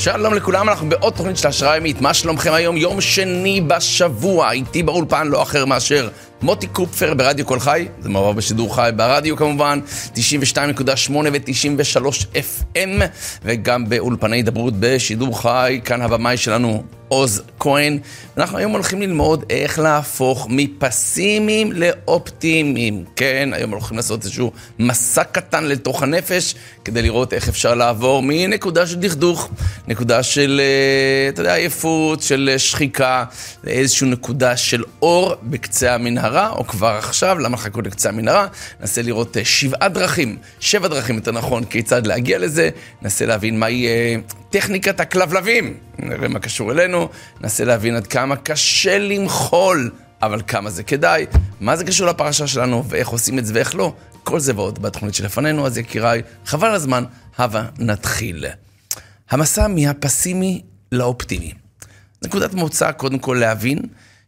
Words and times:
שלום 0.00 0.34
לכולם, 0.34 0.68
אנחנו 0.68 0.88
בעוד 0.88 1.12
תוכנית 1.12 1.36
של 1.36 1.48
השראה 1.48 1.76
ימית. 1.76 2.00
מה 2.00 2.14
שלומכם 2.14 2.52
היום? 2.52 2.76
יום 2.76 3.00
שני 3.00 3.60
בשבוע. 3.60 4.52
איתי 4.52 4.82
באולפן 4.82 5.26
לא 5.26 5.42
אחר 5.42 5.64
מאשר 5.64 6.08
מוטי 6.42 6.66
קופפר 6.66 7.14
ברדיו 7.14 7.46
קול 7.46 7.60
חי. 7.60 7.88
זה 8.00 8.08
מעבר 8.08 8.32
בשידור 8.32 8.74
חי 8.74 8.90
ברדיו 8.96 9.36
כמובן, 9.36 9.80
92.8 10.14 10.18
ו-93 11.10 12.06
FM, 12.34 13.02
וגם 13.44 13.88
באולפני 13.88 14.36
הידברות 14.36 14.74
בשידור 14.80 15.42
חי. 15.42 15.80
כאן 15.84 16.02
הבמאי 16.02 16.36
שלנו 16.36 16.82
עוז 17.08 17.42
כהן. 17.58 17.98
אנחנו 18.36 18.58
היום 18.58 18.72
הולכים 18.72 19.02
ללמוד 19.02 19.44
איך 19.50 19.78
להפוך 19.78 20.46
מפסימיים 20.50 21.72
לאופטימיים. 21.72 23.04
כן, 23.16 23.48
היום 23.52 23.70
הולכים 23.70 23.96
לעשות 23.96 24.24
איזשהו 24.24 24.52
מסע 24.78 25.24
קטן 25.24 25.64
לתוך 25.64 26.02
הנפש, 26.02 26.54
כדי 26.84 27.02
לראות 27.02 27.32
איך 27.32 27.48
אפשר 27.48 27.74
לעבור 27.74 28.22
מנקודה 28.24 28.86
של 28.86 28.96
דכדוך, 29.00 29.48
נקודה 29.88 30.22
של, 30.22 30.60
אה, 30.64 31.28
אתה 31.28 31.40
יודע, 31.40 31.54
עייפות, 31.54 32.22
של 32.22 32.54
שחיקה, 32.56 33.24
לאיזושהי 33.64 34.08
נקודה 34.08 34.56
של 34.56 34.82
אור 35.02 35.34
בקצה 35.42 35.98
המנהרה, 36.28 36.50
או 36.50 36.66
כבר 36.66 36.88
עכשיו, 36.98 37.38
למה 37.38 37.54
לחכות 37.54 37.86
לקצה 37.86 38.08
המנהרה? 38.08 38.46
ננסה 38.80 39.02
לראות 39.02 39.36
אה, 39.36 39.44
שבעה 39.44 39.88
דרכים, 39.88 40.36
שבע 40.60 40.88
דרכים 40.88 41.16
יותר 41.16 41.32
נכון, 41.32 41.64
כיצד 41.64 42.06
להגיע 42.06 42.38
לזה, 42.38 42.70
ננסה 43.02 43.26
להבין 43.26 43.58
מהי 43.58 43.86
אה, 43.86 44.16
טכניקת 44.50 45.00
הכלבלבים, 45.00 45.74
נראה 45.98 46.28
מה 46.28 46.38
קשור 46.38 46.72
אלינו, 46.72 47.08
ננסה 47.40 47.64
להבין 47.64 47.96
עד 47.96 48.06
כמה 48.06 48.36
קשה 48.36 48.98
למחול, 48.98 49.90
אבל 50.22 50.42
כמה 50.46 50.70
זה 50.70 50.82
כדאי, 50.82 51.26
מה 51.60 51.76
זה 51.76 51.84
קשור 51.84 52.06
לפרשה 52.06 52.46
שלנו, 52.46 52.84
ואיך 52.88 53.08
עושים 53.08 53.38
את 53.38 53.46
זה 53.46 53.54
ואיך 53.54 53.74
לא, 53.74 53.92
כל 54.24 54.40
זה 54.40 54.52
ועוד 54.56 54.82
בתוכנית 54.82 55.14
שלפנינו, 55.14 55.66
אז 55.66 55.78
יקיריי, 55.78 56.22
חבל 56.46 56.70
הזמן, 56.70 57.04
הבה 57.38 57.64
נתחיל. 57.78 58.44
המסע 59.30 59.66
מהפסימי 59.66 60.62
לאופטימי. 60.92 61.52
נקודת 62.24 62.54
מוצא, 62.54 62.92
קודם 62.92 63.18
כל 63.18 63.36
להבין 63.40 63.78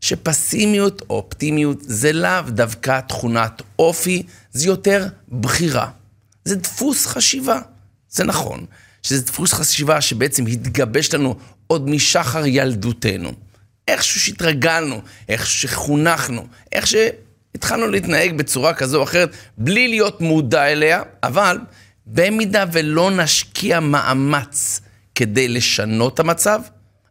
שפסימיות 0.00 1.02
או 1.10 1.16
אופטימיות 1.16 1.78
זה 1.80 2.12
לאו 2.12 2.42
דווקא 2.48 3.00
תכונת 3.00 3.62
אופי, 3.78 4.22
זה 4.52 4.66
יותר 4.66 5.06
בחירה. 5.40 5.90
זה 6.44 6.56
דפוס 6.56 7.06
חשיבה. 7.06 7.60
זה 8.10 8.24
נכון, 8.24 8.66
שזה 9.02 9.22
דפוס 9.22 9.52
חשיבה 9.52 10.00
שבעצם 10.00 10.46
התגבש 10.46 11.14
לנו 11.14 11.36
עוד 11.66 11.90
משחר 11.90 12.46
ילדותנו. 12.46 13.32
איכשהו 13.88 14.20
שהתרגלנו, 14.20 15.00
איכשהו 15.28 15.68
שחונכנו, 15.68 16.46
איך 16.72 16.86
שהתחלנו 16.86 17.86
להתנהג 17.86 18.36
בצורה 18.36 18.74
כזו 18.74 18.98
או 18.98 19.02
אחרת, 19.02 19.30
בלי 19.58 19.88
להיות 19.88 20.20
מודע 20.20 20.64
אליה, 20.64 21.02
אבל 21.22 21.58
במידה 22.06 22.64
ולא 22.72 23.10
נשקיע 23.10 23.80
מאמץ 23.80 24.80
כדי 25.14 25.48
לשנות 25.48 26.14
את 26.14 26.20
המצב, 26.20 26.60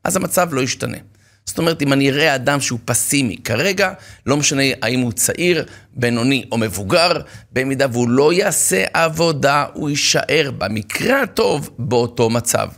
אז 0.03 0.15
המצב 0.15 0.53
לא 0.53 0.61
ישתנה. 0.61 0.97
זאת 1.45 1.57
אומרת, 1.57 1.81
אם 1.81 1.93
אני 1.93 2.09
אראה 2.09 2.35
אדם 2.35 2.61
שהוא 2.61 2.79
פסימי 2.85 3.37
כרגע, 3.43 3.93
לא 4.25 4.37
משנה 4.37 4.63
האם 4.81 4.99
הוא 4.99 5.11
צעיר, 5.11 5.65
בינוני 5.93 6.45
או 6.51 6.57
מבוגר, 6.57 7.11
במידה 7.51 7.85
והוא 7.91 8.09
לא 8.09 8.33
יעשה 8.33 8.85
עבודה, 8.93 9.65
הוא 9.73 9.89
יישאר 9.89 10.51
במקרה 10.57 11.21
הטוב 11.21 11.69
באותו 11.79 12.29
מצב. 12.29 12.69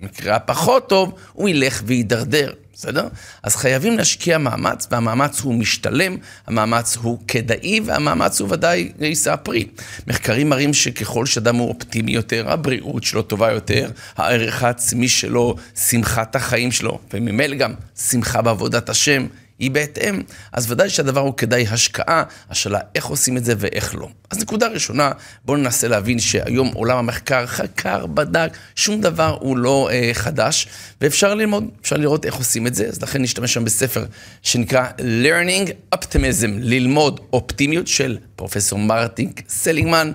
במקרה 0.00 0.36
הפחות 0.36 0.88
טוב, 0.88 1.14
הוא 1.32 1.48
ילך 1.48 1.82
ויידרדר. 1.86 2.52
בסדר? 2.80 3.08
אז 3.42 3.56
חייבים 3.56 3.98
להשקיע 3.98 4.38
מאמץ, 4.38 4.86
והמאמץ 4.90 5.40
הוא 5.40 5.54
משתלם, 5.54 6.16
המאמץ 6.46 6.96
הוא 6.96 7.18
כדאי, 7.28 7.80
והמאמץ 7.84 8.40
הוא 8.40 8.48
ודאי 8.52 8.92
יישא 9.00 9.36
פרי. 9.36 9.66
מחקרים 10.06 10.48
מראים 10.48 10.74
שככל 10.74 11.26
שאדם 11.26 11.56
הוא 11.56 11.68
אופטימי 11.68 12.12
יותר, 12.12 12.52
הבריאות 12.52 13.04
שלו 13.04 13.22
טובה 13.22 13.52
יותר, 13.52 13.90
הערך 14.16 14.62
העצמי 14.62 15.08
שלו, 15.08 15.56
שמחת 15.76 16.36
החיים 16.36 16.72
שלו, 16.72 16.98
וממילא 17.14 17.56
גם 17.56 17.72
שמחה 17.96 18.42
בעבודת 18.42 18.88
השם, 18.88 19.26
היא 19.60 19.70
בהתאם, 19.70 20.22
אז 20.52 20.72
ודאי 20.72 20.88
שהדבר 20.88 21.20
הוא 21.20 21.34
כדאי 21.36 21.66
השקעה, 21.70 22.22
השאלה 22.50 22.78
איך 22.94 23.04
עושים 23.04 23.36
את 23.36 23.44
זה 23.44 23.54
ואיך 23.58 23.94
לא. 23.94 24.08
אז 24.30 24.38
נקודה 24.38 24.68
ראשונה, 24.68 25.12
בואו 25.44 25.56
ננסה 25.56 25.88
להבין 25.88 26.18
שהיום 26.18 26.68
עולם 26.74 26.98
המחקר 26.98 27.46
חקר, 27.46 28.06
בדק, 28.06 28.50
שום 28.74 29.00
דבר 29.00 29.36
הוא 29.40 29.56
לא 29.56 29.88
אה, 29.92 30.10
חדש, 30.12 30.66
ואפשר 31.00 31.34
ללמוד, 31.34 31.64
אפשר 31.82 31.96
לראות 31.96 32.24
איך 32.26 32.34
עושים 32.34 32.66
את 32.66 32.74
זה, 32.74 32.86
אז 32.86 33.02
לכן 33.02 33.22
נשתמש 33.22 33.54
שם 33.54 33.64
בספר 33.64 34.04
שנקרא 34.42 34.86
Learning 34.98 35.94
Optimism, 35.94 36.48
ללמוד 36.60 37.20
אופטימיות 37.32 37.86
של 37.86 38.18
פרופסור 38.36 38.78
מרטינג 38.78 39.40
סלינגמן, 39.48 40.12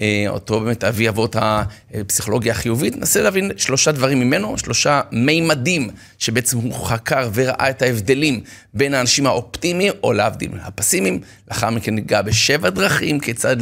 אה, 0.00 0.24
אותו 0.28 0.60
באמת 0.60 0.84
אבי 0.84 1.08
אבות 1.08 1.36
הפסיכולוגיה 1.38 2.52
החיובית, 2.52 2.96
ננסה 2.96 3.22
להבין 3.22 3.50
שלושה 3.56 3.92
דברים 3.92 4.20
ממנו, 4.20 4.58
שלושה 4.58 5.00
מימדים 5.12 5.90
שבעצם 6.18 6.58
הוא 6.58 6.86
חקר 6.86 7.30
וראה 7.34 7.70
את 7.70 7.82
ההבדלים 7.82 8.40
בין 8.74 8.87
האנשים 8.94 9.26
האופטימיים, 9.26 9.92
או 10.02 10.12
להבדיל, 10.12 10.50
הפסימיים, 10.62 11.20
לאחר 11.48 11.70
מכן 11.70 11.94
ניגע 11.94 12.22
בשבע 12.22 12.70
דרכים 12.70 13.20
כיצד 13.20 13.56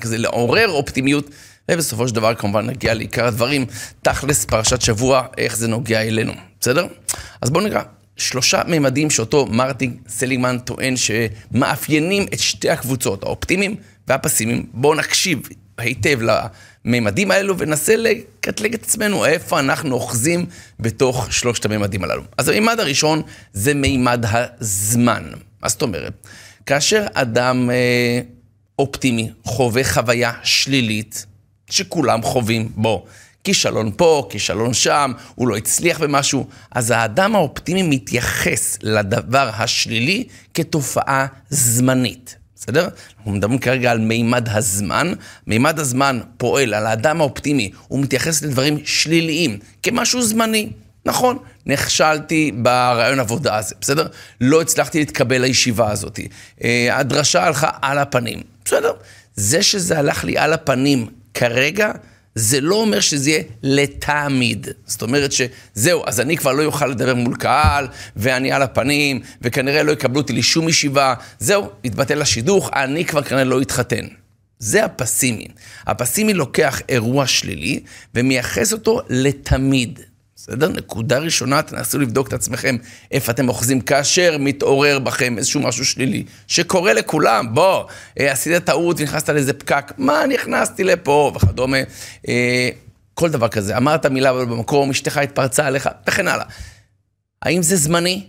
כזה 0.00 0.18
לעורר 0.18 0.68
אופטימיות, 0.68 1.30
ובסופו 1.70 2.08
של 2.08 2.14
דבר 2.14 2.34
כמובן 2.34 2.66
נגיע 2.66 2.94
לעיקר 2.94 3.26
הדברים, 3.26 3.66
תכלס 4.02 4.44
פרשת 4.44 4.80
שבוע, 4.80 5.26
איך 5.38 5.56
זה 5.56 5.68
נוגע 5.68 6.02
אלינו, 6.02 6.32
בסדר? 6.60 6.86
אז 7.42 7.50
בואו 7.50 7.66
נקרא. 7.66 7.82
שלושה 8.16 8.62
ממדים 8.66 9.10
שאותו 9.10 9.46
מרטין 9.46 9.96
סליגמן 10.08 10.58
טוען 10.58 10.94
שמאפיינים 10.96 12.26
את 12.32 12.38
שתי 12.38 12.70
הקבוצות, 12.70 13.22
האופטימיים 13.22 13.76
והפסימיים. 14.08 14.66
בואו 14.72 14.94
נקשיב 14.94 15.38
היטב 15.78 16.18
לממדים 16.84 17.30
האלו 17.30 17.58
וננסה 17.58 17.96
לקטלג 17.96 18.74
את 18.74 18.82
עצמנו 18.82 19.24
איפה 19.24 19.58
אנחנו 19.58 19.94
אוחזים 19.94 20.46
בתוך 20.80 21.32
שלושת 21.32 21.64
הממדים 21.64 22.04
הללו. 22.04 22.22
אז 22.38 22.48
הממד 22.48 22.80
הראשון 22.80 23.22
זה 23.52 23.74
מימד 23.74 24.24
הזמן. 24.30 25.30
מה 25.62 25.68
זאת 25.68 25.82
אומרת? 25.82 26.26
כאשר 26.66 27.06
אדם 27.14 27.70
אה, 27.70 28.20
אופטימי 28.78 29.30
חווה 29.44 29.84
חוויה 29.84 30.32
שלילית, 30.42 31.26
שכולם 31.70 32.22
חווים, 32.22 32.68
בוא, 32.74 33.00
כישלון 33.44 33.90
פה, 33.96 34.26
כישלון 34.30 34.74
שם, 34.74 35.12
הוא 35.34 35.48
לא 35.48 35.56
הצליח 35.56 36.00
במשהו, 36.00 36.46
אז 36.70 36.90
האדם 36.90 37.34
האופטימי 37.34 37.82
מתייחס 37.82 38.78
לדבר 38.82 39.50
השלילי 39.54 40.24
כתופעה 40.54 41.26
זמנית. 41.50 42.36
בסדר? 42.60 42.88
אנחנו 43.18 43.32
מדברים 43.32 43.58
כרגע 43.58 43.90
על 43.90 43.98
מימד 43.98 44.48
הזמן. 44.48 45.12
מימד 45.46 45.78
הזמן 45.78 46.20
פועל 46.36 46.74
על 46.74 46.86
האדם 46.86 47.20
האופטימי, 47.20 47.70
הוא 47.88 48.00
מתייחס 48.00 48.42
לדברים 48.42 48.78
שליליים, 48.84 49.58
כמשהו 49.82 50.22
זמני. 50.22 50.70
נכון, 51.06 51.38
נכשלתי 51.66 52.52
ברעיון 52.54 53.20
עבודה 53.20 53.56
הזה, 53.56 53.74
בסדר? 53.80 54.06
לא 54.40 54.60
הצלחתי 54.60 54.98
להתקבל 54.98 55.40
לישיבה 55.40 55.90
הזאת. 55.90 56.20
אה, 56.64 56.88
הדרשה 56.98 57.44
הלכה 57.44 57.70
על 57.82 57.98
הפנים, 57.98 58.42
בסדר? 58.64 58.92
זה 59.34 59.62
שזה 59.62 59.98
הלך 59.98 60.24
לי 60.24 60.38
על 60.38 60.52
הפנים 60.52 61.06
כרגע, 61.34 61.92
זה 62.34 62.60
לא 62.60 62.74
אומר 62.74 63.00
שזה 63.00 63.30
יהיה 63.30 63.42
לתמיד. 63.62 64.68
זאת 64.86 65.02
אומרת 65.02 65.30
שזהו, 65.32 66.02
אז 66.06 66.20
אני 66.20 66.36
כבר 66.36 66.52
לא 66.52 66.64
אוכל 66.64 66.86
לדבר 66.86 67.14
מול 67.14 67.36
קהל, 67.36 67.86
ואני 68.16 68.52
על 68.52 68.62
הפנים, 68.62 69.20
וכנראה 69.42 69.82
לא 69.82 69.92
יקבלו 69.92 70.20
אותי 70.20 70.32
לשום 70.32 70.68
ישיבה. 70.68 71.14
זהו, 71.38 71.68
התבטל 71.84 72.22
השידוך, 72.22 72.70
אני 72.74 73.04
כבר 73.04 73.22
כנראה 73.22 73.44
לא 73.44 73.62
אתחתן. 73.62 74.06
זה 74.58 74.84
הפסימי. 74.84 75.46
הפסימי 75.86 76.34
לוקח 76.34 76.80
אירוע 76.88 77.26
שלילי 77.26 77.80
ומייחס 78.14 78.72
אותו 78.72 79.00
לתמיד. 79.08 80.00
בסדר? 80.42 80.68
נקודה 80.68 81.18
ראשונה, 81.18 81.62
תנסו 81.62 81.98
לבדוק 81.98 82.28
את 82.28 82.32
עצמכם 82.32 82.76
איפה 83.10 83.32
אתם 83.32 83.48
אוחזים 83.48 83.80
כאשר 83.80 84.36
מתעורר 84.38 84.98
בכם 84.98 85.38
איזשהו 85.38 85.60
משהו 85.60 85.84
שלילי, 85.84 86.24
שקורה 86.46 86.92
לכולם, 86.92 87.54
בוא, 87.54 87.84
אה, 88.20 88.32
עשית 88.32 88.64
טעות 88.64 89.00
ונכנסת 89.00 89.28
לאיזה 89.28 89.52
פקק, 89.52 89.92
מה 89.98 90.22
נכנסתי 90.34 90.84
לפה 90.84 91.32
וכדומה. 91.34 91.76
אה, 92.28 92.68
כל 93.14 93.28
דבר 93.30 93.48
כזה, 93.48 93.76
אמרת 93.76 94.06
מילה 94.06 94.32
במקום, 94.32 94.90
אשתך 94.90 95.16
התפרצה 95.16 95.66
עליך, 95.66 95.88
וכן 96.08 96.28
הלאה. 96.28 96.46
האם 97.42 97.62
זה 97.62 97.76
זמני? 97.76 98.26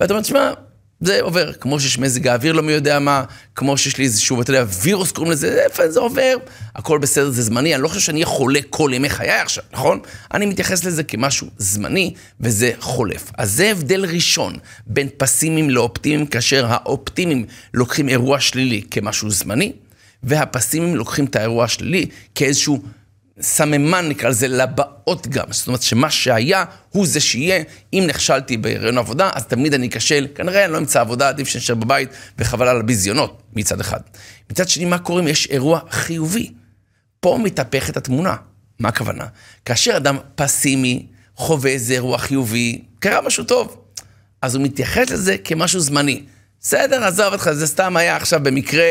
ואתה 0.00 0.12
אומר, 0.12 0.22
תשמע, 0.22 0.52
זה 1.02 1.20
עובר, 1.20 1.52
כמו 1.52 1.80
שיש 1.80 1.98
מזג 1.98 2.26
האוויר 2.28 2.52
לא 2.52 2.62
מי 2.62 2.72
יודע 2.72 2.98
מה, 2.98 3.24
כמו 3.54 3.78
שיש 3.78 3.98
לי 3.98 4.04
איזשהו, 4.04 4.42
אתה 4.42 4.50
יודע, 4.50 4.64
וירוס 4.82 5.12
קוראים 5.12 5.32
לזה, 5.32 5.62
איפה 5.64 5.90
זה 5.90 6.00
עובר, 6.00 6.34
הכל 6.74 6.98
בסדר, 6.98 7.30
זה 7.30 7.42
זמני, 7.42 7.74
אני 7.74 7.82
לא 7.82 7.88
חושב 7.88 8.00
שאני 8.00 8.16
אהיה 8.16 8.26
חולה 8.26 8.60
כל 8.70 8.90
ימי 8.94 9.10
חיי 9.10 9.30
עכשיו, 9.30 9.64
נכון? 9.72 10.00
אני 10.34 10.46
מתייחס 10.46 10.84
לזה 10.84 11.02
כמשהו 11.02 11.46
זמני, 11.58 12.14
וזה 12.40 12.70
חולף. 12.80 13.30
אז 13.38 13.52
זה 13.52 13.70
הבדל 13.70 14.04
ראשון 14.04 14.56
בין 14.86 15.08
פסימיים 15.16 15.70
לאופטימיים, 15.70 16.26
כאשר 16.26 16.66
האופטימיים 16.68 17.44
לוקחים 17.74 18.08
אירוע 18.08 18.40
שלילי 18.40 18.82
כמשהו 18.90 19.30
זמני, 19.30 19.72
והפסימיים 20.22 20.96
לוקחים 20.96 21.24
את 21.24 21.36
האירוע 21.36 21.64
השלילי 21.64 22.06
כאיזשהו... 22.34 22.82
סממן 23.40 24.08
נקרא 24.08 24.28
לזה 24.28 24.48
לבאות 24.48 25.26
גם, 25.26 25.44
זאת 25.50 25.66
אומרת 25.66 25.82
שמה 25.82 26.10
שהיה 26.10 26.64
הוא 26.90 27.06
זה 27.06 27.20
שיהיה, 27.20 27.62
אם 27.92 28.04
נכשלתי 28.06 28.56
בהיריון 28.56 28.98
עבודה 28.98 29.30
אז 29.34 29.46
תמיד 29.46 29.74
אני 29.74 29.86
אכשל, 29.86 30.26
כנראה 30.34 30.64
אני 30.64 30.72
לא 30.72 30.78
אמצא 30.78 31.00
עבודה, 31.00 31.28
עדיף 31.28 31.48
שנשאר 31.48 31.74
בבית 31.74 32.08
וחבל 32.38 32.68
על 32.68 32.80
הביזיונות 32.80 33.42
מצד 33.52 33.80
אחד. 33.80 34.00
מצד 34.50 34.68
שני 34.68 34.84
מה 34.84 34.98
קורה 34.98 35.22
אם 35.22 35.28
יש 35.28 35.46
אירוע 35.46 35.80
חיובי? 35.90 36.52
פה 37.20 37.38
מתהפכת 37.42 37.96
התמונה, 37.96 38.36
מה 38.78 38.88
הכוונה? 38.88 39.24
כאשר 39.64 39.96
אדם 39.96 40.16
פסימי 40.34 41.06
חווה 41.36 41.70
איזה 41.70 41.94
אירוע 41.94 42.18
חיובי, 42.18 42.82
קרה 42.98 43.20
משהו 43.20 43.44
טוב. 43.44 43.76
אז 44.42 44.54
הוא 44.54 44.64
מתייחס 44.64 45.10
לזה 45.10 45.36
כמשהו 45.44 45.80
זמני. 45.80 46.22
בסדר, 46.62 47.04
עזוב 47.04 47.32
אותך, 47.32 47.50
זה 47.52 47.66
סתם 47.66 47.96
היה 47.96 48.16
עכשיו 48.16 48.40
במקרה, 48.42 48.84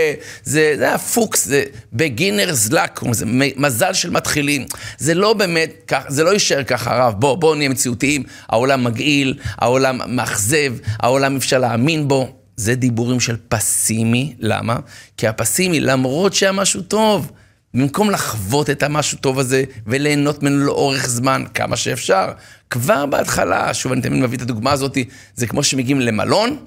זה, 0.44 0.73
זה 0.77 0.88
היה 0.88 0.97
פוקס, 0.97 1.45
זה 1.45 1.63
בגינרס 1.94 2.71
לק, 2.71 3.00
זה 3.12 3.25
מזל 3.57 3.94
של 3.94 4.09
מתחילים. 4.09 4.65
זה 4.97 5.13
לא 5.13 5.33
באמת 5.33 5.71
כך, 5.88 6.03
זה 6.07 6.23
לא 6.23 6.33
יישאר 6.33 6.63
ככה, 6.63 6.95
הרב. 6.95 7.13
בוא, 7.19 7.35
בוא 7.35 7.56
נהיה 7.56 7.69
מציאותיים, 7.69 8.23
העולם 8.50 8.83
מגעיל, 8.83 9.39
העולם 9.57 10.15
מאכזב, 10.15 10.73
העולם 11.00 11.35
אפשר 11.35 11.57
להאמין 11.57 12.07
בו. 12.07 12.35
זה 12.56 12.75
דיבורים 12.75 13.19
של 13.19 13.35
פסימי, 13.50 14.35
למה? 14.39 14.75
כי 15.18 15.27
הפסימי, 15.27 15.79
למרות 15.79 16.33
שהיה 16.33 16.51
משהו 16.51 16.81
טוב, 16.81 17.31
במקום 17.73 18.09
לחוות 18.09 18.69
את 18.69 18.83
המשהו 18.83 19.18
טוב 19.18 19.39
הזה 19.39 19.63
וליהנות 19.88 20.44
ממנו 20.44 20.65
לאורך 20.65 21.07
זמן, 21.07 21.44
כמה 21.53 21.77
שאפשר, 21.77 22.31
כבר 22.69 23.06
בהתחלה, 23.06 23.73
שוב, 23.73 23.91
אני 23.91 24.01
תמיד 24.01 24.21
מביא 24.21 24.38
את 24.38 24.41
הדוגמה 24.41 24.71
הזאת, 24.71 24.97
זה 25.35 25.47
כמו 25.47 25.63
שמגיעים 25.63 26.01
למלון, 26.01 26.57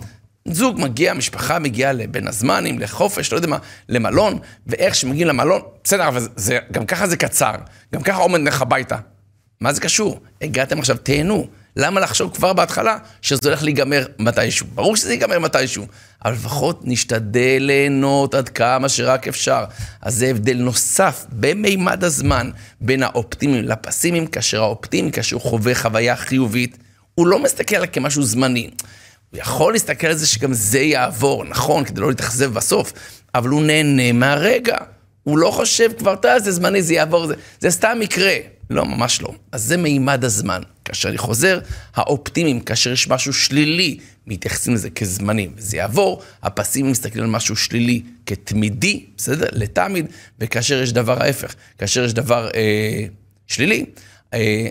זוג 0.48 0.80
מגיע, 0.80 1.14
משפחה 1.14 1.58
מגיעה 1.58 1.92
לבין 1.92 2.28
הזמנים, 2.28 2.78
לחופש, 2.78 3.32
לא 3.32 3.36
יודע 3.36 3.48
מה, 3.48 3.58
למלון, 3.88 4.38
ואיך 4.66 4.94
שמגיעים 4.94 5.28
למלון, 5.28 5.60
בסדר, 5.84 6.08
אבל 6.08 6.28
זה, 6.36 6.58
גם 6.72 6.86
ככה 6.86 7.06
זה 7.06 7.16
קצר, 7.16 7.54
גם 7.94 8.02
ככה 8.02 8.18
עומד 8.20 8.40
לך 8.40 8.62
הביתה. 8.62 8.96
מה 9.60 9.72
זה 9.72 9.80
קשור? 9.80 10.20
הגעתם 10.42 10.78
עכשיו, 10.78 10.96
תהנו. 11.02 11.46
למה 11.76 12.00
לחשוב 12.00 12.34
כבר 12.34 12.52
בהתחלה 12.52 12.98
שזה 13.22 13.48
הולך 13.48 13.62
להיגמר 13.62 14.06
מתישהו? 14.18 14.66
ברור 14.74 14.96
שזה 14.96 15.12
ייגמר 15.12 15.38
מתישהו, 15.38 15.86
אבל 16.24 16.32
לפחות 16.32 16.80
נשתדל 16.84 17.58
ליהנות 17.60 18.34
עד 18.34 18.48
כמה 18.48 18.88
שרק 18.88 19.28
אפשר. 19.28 19.64
אז 20.02 20.14
זה 20.14 20.26
הבדל 20.26 20.56
נוסף 20.56 21.24
במימד 21.32 22.04
הזמן 22.04 22.50
בין 22.80 23.02
האופטימיים 23.02 23.64
לפסימיים, 23.64 24.26
כאשר 24.26 24.62
האופטימי, 24.62 25.12
כאשר 25.12 25.36
הוא 25.36 25.42
חווה 25.42 25.74
חוויה 25.74 26.16
חיובית, 26.16 26.78
הוא 27.14 27.26
לא 27.26 27.42
מסתכל 27.42 27.76
עליה 27.76 27.86
כמשהו 27.86 28.22
זמני. 28.22 28.70
הוא 29.30 29.40
יכול 29.40 29.72
להסתכל 29.72 30.06
על 30.06 30.16
זה 30.16 30.26
שגם 30.26 30.52
זה 30.52 30.78
יעבור, 30.78 31.44
נכון, 31.44 31.84
כדי 31.84 32.00
לא 32.00 32.08
להתאכזב 32.08 32.54
בסוף, 32.54 32.92
אבל 33.34 33.48
הוא 33.48 33.62
נהנה 33.62 34.12
מהרגע. 34.12 34.76
הוא 35.22 35.38
לא 35.38 35.50
חושב 35.50 35.90
כבר, 35.98 36.14
אתה, 36.14 36.40
זה 36.40 36.52
זמני, 36.52 36.82
זה 36.82 36.94
יעבור, 36.94 37.26
זה, 37.26 37.34
זה 37.60 37.70
סתם 37.70 37.98
יקרה. 38.02 38.36
לא, 38.70 38.84
ממש 38.84 39.22
לא. 39.22 39.34
אז 39.52 39.62
זה 39.62 39.76
מימד 39.76 40.24
הזמן. 40.24 40.62
כאשר 40.84 41.08
אני 41.08 41.18
חוזר, 41.18 41.58
האופטימיים, 41.94 42.60
כאשר 42.60 42.92
יש 42.92 43.08
משהו 43.08 43.32
שלילי, 43.32 43.98
מתייחסים 44.26 44.74
לזה 44.74 44.90
כזמני, 44.90 45.48
וזה 45.56 45.76
יעבור, 45.76 46.22
הפסימיים 46.42 46.92
מסתכלים 46.92 47.24
על 47.24 47.30
משהו 47.30 47.56
שלילי 47.56 48.02
כתמידי, 48.26 49.04
בסדר? 49.16 49.46
לתמיד, 49.52 50.06
וכאשר 50.38 50.82
יש 50.82 50.92
דבר 50.92 51.22
ההפך, 51.22 51.54
כאשר 51.78 52.04
יש 52.04 52.12
דבר 52.12 52.48
אה, 52.54 53.04
שלילי, 53.46 53.84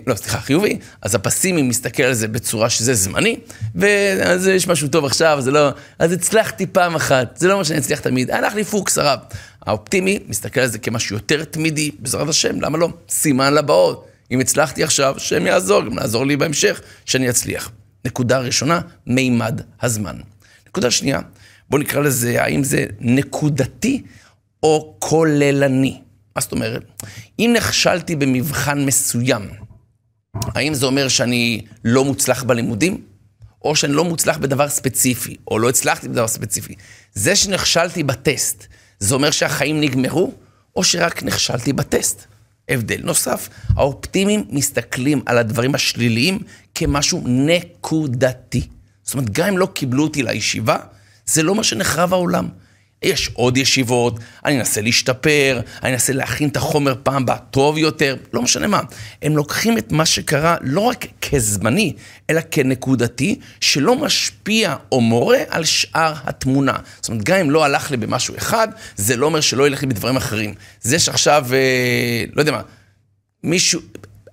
לא, 0.06 0.14
סליחה, 0.14 0.40
חיובי, 0.40 0.78
אז 1.02 1.14
הפסימי 1.14 1.62
מסתכל 1.62 2.02
על 2.02 2.14
זה 2.14 2.28
בצורה 2.28 2.70
שזה 2.70 2.94
זמני, 2.94 3.36
ואז 3.74 4.46
יש 4.46 4.68
משהו 4.68 4.88
טוב 4.88 5.04
עכשיו, 5.04 5.38
זה 5.40 5.50
לא... 5.50 5.70
אז 5.98 6.12
הצלחתי 6.12 6.66
פעם 6.66 6.94
אחת, 6.94 7.36
זה 7.36 7.48
לא 7.48 7.58
מה 7.58 7.64
שאני 7.64 7.78
אצליח 7.78 8.00
תמיד, 8.00 8.30
הלך 8.30 8.54
לי 8.54 8.64
פוקס 8.64 8.98
הרב. 8.98 9.18
האופטימי 9.66 10.18
מסתכל 10.28 10.60
על 10.60 10.68
זה 10.68 10.78
כמשהו 10.78 11.16
יותר 11.16 11.44
תמידי, 11.44 11.90
בעזרת 11.98 12.28
השם, 12.28 12.60
למה 12.60 12.78
לא? 12.78 12.88
סימן 13.08 13.54
לבאות. 13.54 14.06
אם 14.30 14.40
הצלחתי 14.40 14.84
עכשיו, 14.84 15.14
השם 15.16 15.46
יעזור, 15.46 15.82
גם 15.82 15.98
לעזור 15.98 16.26
לי 16.26 16.36
בהמשך, 16.36 16.80
שאני 17.04 17.30
אצליח. 17.30 17.70
נקודה 18.04 18.38
ראשונה, 18.38 18.80
מימד 19.06 19.60
הזמן. 19.82 20.16
נקודה 20.68 20.90
שנייה, 20.90 21.20
בואו 21.70 21.82
נקרא 21.82 22.00
לזה, 22.00 22.42
האם 22.42 22.64
זה 22.64 22.86
נקודתי 23.00 24.02
או 24.62 24.96
כוללני. 24.98 26.00
מה 26.36 26.42
זאת 26.42 26.52
אומרת? 26.52 26.82
אם 27.38 27.54
נכשלתי 27.56 28.16
במבחן 28.16 28.84
מסוים, 28.84 29.50
האם 30.34 30.74
זה 30.74 30.86
אומר 30.86 31.08
שאני 31.08 31.60
לא 31.84 32.04
מוצלח 32.04 32.42
בלימודים? 32.42 33.00
או 33.64 33.76
שאני 33.76 33.92
לא 33.92 34.04
מוצלח 34.04 34.38
בדבר 34.38 34.68
ספציפי, 34.68 35.36
או 35.50 35.58
לא 35.58 35.68
הצלחתי 35.68 36.08
בדבר 36.08 36.28
ספציפי. 36.28 36.74
זה 37.14 37.36
שנכשלתי 37.36 38.02
בטסט, 38.02 38.66
זה 38.98 39.14
אומר 39.14 39.30
שהחיים 39.30 39.80
נגמרו, 39.80 40.32
או 40.76 40.84
שרק 40.84 41.22
נכשלתי 41.22 41.72
בטסט. 41.72 42.24
הבדל 42.68 43.00
נוסף, 43.02 43.48
האופטימיים 43.76 44.44
מסתכלים 44.48 45.22
על 45.26 45.38
הדברים 45.38 45.74
השליליים 45.74 46.38
כמשהו 46.74 47.22
נקודתי. 47.26 48.68
זאת 49.02 49.14
אומרת, 49.14 49.30
גם 49.30 49.48
אם 49.48 49.58
לא 49.58 49.66
קיבלו 49.66 50.02
אותי 50.02 50.22
לישיבה, 50.22 50.76
זה 51.26 51.42
לא 51.42 51.54
מה 51.54 51.64
שנחרב 51.64 52.12
העולם. 52.12 52.48
יש 53.02 53.30
עוד 53.32 53.56
ישיבות, 53.56 54.18
אני 54.44 54.58
אנסה 54.58 54.80
להשתפר, 54.80 55.60
אני 55.82 55.92
אנסה 55.92 56.12
להכין 56.12 56.48
את 56.48 56.56
החומר 56.56 56.94
פעם 57.02 57.22
הבאה 57.22 57.38
טוב 57.38 57.78
יותר, 57.78 58.16
לא 58.32 58.42
משנה 58.42 58.66
מה. 58.66 58.80
הם 59.22 59.36
לוקחים 59.36 59.78
את 59.78 59.92
מה 59.92 60.06
שקרה 60.06 60.56
לא 60.60 60.80
רק 60.80 61.06
כזמני, 61.30 61.92
אלא 62.30 62.40
כנקודתי, 62.50 63.40
שלא 63.60 63.96
משפיע 63.96 64.76
או 64.92 65.00
מורה 65.00 65.38
על 65.48 65.64
שאר 65.64 66.14
התמונה. 66.24 66.76
זאת 67.00 67.08
אומרת, 67.08 67.24
גם 67.24 67.38
אם 67.38 67.50
לא 67.50 67.64
הלך 67.64 67.90
לי 67.90 67.96
במשהו 67.96 68.36
אחד, 68.36 68.68
זה 68.96 69.16
לא 69.16 69.26
אומר 69.26 69.40
שלא 69.40 69.66
ילך 69.66 69.80
לי 69.80 69.86
בדברים 69.86 70.16
אחרים. 70.16 70.54
זה 70.82 70.98
שעכשיו, 70.98 71.46
אה, 71.52 72.24
לא 72.32 72.42
יודע 72.42 72.52
מה, 72.52 72.62
מישהו, 73.42 73.80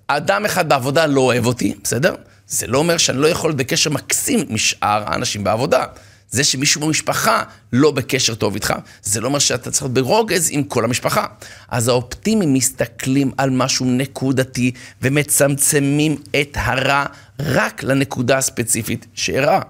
אדם 0.06 0.44
אחד 0.44 0.68
בעבודה 0.68 1.06
לא 1.06 1.20
אוהב 1.20 1.46
אותי, 1.46 1.74
בסדר? 1.84 2.14
זה 2.48 2.66
לא 2.66 2.78
אומר 2.78 2.96
שאני 2.96 3.18
לא 3.18 3.26
יכול 3.26 3.52
בקשר 3.52 3.90
מקסים 3.90 4.46
משאר 4.48 5.04
האנשים 5.06 5.44
בעבודה. 5.44 5.84
זה 6.32 6.44
שמישהו 6.44 6.80
במשפחה 6.80 7.42
לא 7.72 7.90
בקשר 7.90 8.34
טוב 8.34 8.54
איתך, 8.54 8.74
זה 9.02 9.20
לא 9.20 9.26
אומר 9.26 9.38
שאתה 9.38 9.70
צריך 9.70 9.82
להיות 9.82 9.94
ברוגז 9.94 10.48
עם 10.52 10.62
כל 10.62 10.84
המשפחה. 10.84 11.26
אז 11.68 11.88
האופטימים 11.88 12.54
מסתכלים 12.54 13.30
על 13.38 13.50
משהו 13.50 13.86
נקודתי 13.86 14.72
ומצמצמים 15.02 16.16
את 16.40 16.56
הרע 16.60 17.04
רק 17.40 17.82
לנקודה 17.82 18.38
הספציפית 18.38 19.06
שאירעה. 19.14 19.60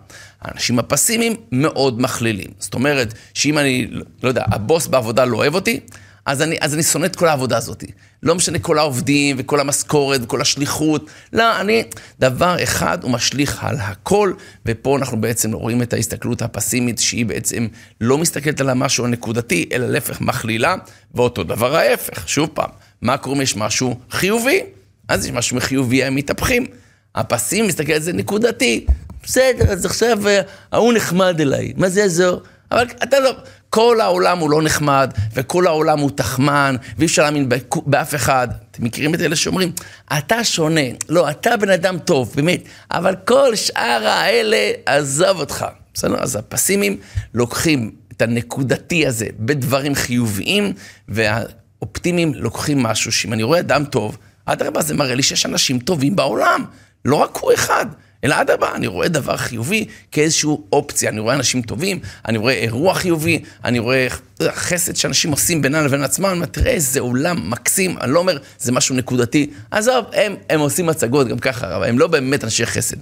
האנשים 0.43 0.79
הפסימיים 0.79 1.37
מאוד 1.53 2.01
מכלילים. 2.01 2.51
זאת 2.59 2.75
אומרת, 2.75 3.15
שאם 3.35 3.59
אני, 3.59 3.87
לא 4.23 4.29
יודע, 4.29 4.45
הבוס 4.47 4.87
בעבודה 4.87 5.25
לא 5.25 5.37
אוהב 5.37 5.55
אותי, 5.55 5.81
אז 6.27 6.43
אני, 6.43 6.57
אז 6.61 6.75
אני 6.75 6.83
שונא 6.83 7.07
את 7.07 7.17
כל 7.17 7.29
העבודה 7.29 7.57
הזאת. 7.57 7.85
לא 8.23 8.35
משנה 8.35 8.59
כל 8.59 8.79
העובדים 8.79 9.37
וכל 9.39 9.61
המשכורת 9.61 10.21
וכל 10.23 10.41
השליחות. 10.41 11.07
לא, 11.33 11.61
אני, 11.61 11.85
דבר 12.21 12.63
אחד 12.63 13.03
הוא 13.03 13.11
משליך 13.11 13.65
על 13.65 13.77
הכל, 13.79 14.33
ופה 14.67 14.99
אנחנו 14.99 15.21
בעצם 15.21 15.53
רואים 15.53 15.83
את 15.83 15.93
ההסתכלות 15.93 16.43
הפסימית, 16.43 16.99
שהיא 16.99 17.27
בעצם 17.27 17.67
לא 18.01 18.19
מסתכלת 18.19 18.61
על 18.61 18.69
המשהו 18.69 19.05
הנקודתי, 19.05 19.69
אלא 19.73 19.87
להפך 19.87 20.21
מכלילה, 20.21 20.75
ואותו 21.15 21.45
דבר 21.45 21.77
ההפך. 21.77 22.29
שוב 22.29 22.51
פעם, 22.55 22.71
מה 23.03 23.17
קורה 23.17 23.37
אם 23.37 23.43
יש 23.43 23.57
משהו 23.57 23.99
חיובי? 24.11 24.61
אז 25.09 25.27
יש 25.27 25.33
משהו 25.33 25.61
חיובי, 25.61 26.05
הם 26.05 26.15
מתהפכים. 26.15 26.67
הפסימי 27.15 27.69
מסתכל 27.69 27.93
על 27.93 28.01
זה 28.01 28.13
נקודתי. 28.13 28.87
בסדר, 29.23 29.73
אז 29.73 29.87
עכשיו 29.87 30.29
אה, 30.29 30.41
ההוא 30.73 30.93
נחמד 30.93 31.41
אליי, 31.41 31.73
מה 31.77 31.89
זה 31.89 32.01
יעזור? 32.01 32.43
אבל 32.73 32.87
אתה 33.03 33.21
לא, 33.21 33.31
כל 33.71 34.01
העולם 34.01 34.39
הוא 34.39 34.51
לא 34.51 34.63
נחמד, 34.63 35.11
וכל 35.35 35.67
העולם 35.67 35.99
הוא 35.99 36.11
תחמן, 36.15 36.77
ואי 36.99 37.07
אפשר 37.07 37.23
להאמין 37.23 37.49
באף 37.87 38.15
אחד. 38.15 38.49
אתם 38.71 38.85
מכירים 38.85 39.15
את 39.15 39.21
אלה 39.21 39.37
שאומרים, 39.37 39.73
אתה 40.19 40.45
שונה, 40.45 40.81
לא, 41.09 41.31
אתה 41.31 41.57
בן 41.57 41.71
אדם 41.71 41.99
טוב, 41.99 42.33
באמת, 42.37 42.63
אבל 42.91 43.17
כל 43.25 43.57
שאר 43.57 44.07
האלה, 44.07 44.71
עזוב 44.87 45.41
אותך. 45.41 45.67
בסדר? 45.95 46.23
אז 46.23 46.37
הפסימים 46.37 46.97
לוקחים 47.35 47.91
את 48.13 48.23
הנקודתי 48.23 49.07
הזה 49.07 49.27
בדברים 49.39 49.95
חיוביים, 49.95 50.73
והאופטימיים 51.09 52.35
לוקחים 52.35 52.83
משהו 52.83 53.13
שאם 53.13 53.33
אני 53.33 53.43
רואה 53.43 53.61
אדם 53.61 53.85
טוב, 53.85 54.19
אדרבה, 54.45 54.83
זה 54.83 54.95
מראה 54.95 55.15
לי 55.15 55.23
שיש 55.23 55.47
אנשים 55.47 55.79
טובים 55.79 56.17
בעולם, 56.17 56.65
לא 57.05 57.17
רק 57.17 57.37
הוא 57.37 57.53
אחד. 57.55 57.87
אלא 58.25 58.41
אדרבה, 58.41 58.75
אני 58.75 58.87
רואה 58.87 59.09
דבר 59.09 59.37
חיובי 59.37 59.85
כאיזושהי 60.13 60.51
אופציה. 60.73 61.11
אני 61.11 61.21
רואה 61.21 61.35
אנשים 61.35 61.63
טובים, 61.63 61.99
אני 62.29 62.39
רואה 62.39 62.55
אירוע 62.55 62.95
חיובי, 62.95 63.43
אני 63.65 63.79
רואה 63.79 64.07
חסד 64.43 64.97
שאנשים 64.97 65.31
עושים 65.31 65.63
בינם 65.63 65.85
לבין 65.85 66.03
עצמם, 66.03 66.27
אני 66.27 66.35
אומר, 66.35 66.47
תראה 66.47 66.73
איזה 66.73 67.01
עולם 67.01 67.51
מקסים, 67.51 67.99
אני 68.01 68.13
לא 68.13 68.19
אומר, 68.19 68.39
זה 68.59 68.73
משהו 68.73 68.95
נקודתי. 68.95 69.51
עזוב, 69.71 70.05
הם, 70.13 70.37
הם 70.51 70.61
עושים 70.61 70.89
הצגות 70.89 71.29
גם 71.29 71.39
ככה, 71.39 71.77
אבל 71.77 71.89
הם 71.89 71.99
לא 71.99 72.07
באמת 72.07 72.45
אנשי 72.45 72.67
חסד. 72.67 72.97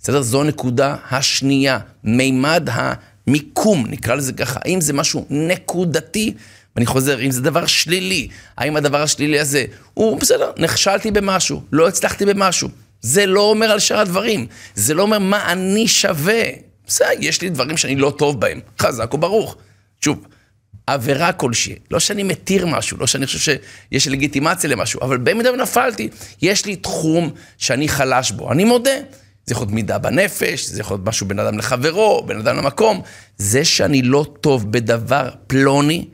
בסדר? 0.00 0.22
זו 0.22 0.40
הנקודה 0.40 0.96
השנייה, 1.10 1.78
מימד 2.04 2.68
המיקום, 2.72 3.86
נקרא 3.88 4.14
לזה 4.14 4.32
ככה. 4.32 4.60
האם 4.64 4.80
זה 4.80 4.92
משהו 4.92 5.26
נקודתי? 5.30 6.34
ואני 6.76 6.86
חוזר, 6.86 7.20
אם 7.20 7.30
זה 7.30 7.40
דבר 7.42 7.66
שלילי, 7.66 8.28
האם 8.58 8.76
הדבר 8.76 9.02
השלילי 9.02 9.40
הזה, 9.40 9.64
הוא 9.94 10.20
בסדר, 10.20 10.50
נכשלתי 10.58 11.10
במשהו, 11.10 11.62
לא 11.72 11.88
הצלחתי 11.88 12.26
במשהו. 12.26 12.68
זה 13.04 13.26
לא 13.26 13.40
אומר 13.40 13.70
על 13.70 13.78
שאר 13.78 14.00
הדברים. 14.00 14.46
זה 14.74 14.94
לא 14.94 15.02
אומר 15.02 15.18
מה 15.18 15.52
אני 15.52 15.88
שווה. 15.88 16.42
בסדר, 16.86 17.08
יש 17.20 17.40
לי 17.40 17.50
דברים 17.50 17.76
שאני 17.76 17.96
לא 17.96 18.12
טוב 18.18 18.40
בהם. 18.40 18.60
חזק 18.78 19.14
וברוך. 19.14 19.56
שוב, 20.00 20.26
עבירה 20.86 21.32
כלשהי. 21.32 21.74
לא 21.90 22.00
שאני 22.00 22.22
מתיר 22.22 22.66
משהו, 22.66 22.98
לא 22.98 23.06
שאני 23.06 23.26
חושב 23.26 23.38
שיש 23.92 24.08
לגיטימציה 24.08 24.70
למשהו, 24.70 25.00
אבל 25.02 25.16
במידה 25.16 25.52
ונפלתי, 25.52 26.08
יש 26.42 26.66
לי 26.66 26.76
תחום 26.76 27.30
שאני 27.58 27.88
חלש 27.88 28.30
בו. 28.30 28.52
אני 28.52 28.64
מודה. 28.64 28.90
זה 29.46 29.52
יכול 29.52 29.64
להיות 29.64 29.74
מידה 29.74 29.98
בנפש, 29.98 30.66
זה 30.66 30.80
יכול 30.80 30.94
להיות 30.94 31.08
משהו 31.08 31.26
בין 31.26 31.38
אדם 31.38 31.58
לחברו, 31.58 32.24
בין 32.26 32.38
אדם 32.38 32.56
למקום. 32.56 33.02
זה 33.38 33.64
שאני 33.64 34.02
לא 34.02 34.26
טוב 34.40 34.72
בדבר 34.72 35.30
פלוני, 35.46 36.08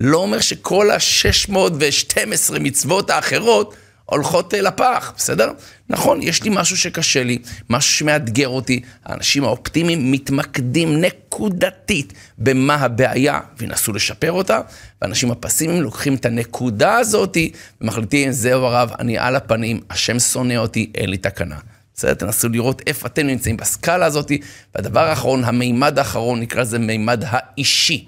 לא 0.00 0.18
אומר 0.18 0.40
שכל 0.40 0.90
ה-612 0.90 2.58
מצוות 2.60 3.10
האחרות 3.10 3.74
הולכות 4.06 4.54
אה, 4.54 4.60
לפח, 4.60 5.12
בסדר? 5.16 5.52
נכון, 5.88 6.22
יש 6.22 6.42
לי 6.42 6.50
משהו 6.52 6.76
שקשה 6.76 7.24
לי, 7.24 7.38
משהו 7.70 7.94
שמאתגר 7.94 8.48
אותי. 8.48 8.80
האנשים 9.04 9.44
האופטימיים 9.44 10.12
מתמקדים 10.12 11.00
נקודתית 11.00 12.12
במה 12.38 12.74
הבעיה 12.74 13.40
וינסו 13.58 13.92
לשפר 13.92 14.32
אותה, 14.32 14.60
והאנשים 15.02 15.30
הפסימיים 15.30 15.82
לוקחים 15.82 16.14
את 16.14 16.26
הנקודה 16.26 16.94
הזאת 16.94 17.36
ומחליטים, 17.80 18.32
זהו 18.32 18.64
הרב, 18.64 18.90
אני 18.98 19.18
על 19.18 19.36
הפנים, 19.36 19.80
השם 19.90 20.18
שונא 20.18 20.56
אותי, 20.56 20.90
אין 20.94 21.10
לי 21.10 21.16
תקנה. 21.16 21.58
בסדר? 21.94 22.14
תנסו 22.14 22.48
לראות 22.48 22.82
איפה 22.86 23.06
אתם 23.06 23.26
נמצאים 23.26 23.56
בסקאלה 23.56 24.06
הזאת. 24.06 24.32
והדבר 24.74 25.00
האחרון, 25.00 25.44
המימד 25.44 25.98
האחרון, 25.98 26.40
נקרא 26.40 26.60
לזה 26.60 26.78
מימד 26.78 27.24
האישי. 27.26 28.04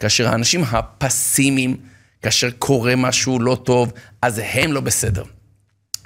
כאשר 0.00 0.28
האנשים 0.28 0.64
הפסימיים, 0.70 1.76
כאשר 2.22 2.50
קורה 2.50 2.96
משהו 2.96 3.40
לא 3.40 3.58
טוב, 3.64 3.92
אז 4.22 4.40
הם 4.44 4.72
לא 4.72 4.80
בסדר. 4.80 5.22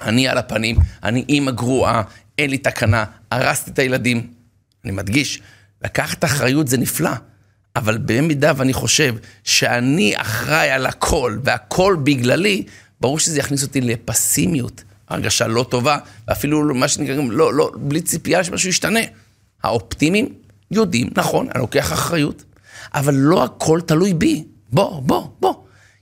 אני 0.01 0.27
על 0.27 0.37
הפנים, 0.37 0.75
אני 1.03 1.25
אימא 1.29 1.51
גרועה, 1.51 2.01
אין 2.37 2.49
לי 2.49 2.57
תקנה, 2.57 3.05
הרסתי 3.31 3.71
את 3.71 3.79
הילדים. 3.79 4.27
אני 4.85 4.91
מדגיש, 4.91 5.41
לקחת 5.83 6.23
אחריות 6.23 6.67
זה 6.67 6.77
נפלא, 6.77 7.11
אבל 7.75 7.97
במידה 7.97 8.51
ואני 8.55 8.73
חושב 8.73 9.15
שאני 9.43 10.13
אחראי 10.15 10.69
על 10.69 10.85
הכל 10.85 11.37
והכל 11.43 11.97
בגללי, 12.03 12.63
ברור 13.01 13.19
שזה 13.19 13.39
יכניס 13.39 13.63
אותי 13.63 13.81
לפסימיות, 13.81 14.83
הרגשה 15.09 15.47
לא 15.47 15.65
טובה, 15.69 15.97
ואפילו 16.27 16.75
מה 16.75 16.87
שנקרא, 16.87 17.15
לא, 17.29 17.53
לא, 17.53 17.71
בלי 17.75 18.01
ציפייה 18.01 18.43
שמשהו 18.43 18.69
ישתנה. 18.69 18.99
האופטימיים 19.63 20.33
יודעים, 20.71 21.09
נכון, 21.15 21.47
אני 21.49 21.61
לוקח 21.61 21.93
אחריות, 21.93 22.43
אבל 22.93 23.13
לא 23.13 23.43
הכל 23.43 23.81
תלוי 23.85 24.13
בי. 24.13 24.43
בוא, 24.71 25.01
בוא, 25.01 25.27
בוא. 25.39 25.53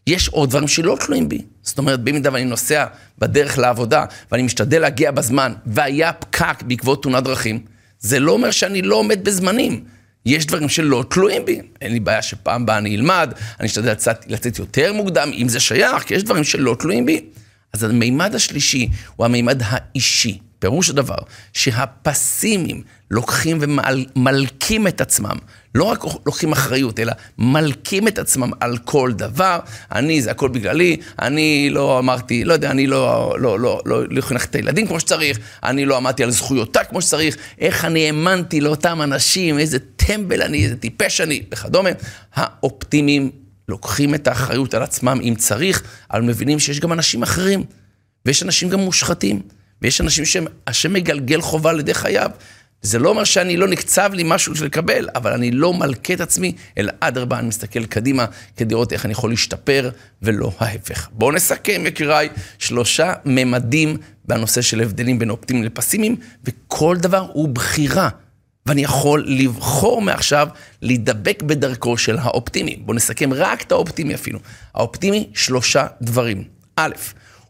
יש 0.07 0.27
עוד 0.27 0.49
דברים 0.49 0.67
שלא 0.67 0.97
תלויים 1.05 1.29
בי. 1.29 1.41
זאת 1.65 1.77
אומרת, 1.77 1.99
במידה 1.99 2.29
ואני 2.33 2.45
נוסע 2.45 2.85
בדרך 3.19 3.57
לעבודה, 3.57 4.05
ואני 4.31 4.43
משתדל 4.43 4.81
להגיע 4.81 5.11
בזמן, 5.11 5.53
והיה 5.65 6.13
פקק 6.13 6.63
בעקבות 6.63 7.03
תאונת 7.03 7.23
דרכים, 7.23 7.59
זה 7.99 8.19
לא 8.19 8.31
אומר 8.31 8.51
שאני 8.51 8.81
לא 8.81 8.95
עומד 8.95 9.23
בזמנים. 9.23 9.83
יש 10.25 10.45
דברים 10.45 10.69
שלא 10.69 11.03
תלויים 11.09 11.45
בי. 11.45 11.61
אין 11.81 11.93
לי 11.93 11.99
בעיה 11.99 12.21
שפעם 12.21 12.63
הבאה 12.63 12.77
אני 12.77 12.95
אלמד, 12.95 13.33
אני 13.59 13.67
אשתדל 13.67 13.91
לצאת, 13.91 14.27
לצאת 14.27 14.59
יותר 14.59 14.93
מוקדם, 14.93 15.31
אם 15.33 15.49
זה 15.49 15.59
שייך, 15.59 16.03
כי 16.03 16.13
יש 16.13 16.23
דברים 16.23 16.43
שלא 16.43 16.75
תלויים 16.79 17.05
בי. 17.05 17.25
אז 17.73 17.83
המימד 17.83 18.35
השלישי 18.35 18.89
הוא 19.15 19.25
המימד 19.25 19.61
האישי. 19.65 20.39
פירוש 20.59 20.89
הדבר 20.89 21.17
שהפסימים 21.53 22.81
לוקחים 23.11 23.57
ומלקים 23.61 24.87
את 24.87 25.01
עצמם, 25.01 25.35
לא 25.75 25.83
רק 25.83 26.03
לוקחים 26.25 26.51
אחריות, 26.51 26.99
אלא 26.99 27.13
מלקים 27.37 28.07
את 28.07 28.19
עצמם 28.19 28.51
על 28.59 28.77
כל 28.77 29.11
דבר. 29.13 29.59
אני, 29.91 30.21
זה 30.21 30.31
הכל 30.31 30.49
בגללי, 30.49 30.97
אני 31.21 31.69
לא 31.71 31.99
אמרתי, 31.99 32.43
לא 32.43 32.53
יודע, 32.53 32.71
אני 32.71 32.87
לא, 32.87 33.35
לא, 33.39 33.59
לא, 33.59 33.81
לא, 33.85 34.03
לא 34.09 34.21
חינכתי 34.21 34.49
את 34.49 34.55
הילדים 34.55 34.87
כמו 34.87 34.99
שצריך, 34.99 35.39
אני 35.63 35.85
לא 35.85 35.97
עמדתי 35.97 36.23
על 36.23 36.31
זכויותיי 36.31 36.85
כמו 36.89 37.01
שצריך, 37.01 37.37
איך 37.59 37.85
אני 37.85 38.05
האמנתי 38.05 38.61
לאותם 38.61 39.01
אנשים, 39.01 39.59
איזה 39.59 39.77
טמבל 39.95 40.41
אני, 40.41 40.63
איזה 40.63 40.75
טיפש 40.75 41.21
אני, 41.21 41.43
וכדומה. 41.51 41.89
האופטימיים 42.33 43.31
לוקחים 43.69 44.15
את 44.15 44.27
האחריות 44.27 44.73
על 44.73 44.83
עצמם 44.83 45.19
אם 45.23 45.33
צריך, 45.37 45.83
אבל 46.11 46.21
מבינים 46.21 46.59
שיש 46.59 46.79
גם 46.79 46.93
אנשים 46.93 47.23
אחרים, 47.23 47.63
ויש 48.25 48.43
אנשים 48.43 48.69
גם 48.69 48.79
מושחתים. 48.79 49.41
ויש 49.85 50.01
אנשים 50.01 50.25
שהשם 50.25 50.93
מגלגל 50.93 51.41
חובה 51.41 51.69
על 51.69 51.79
ידי 51.79 51.93
חייו. 51.93 52.29
זה 52.81 52.99
לא 52.99 53.09
אומר 53.09 53.23
שאני 53.23 53.57
לא 53.57 53.67
נקצב 53.67 54.09
לי 54.13 54.23
משהו 54.25 54.53
לקבל, 54.65 55.09
אבל 55.15 55.33
אני 55.33 55.51
לא 55.51 55.73
מלכה 55.73 56.13
את 56.13 56.21
עצמי, 56.21 56.55
אלא 56.77 56.93
אדרבה, 56.99 57.39
אני 57.39 57.47
מסתכל 57.47 57.85
קדימה 57.85 58.25
כדי 58.57 58.73
לראות 58.73 58.93
איך 58.93 59.05
אני 59.05 59.11
יכול 59.11 59.29
להשתפר, 59.29 59.89
ולא 60.21 60.51
ההפך. 60.59 61.09
בואו 61.11 61.31
נסכם, 61.31 61.83
יקיריי, 61.85 62.29
שלושה 62.59 63.13
ממדים 63.25 63.97
בנושא 64.25 64.61
של 64.61 64.81
הבדלים 64.81 65.19
בין 65.19 65.29
אופטימיים 65.29 65.65
לפסימיים, 65.65 66.15
וכל 66.43 66.97
דבר 66.97 67.27
הוא 67.33 67.49
בחירה. 67.49 68.09
ואני 68.65 68.83
יכול 68.83 69.25
לבחור 69.27 70.01
מעכשיו 70.01 70.47
להידבק 70.81 71.43
בדרכו 71.43 71.97
של 71.97 72.17
האופטימי. 72.17 72.75
בואו 72.75 72.95
נסכם 72.95 73.33
רק 73.33 73.61
את 73.61 73.71
האופטימי 73.71 74.15
אפילו. 74.15 74.39
האופטימי, 74.75 75.29
שלושה 75.33 75.87
דברים. 76.01 76.43
א', 76.75 76.91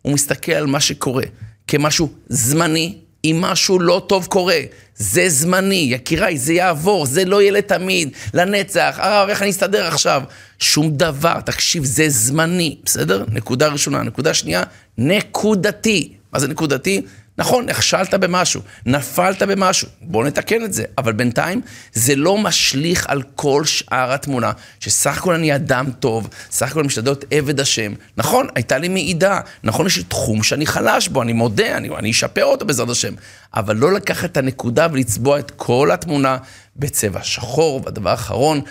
הוא 0.02 0.14
מסתכל 0.14 0.52
על 0.52 0.66
מה 0.66 0.80
שקורה. 0.80 1.24
כמשהו 1.68 2.10
זמני, 2.30 2.96
אם 3.26 3.38
משהו 3.42 3.80
לא 3.80 4.06
טוב 4.08 4.26
קורה, 4.26 4.60
זה 4.98 5.30
זמני, 5.30 5.88
יקיריי, 5.92 6.38
זה 6.38 6.54
יעבור, 6.54 7.06
זה 7.06 7.26
לא 7.26 7.42
יהיה 7.42 7.52
לתמיד, 7.52 8.10
לנצח, 8.34 8.96
הרב, 9.02 9.30
איך 9.30 9.42
אני 9.42 9.50
אסתדר 9.50 9.88
עכשיו? 9.88 10.24
שום 10.60 10.98
דבר, 10.98 11.42
תקשיב, 11.42 11.86
זה 11.86 12.10
זמני, 12.10 12.76
בסדר? 12.86 13.24
נקודה 13.32 13.68
ראשונה. 13.68 14.04
נקודה 14.04 14.34
שנייה, 14.34 14.64
נקודתי. 14.98 16.14
מה 16.34 16.40
זה 16.40 16.48
נקודתי? 16.48 17.02
נכון, 17.38 17.66
נכשלת 17.66 18.14
במשהו, 18.14 18.62
נפלת 18.86 19.44
במשהו, 19.44 19.88
בוא 20.02 20.26
נתקן 20.26 20.64
את 20.64 20.74
זה. 20.74 20.84
אבל 20.98 21.14
בינתיים 21.14 21.62
זה 21.94 22.16
לא 22.16 22.38
משליך 22.38 23.06
על 23.10 23.22
כל 23.36 23.66
שאר 23.66 24.14
התמונה, 24.14 24.52
שסך 24.80 25.18
הכל 25.18 25.34
אני 25.34 25.56
אדם 25.56 25.92
טוב, 26.00 26.30
סך 26.52 26.72
הכל 26.72 26.84
משתדל 26.84 27.10
להיות 27.10 27.26
עבד 27.32 27.60
השם. 27.60 27.94
נכון, 28.18 28.48
הייתה 28.56 28.78
לי 28.78 28.88
מעידה, 28.88 29.40
נכון, 29.64 29.86
יש 29.86 29.98
לי 29.98 30.04
תחום 30.04 30.44
שאני 30.44 30.66
חלש 30.66 31.08
בו, 31.08 31.22
אני 31.22 31.34
מודה, 31.34 31.78
אני, 31.78 31.90
אני 31.90 32.12
אשפר 32.12 32.46
אותו 32.46 32.66
בעזרת 32.66 32.90
השם. 32.90 33.14
אבל 33.54 33.76
לא 33.76 33.94
לקחת 33.94 34.32
את 34.32 34.38
הנקודה 34.38 34.88
ולצבוע 34.92 35.40
את 35.40 35.52
כל 35.52 35.92
התמונה 35.92 36.38
בצבע 36.76 37.20
שחור. 37.24 37.82
והדבר 37.86 38.10
האחרון, 38.10 38.62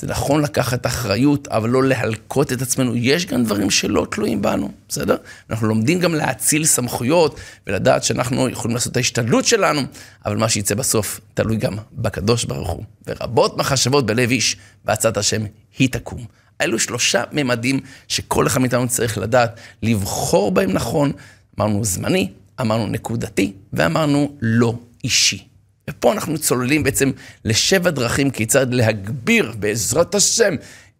זה 0.00 0.06
נכון 0.06 0.42
לקחת 0.42 0.86
אחריות, 0.86 1.48
אבל 1.48 1.70
לא 1.70 1.84
להלקות 1.84 2.52
את 2.52 2.62
עצמנו. 2.62 2.96
יש 2.96 3.26
גם 3.26 3.44
דברים 3.44 3.70
שלא 3.70 4.06
תלויים 4.10 4.42
בנו, 4.42 4.70
בסדר? 4.88 5.16
אנחנו 5.50 5.68
לומדים 5.68 6.00
גם 6.00 6.14
להאציל 6.14 6.64
סמכויות 6.64 7.40
ולדעת 7.66 8.04
שאנחנו 8.04 8.48
יכולים 8.48 8.74
לעשות 8.74 8.92
את 8.92 8.96
ההשתדלות 8.96 9.44
שלנו, 9.44 9.80
אבל 10.26 10.36
מה 10.36 10.48
שיצא 10.48 10.74
בסוף 10.74 11.20
תלוי 11.34 11.56
גם 11.56 11.76
בקדוש 11.92 12.44
ברוך 12.44 12.70
הוא. 12.70 12.84
ורבות 13.06 13.56
מחשבות 13.56 14.06
בלב 14.06 14.30
איש, 14.30 14.56
בעצת 14.84 15.16
השם 15.16 15.42
היא 15.78 15.88
תקום. 15.92 16.24
אלו 16.60 16.78
שלושה 16.78 17.22
ממדים 17.32 17.80
שכל 18.08 18.46
אחד 18.46 18.60
מאיתנו 18.60 18.88
צריך 18.88 19.18
לדעת, 19.18 19.60
לבחור 19.82 20.50
בהם 20.50 20.70
נכון. 20.70 21.12
אמרנו 21.58 21.84
זמני, 21.84 22.28
אמרנו 22.60 22.86
נקודתי, 22.86 23.52
ואמרנו 23.72 24.36
לא 24.40 24.74
אישי. 25.04 25.49
ופה 25.90 26.12
אנחנו 26.12 26.38
צוללים 26.38 26.82
בעצם 26.82 27.10
לשבע 27.44 27.90
דרכים 27.90 28.30
כיצד 28.30 28.74
להגביר 28.74 29.52
בעזרת 29.58 30.14
השם 30.14 30.54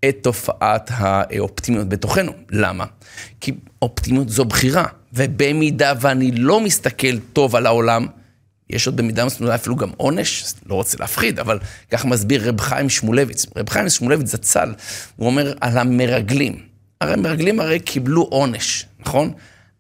את 0.09 0.17
תופעת 0.23 0.91
האופטימיות 0.95 1.89
בתוכנו. 1.89 2.33
למה? 2.51 2.85
כי 3.41 3.53
אופטימיות 3.83 4.29
זו 4.29 4.45
בחירה, 4.45 4.85
ובמידה 5.13 5.93
ואני 6.01 6.31
לא 6.33 6.61
מסתכל 6.61 7.19
טוב 7.19 7.57
על 7.57 7.67
העולם, 7.67 8.07
יש 8.71 8.87
עוד 8.87 8.97
במידה 8.97 9.25
מסוימת 9.25 9.53
אפילו 9.53 9.77
גם 9.77 9.91
עונש, 9.97 10.45
לא 10.67 10.75
רוצה 10.75 10.97
להפחיד, 11.01 11.39
אבל 11.39 11.59
כך 11.91 12.05
מסביר 12.05 12.49
רב 12.49 12.61
חיים 12.61 12.89
שמואלביץ. 12.89 13.47
רב 13.57 13.69
חיים 13.69 13.89
שמואלביץ 13.89 14.29
זצ"ל, 14.29 14.75
הוא 15.17 15.27
אומר 15.27 15.53
על 15.61 15.79
המרגלים. 15.79 16.59
הרי 17.01 17.13
המרגלים 17.13 17.61
הרי 17.61 17.81
קיבלו 17.81 18.23
עונש, 18.23 18.87
נכון? 19.01 19.33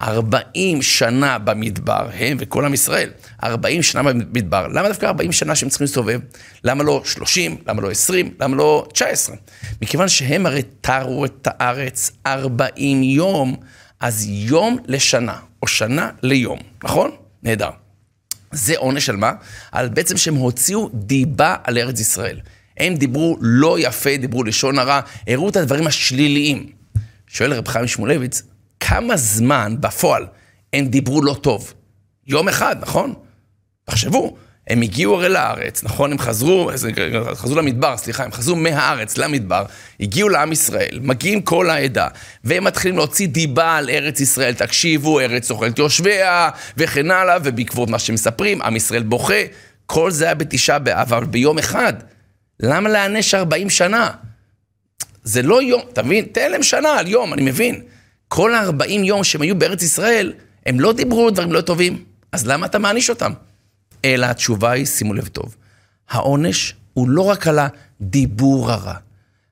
40 0.02 0.83
שנה 0.83 1.38
במדבר, 1.38 2.09
הם 2.14 2.37
וכל 2.40 2.64
עם 2.64 2.75
ישראל, 2.75 3.11
40 3.42 3.83
שנה 3.83 4.02
במדבר. 4.02 4.66
למה 4.66 4.88
דווקא 4.88 5.07
40 5.07 5.33
שנה 5.33 5.54
שהם 5.54 5.69
צריכים 5.69 5.85
להסתובב? 5.85 6.21
למה 6.64 6.85
לא 6.85 7.02
30? 7.04 7.57
למה 7.66 7.83
לא 7.83 7.90
20? 7.90 8.35
למה 8.40 8.57
לא 8.57 8.87
19? 8.92 9.37
מכיוון 9.83 10.09
שהם 10.09 10.47
הרי 10.47 10.62
תרו 10.80 11.25
את 11.25 11.49
הארץ 11.50 12.11
40 12.26 13.02
יום, 13.02 13.57
אז 14.00 14.26
יום 14.28 14.78
לשנה, 14.87 15.37
או 15.62 15.66
שנה 15.66 16.11
ליום, 16.23 16.59
נכון? 16.85 17.11
נהדר. 17.42 17.71
זה 18.52 18.75
עונש 18.76 19.09
על 19.09 19.16
מה? 19.16 19.33
על 19.73 19.88
בעצם 19.88 20.16
שהם 20.16 20.35
הוציאו 20.35 20.90
דיבה 20.95 21.57
על 21.64 21.78
ארץ 21.78 22.00
ישראל. 22.00 22.40
הם 22.78 22.95
דיברו 22.95 23.37
לא 23.40 23.76
יפה, 23.80 24.16
דיברו 24.16 24.45
לשון 24.45 24.78
הרע, 24.78 25.00
הראו 25.26 25.49
את 25.49 25.57
הדברים 25.57 25.87
השליליים. 25.87 26.66
שואל 27.26 27.52
רב 27.52 27.69
חיים 27.69 27.87
שמואלביץ, 27.87 28.42
כמה 28.81 29.17
זמן 29.17 29.77
בפועל 29.81 30.27
הם 30.73 30.87
דיברו 30.87 31.23
לא 31.23 31.35
טוב? 31.35 31.75
יום 32.27 32.49
אחד, 32.49 32.77
נכון? 32.81 33.15
תחשבו, 33.85 34.37
הם 34.71 34.83
הגיעו 34.83 35.15
הרי 35.15 35.29
לארץ, 35.29 35.85
נכון? 35.85 36.13
הם 36.13 36.19
חזרו, 36.19 36.71
חזרו 37.35 37.57
למדבר, 37.57 37.97
סליחה, 37.97 38.25
הם 38.25 38.33
חזרו 38.33 38.57
מהארץ 38.57 39.19
למדבר, 39.19 39.65
הגיעו 40.01 40.29
לעם 40.29 40.53
ישראל, 40.53 40.99
מגיעים 41.03 41.43
כל 41.43 41.71
העדה, 41.71 42.09
והם 42.45 42.65
מתחילים 42.65 42.97
להוציא 42.97 43.29
דיבה 43.29 43.77
על 43.77 43.91
ארץ 43.91 44.21
ישראל. 44.21 44.55
תקשיבו, 44.55 45.21
ארץ 45.21 45.51
אוכלת 45.51 45.79
יושביה, 45.79 46.51
וכן 46.77 47.11
הלאה, 47.11 47.37
ובעקבות 47.45 47.89
מה 47.89 47.99
שמספרים, 47.99 48.63
עם 48.63 48.77
ישראל 48.77 49.03
בוכה. 49.03 49.43
כל 49.87 50.11
זה 50.11 50.25
היה 50.25 50.35
בתשעה 50.35 50.79
באב, 50.79 51.13
אבל 51.13 51.25
ביום 51.25 51.59
אחד. 51.59 51.93
למה 52.61 52.89
להענש 52.89 53.35
40 53.35 53.71
שנה? 53.71 54.11
זה 55.23 55.43
לא 55.43 55.63
יום, 55.63 55.83
אתה 55.93 56.03
מבין? 56.03 56.25
תן 56.33 56.51
להם 56.51 56.63
שנה 56.63 56.89
על 56.89 57.09
יום, 57.09 57.35
אני 57.35 57.43
מבין. 57.43 57.83
כל 58.33 58.55
ה-40 58.55 58.91
יום 58.91 59.25
שהם 59.25 59.43
היו 59.43 59.59
בארץ 59.59 59.83
ישראל, 59.83 60.33
הם 60.67 60.81
לא 60.81 60.93
דיברו 60.93 61.31
דברים 61.31 61.53
לא 61.53 61.61
טובים, 61.61 62.05
אז 62.33 62.47
למה 62.47 62.67
אתה 62.67 62.79
מעניש 62.79 63.11
אותם? 63.11 63.33
אלא 64.05 64.27
התשובה 64.27 64.71
היא, 64.71 64.87
שימו 64.87 65.15
לב 65.15 65.27
טוב, 65.27 65.57
העונש 66.11 66.75
הוא 66.95 67.09
לא 67.09 67.23
רק 67.23 67.47
על 67.47 67.59
הדיבור 67.59 68.71
הרע. 68.71 68.95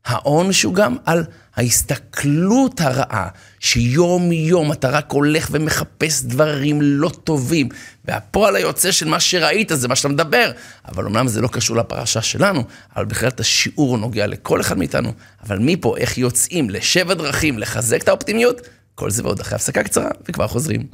העונש 0.08 0.62
הוא 0.62 0.74
גם 0.74 0.96
על 1.04 1.24
ההסתכלות 1.56 2.80
הרעה, 2.80 3.28
שיום 3.60 4.32
יום 4.32 4.72
אתה 4.72 4.88
רק 4.88 5.12
הולך 5.12 5.48
ומחפש 5.52 6.22
דברים 6.22 6.82
לא 6.82 7.10
טובים, 7.24 7.68
והפועל 8.04 8.56
היוצא 8.56 8.92
של 8.92 9.08
מה 9.08 9.20
שראית 9.20 9.70
זה 9.74 9.88
מה 9.88 9.96
שאתה 9.96 10.08
מדבר. 10.08 10.52
אבל 10.88 11.06
אמנם 11.06 11.28
זה 11.28 11.40
לא 11.40 11.48
קשור 11.48 11.76
לפרשה 11.76 12.22
שלנו, 12.22 12.64
אבל 12.96 13.04
בהחלט 13.04 13.40
השיעור 13.40 13.98
נוגע 13.98 14.26
לכל 14.26 14.60
אחד 14.60 14.78
מאיתנו. 14.78 15.12
אבל 15.46 15.58
מפה, 15.58 15.96
איך 15.96 16.18
יוצאים 16.18 16.70
לשבע 16.70 17.14
דרכים 17.14 17.58
לחזק 17.58 18.02
את 18.02 18.08
האופטימיות, 18.08 18.60
כל 18.94 19.10
זה 19.10 19.22
ועוד 19.22 19.40
אחרי 19.40 19.56
הפסקה 19.56 19.82
קצרה, 19.82 20.10
וכבר 20.28 20.48
חוזרים. 20.48 20.86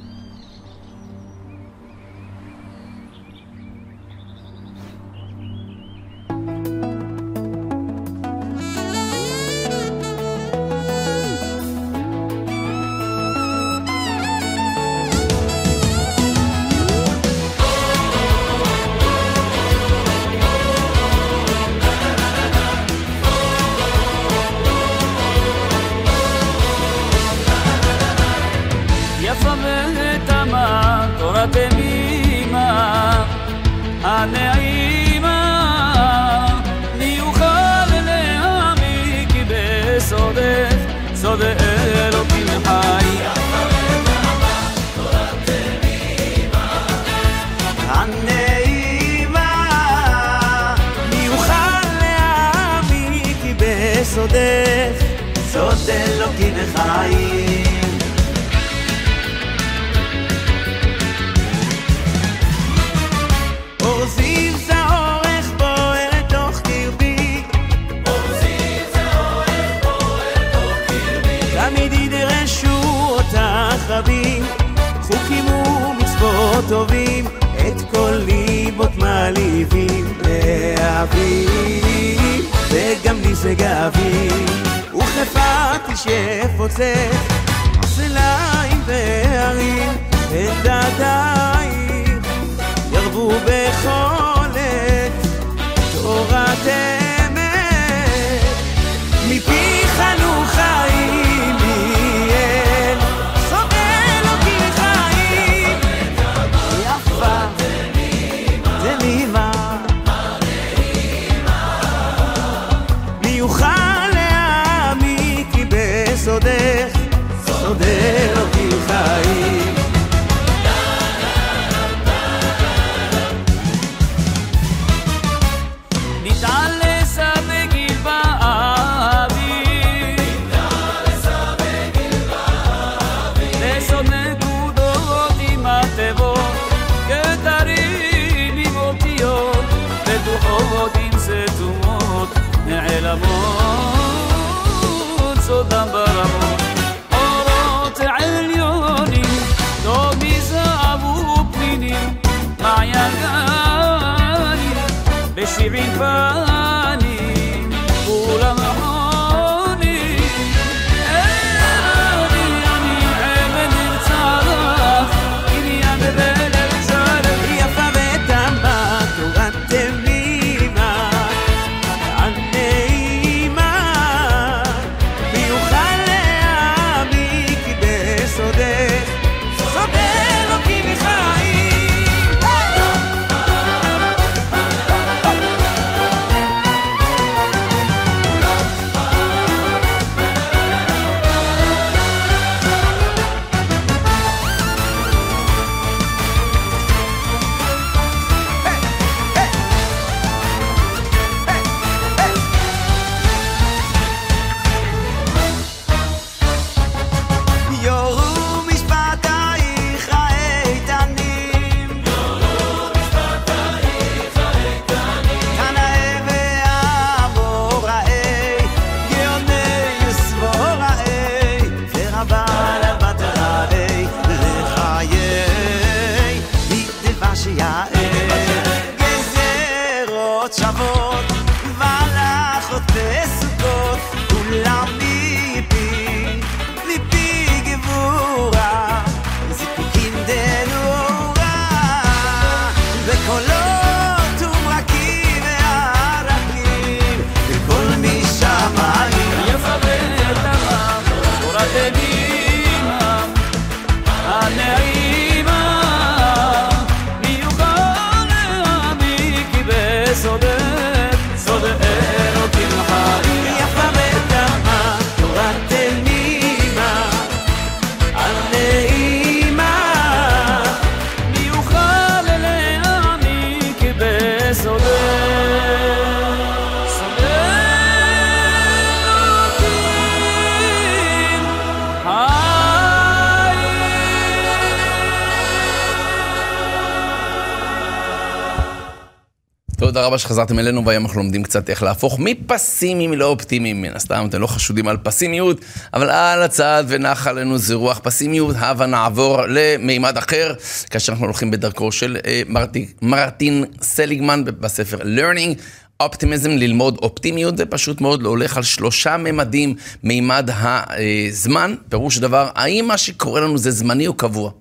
תודה 290.15 290.23
רבה 290.23 290.29
שחזרתם 290.29 290.59
אלינו, 290.59 290.85
והיום 290.85 291.05
אנחנו 291.05 291.21
לומדים 291.21 291.43
קצת 291.43 291.69
איך 291.69 291.83
להפוך 291.83 292.19
מפסימיים 292.19 293.13
לאופטימיים. 293.13 293.81
מן 293.81 293.95
הסתם, 293.95 294.25
אתם 294.29 294.41
לא 294.41 294.47
חשודים 294.47 294.87
על 294.87 294.97
פסימיות, 295.03 295.65
אבל 295.93 296.09
על 296.09 296.43
הצד 296.43 296.83
ונח 296.87 297.27
עלינו 297.27 297.57
זה 297.57 297.73
רוח 297.73 297.99
פסימיות, 298.03 298.55
הבה 298.59 298.85
נעבור 298.85 299.41
למימד 299.47 300.17
אחר, 300.17 300.53
כאשר 300.89 301.11
אנחנו 301.11 301.25
הולכים 301.25 301.51
בדרכו 301.51 301.91
של 301.91 302.17
אה, 302.25 302.41
מרטין, 302.47 302.85
מרטין 303.01 303.65
סליגמן 303.81 304.43
בספר 304.45 304.97
Learning. 304.97 305.61
אופטימיזם, 305.99 306.51
ללמוד 306.51 306.97
אופטימיות, 307.01 307.57
זה 307.57 307.65
פשוט 307.65 308.01
מאוד 308.01 308.25
הולך 308.25 308.57
על 308.57 308.63
שלושה 308.63 309.17
ממדים, 309.17 309.75
מימד 310.03 310.49
הזמן, 310.53 311.75
פירוש 311.89 312.17
דבר, 312.17 312.49
האם 312.55 312.85
מה 312.87 312.97
שקורה 312.97 313.41
לנו 313.41 313.57
זה 313.57 313.71
זמני 313.71 314.07
או 314.07 314.13
קבוע? 314.13 314.51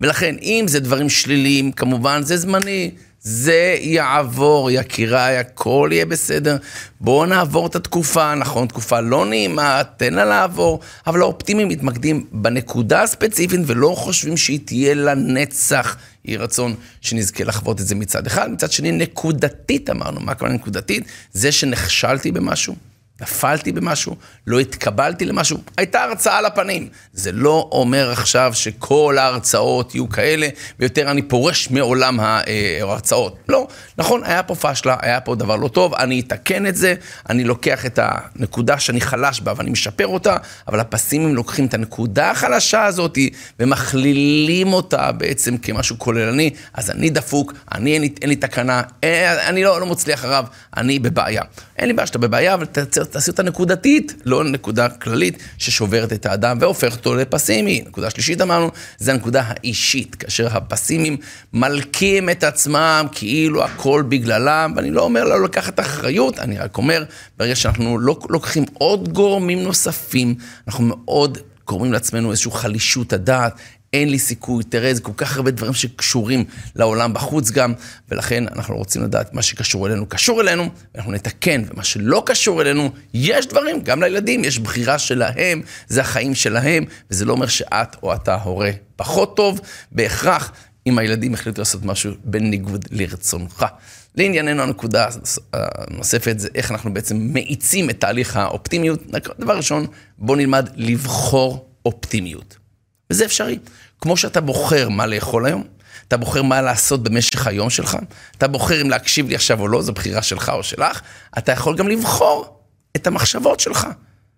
ולכן, 0.00 0.34
אם 0.42 0.64
זה 0.68 0.80
דברים 0.80 1.08
שליליים, 1.08 1.72
כמובן 1.72 2.22
זה 2.22 2.36
זמני. 2.36 2.90
זה 3.22 3.76
יעבור, 3.80 4.70
יקיריי, 4.70 5.38
הכל 5.38 5.90
יהיה 5.92 6.06
בסדר. 6.06 6.56
בואו 7.00 7.26
נעבור 7.26 7.66
את 7.66 7.76
התקופה, 7.76 8.34
נכון, 8.34 8.66
תקופה 8.66 9.00
לא 9.00 9.26
נעימה, 9.26 9.82
תן 9.96 10.14
לה 10.14 10.24
לעבור, 10.24 10.80
אבל 11.06 11.20
האופטימים 11.20 11.68
מתמקדים 11.68 12.26
בנקודה 12.32 13.02
הספציפית 13.02 13.60
ולא 13.66 13.94
חושבים 13.96 14.36
שהיא 14.36 14.60
תהיה 14.64 14.94
לנצח. 14.94 15.96
יהי 16.24 16.36
רצון 16.36 16.74
שנזכה 17.00 17.44
לחוות 17.44 17.80
את 17.80 17.86
זה 17.86 17.94
מצד 17.94 18.26
אחד. 18.26 18.50
מצד 18.50 18.72
שני, 18.72 18.92
נקודתית 18.92 19.90
אמרנו, 19.90 20.20
מה 20.20 20.32
הכוונה 20.32 20.54
נקודתית? 20.54 21.04
זה 21.32 21.52
שנכשלתי 21.52 22.32
במשהו. 22.32 22.91
נפלתי 23.22 23.72
במשהו, 23.72 24.16
לא 24.46 24.60
התקבלתי 24.60 25.24
למשהו, 25.24 25.58
הייתה 25.76 26.02
הרצאה 26.02 26.38
על 26.38 26.46
הפנים. 26.46 26.88
זה 27.12 27.32
לא 27.32 27.68
אומר 27.72 28.10
עכשיו 28.10 28.50
שכל 28.54 29.16
ההרצאות 29.18 29.94
יהיו 29.94 30.08
כאלה, 30.08 30.48
ויותר 30.78 31.10
אני 31.10 31.22
פורש 31.22 31.70
מעולם 31.70 32.20
ההרצאות. 32.20 33.36
לא, 33.48 33.66
נכון, 33.98 34.24
היה 34.24 34.42
פה 34.42 34.54
פשלה, 34.54 34.96
היה 35.02 35.20
פה 35.20 35.34
דבר 35.34 35.56
לא 35.56 35.68
טוב, 35.68 35.94
אני 35.94 36.20
אתקן 36.20 36.66
את 36.66 36.76
זה, 36.76 36.94
אני 37.30 37.44
לוקח 37.44 37.86
את 37.86 37.98
הנקודה 38.02 38.78
שאני 38.78 39.00
חלש 39.00 39.40
בה 39.40 39.52
ואני 39.56 39.70
משפר 39.70 40.06
אותה, 40.06 40.36
אבל 40.68 40.80
הפסימים 40.80 41.34
לוקחים 41.34 41.66
את 41.66 41.74
הנקודה 41.74 42.30
החלשה 42.30 42.84
הזאת 42.84 43.18
ומכלילים 43.60 44.72
אותה 44.72 45.12
בעצם 45.12 45.56
כמשהו 45.56 45.98
כוללני, 45.98 46.50
אז 46.74 46.90
אני 46.90 47.10
דפוק, 47.10 47.52
אני 47.74 47.94
אין 47.94 48.02
לי, 48.02 48.12
אין 48.22 48.28
לי 48.28 48.36
תקנה, 48.36 48.82
אה, 49.04 49.48
אני 49.48 49.64
לא, 49.64 49.80
לא 49.80 49.86
מצליח 49.86 50.24
הרב, 50.24 50.48
אני 50.76 50.98
בבעיה. 50.98 51.42
אין 51.78 51.88
לי 51.88 51.94
בעיה 51.94 52.06
שאתה 52.06 52.18
בבעיה, 52.18 52.54
אבל 52.54 52.66
תעשי 53.12 53.30
אותה 53.30 53.42
נקודתית, 53.42 54.14
לא 54.24 54.44
נקודה 54.44 54.88
כללית 54.88 55.38
ששוברת 55.58 56.12
את 56.12 56.26
האדם 56.26 56.58
והופכת 56.60 56.96
אותו 56.96 57.14
לפסימי. 57.14 57.82
נקודה 57.86 58.10
שלישית 58.10 58.40
אמרנו, 58.40 58.70
זה 58.98 59.12
הנקודה 59.12 59.42
האישית, 59.46 60.14
כאשר 60.14 60.56
הפסימים 60.56 61.16
מלקים 61.52 62.30
את 62.30 62.44
עצמם 62.44 63.06
כאילו 63.12 63.64
הכל 63.64 64.04
בגללם, 64.08 64.72
ואני 64.76 64.90
לא 64.90 65.02
אומר 65.02 65.24
לא 65.24 65.44
לקחת 65.44 65.80
אחריות, 65.80 66.38
אני 66.38 66.58
רק 66.58 66.76
אומר, 66.78 67.04
ברגע 67.38 67.54
שאנחנו 67.54 67.98
לא 67.98 68.16
לוקחים 68.28 68.64
עוד 68.74 69.12
גורמים 69.12 69.62
נוספים, 69.62 70.34
אנחנו 70.66 70.84
מאוד 70.84 71.38
גורמים 71.66 71.92
לעצמנו 71.92 72.30
איזושהי 72.30 72.52
חלישות 72.52 73.12
הדעת, 73.12 73.52
אין 73.92 74.08
לי 74.08 74.18
סיכוי, 74.18 74.64
תראה, 74.64 74.94
זה 74.94 75.00
כל 75.00 75.12
כך 75.16 75.36
הרבה 75.36 75.50
דברים 75.50 75.74
שקשורים 75.74 76.44
לעולם 76.76 77.14
בחוץ 77.14 77.50
גם, 77.50 77.72
ולכן 78.08 78.48
אנחנו 78.48 78.76
רוצים 78.76 79.02
לדעת 79.02 79.34
מה 79.34 79.42
שקשור 79.42 79.86
אלינו 79.86 80.06
קשור 80.06 80.40
אלינו, 80.40 80.68
ואנחנו 80.94 81.12
נתקן, 81.12 81.62
ומה 81.70 81.84
שלא 81.84 82.22
קשור 82.26 82.62
אלינו, 82.62 82.90
יש 83.14 83.46
דברים, 83.46 83.82
גם 83.82 84.02
לילדים, 84.02 84.44
יש 84.44 84.58
בחירה 84.58 84.98
שלהם, 84.98 85.62
זה 85.88 86.00
החיים 86.00 86.34
שלהם, 86.34 86.84
וזה 87.10 87.24
לא 87.24 87.32
אומר 87.32 87.46
שאת 87.46 87.96
או 88.02 88.14
אתה 88.14 88.34
הורה 88.34 88.70
פחות 88.96 89.36
טוב, 89.36 89.60
בהכרח, 89.92 90.52
אם 90.86 90.98
הילדים 90.98 91.34
החליטו 91.34 91.60
לעשות 91.60 91.84
משהו 91.84 92.12
בניגוד 92.24 92.84
לרצונך. 92.90 93.66
לענייננו 94.14 94.62
הנקודה 94.62 95.08
הנוספת 95.52 96.38
זה 96.38 96.48
איך 96.54 96.70
אנחנו 96.70 96.94
בעצם 96.94 97.16
מאיצים 97.32 97.90
את 97.90 98.00
תהליך 98.00 98.36
האופטימיות. 98.36 99.02
דבר 99.40 99.56
ראשון, 99.56 99.86
בואו 100.18 100.38
נלמד 100.38 100.68
לבחור 100.76 101.68
אופטימיות. 101.86 102.56
וזה 103.10 103.24
אפשרי. 103.24 103.58
כמו 104.02 104.16
שאתה 104.16 104.40
בוחר 104.40 104.88
מה 104.88 105.06
לאכול 105.06 105.46
היום, 105.46 105.64
אתה 106.08 106.16
בוחר 106.16 106.42
מה 106.42 106.60
לעשות 106.62 107.02
במשך 107.02 107.46
היום 107.46 107.70
שלך, 107.70 107.96
אתה 108.38 108.48
בוחר 108.48 108.82
אם 108.82 108.90
להקשיב 108.90 109.28
לי 109.28 109.34
עכשיו 109.34 109.60
או 109.60 109.68
לא, 109.68 109.82
זו 109.82 109.92
בחירה 109.92 110.22
שלך 110.22 110.52
או 110.54 110.62
שלך, 110.62 111.00
אתה 111.38 111.52
יכול 111.52 111.76
גם 111.76 111.88
לבחור 111.88 112.58
את 112.96 113.06
המחשבות 113.06 113.60
שלך. 113.60 113.86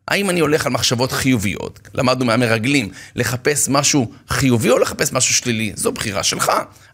האם 0.08 0.30
אני 0.30 0.40
הולך 0.40 0.66
על 0.66 0.72
מחשבות 0.72 1.12
חיוביות? 1.12 1.80
למדנו 1.94 2.24
מהמרגלים, 2.24 2.88
לחפש 3.16 3.68
משהו 3.68 4.12
חיובי 4.28 4.70
או 4.70 4.78
לחפש 4.78 5.12
משהו 5.12 5.34
שלילי? 5.34 5.72
זו 5.76 5.92
בחירה 5.92 6.22
שלך. 6.22 6.52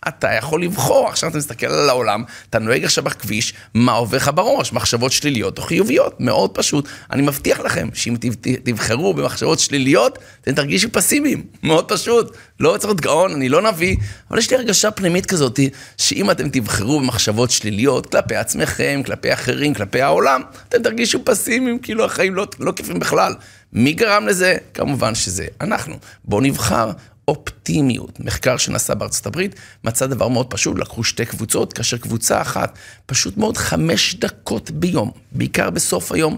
אתה 0.09 0.33
יכול 0.33 0.63
לבחור, 0.63 1.09
עכשיו 1.09 1.31
אתה 1.31 1.39
מסתכל 1.39 1.67
על 1.67 1.89
העולם, 1.89 2.25
אתה 2.51 2.59
נוהג 2.59 2.85
עכשיו 2.85 3.05
בכביש, 3.05 3.55
מה 3.75 3.93
עובר 3.93 4.17
לך 4.17 4.31
בראש? 4.35 4.73
מחשבות 4.73 5.13
שליליות 5.13 5.59
או 5.59 5.63
חיוביות? 5.63 6.21
מאוד 6.21 6.51
פשוט. 6.51 6.89
אני 7.13 7.23
מבטיח 7.23 7.61
לכם 7.61 7.89
שאם 7.95 8.17
תבחרו 8.65 9.15
במחשבות 9.15 9.59
שליליות, 9.59 10.19
אתם 10.41 10.55
תרגישו 10.55 10.89
פסימיים. 10.93 11.43
מאוד 11.63 11.93
פשוט. 11.93 12.37
לא 12.61 12.77
צריך 12.77 12.85
להיות 12.85 13.01
גאון, 13.01 13.33
אני 13.33 13.49
לא 13.49 13.63
נביא, 13.63 13.97
אבל 14.31 14.39
יש 14.39 14.51
לי 14.51 14.57
הרגשה 14.57 14.91
פנימית 14.91 15.27
כזאת, 15.27 15.61
שאם 15.99 16.31
אתם 16.31 16.49
תבחרו 16.49 17.01
במחשבות 17.01 17.51
שליליות 17.51 18.07
כלפי 18.07 18.37
עצמכם, 18.37 19.03
כלפי 19.07 19.33
אחרים, 19.33 19.75
כלפי 19.75 20.03
העולם, 20.03 20.41
אתם 20.69 20.83
תרגישו 20.83 21.25
פסימיים, 21.25 21.79
כאילו 21.79 22.05
החיים 22.05 22.35
לא, 22.35 22.47
לא 22.61 22.73
כיפים 22.73 23.00
בכלל. 23.01 23.35
מי 23.73 23.93
גרם 23.93 24.27
לזה? 24.27 24.57
כמובן 24.75 25.15
שזה 25.15 25.47
אנחנו. 25.61 25.99
בואו 26.25 26.41
נבחר 26.41 26.91
אופטימיות. 27.29 28.21
מחקר 28.21 28.57
שנעשה 28.57 28.95
בארצות 28.95 29.27
הברית 29.27 29.55
מצא 29.85 30.07
דבר 30.07 30.29
מאוד 30.29 30.47
פשוט, 30.47 30.79
לקחו 30.79 31.05
שתי 31.05 31.27
קבוצות, 31.27 31.73
כאשר 31.73 31.97
קבוצה 31.97 32.41
אחת, 32.43 32.79
פשוט 33.07 33.37
מאוד 33.37 33.57
חמש 33.57 34.15
דקות 34.15 34.71
ביום, 34.71 35.11
בעיקר 35.33 35.71
בסוף 35.71 36.13
היום, 36.13 36.37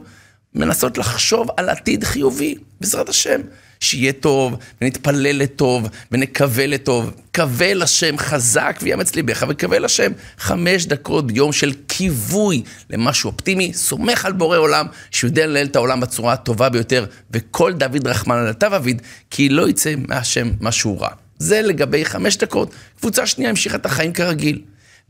מנסות 0.54 0.98
לחשוב 0.98 1.48
על 1.56 1.68
עתיד 1.68 2.04
חיובי, 2.04 2.54
בעזרת 2.80 3.08
השם. 3.08 3.40
שיהיה 3.82 4.12
טוב, 4.12 4.56
ונתפלל 4.80 5.42
לטוב, 5.42 5.88
ונקווה 6.12 6.66
לטוב. 6.66 7.10
קווה 7.34 7.74
לשם 7.74 8.18
חזק 8.18 8.78
ויאמץ 8.82 9.14
ליבך, 9.14 9.44
וקווה 9.48 9.78
לשם 9.78 10.12
חמש 10.38 10.86
דקות 10.86 11.26
ביום 11.26 11.52
של 11.52 11.72
כיווי 11.88 12.62
למשהו 12.90 13.30
אופטימי. 13.30 13.72
סומך 13.74 14.24
על 14.24 14.32
בורא 14.32 14.58
עולם, 14.58 14.86
שהוא 15.10 15.28
יודע 15.28 15.46
לנהל 15.46 15.66
את 15.66 15.76
העולם 15.76 16.00
בצורה 16.00 16.32
הטובה 16.32 16.68
ביותר, 16.68 17.06
וכל 17.30 17.72
דוד 17.72 18.06
רחמן 18.06 18.36
על 18.36 18.48
התו 18.48 18.66
אביד, 18.66 19.02
כי 19.30 19.48
לא 19.48 19.68
יצא 19.68 19.94
מהשם 20.08 20.50
משהו 20.60 21.00
רע. 21.00 21.08
זה 21.38 21.62
לגבי 21.62 22.04
חמש 22.04 22.36
דקות. 22.36 22.74
קבוצה 23.00 23.26
שנייה 23.26 23.50
המשיכה 23.50 23.76
את 23.76 23.86
החיים 23.86 24.12
כרגיל. 24.12 24.60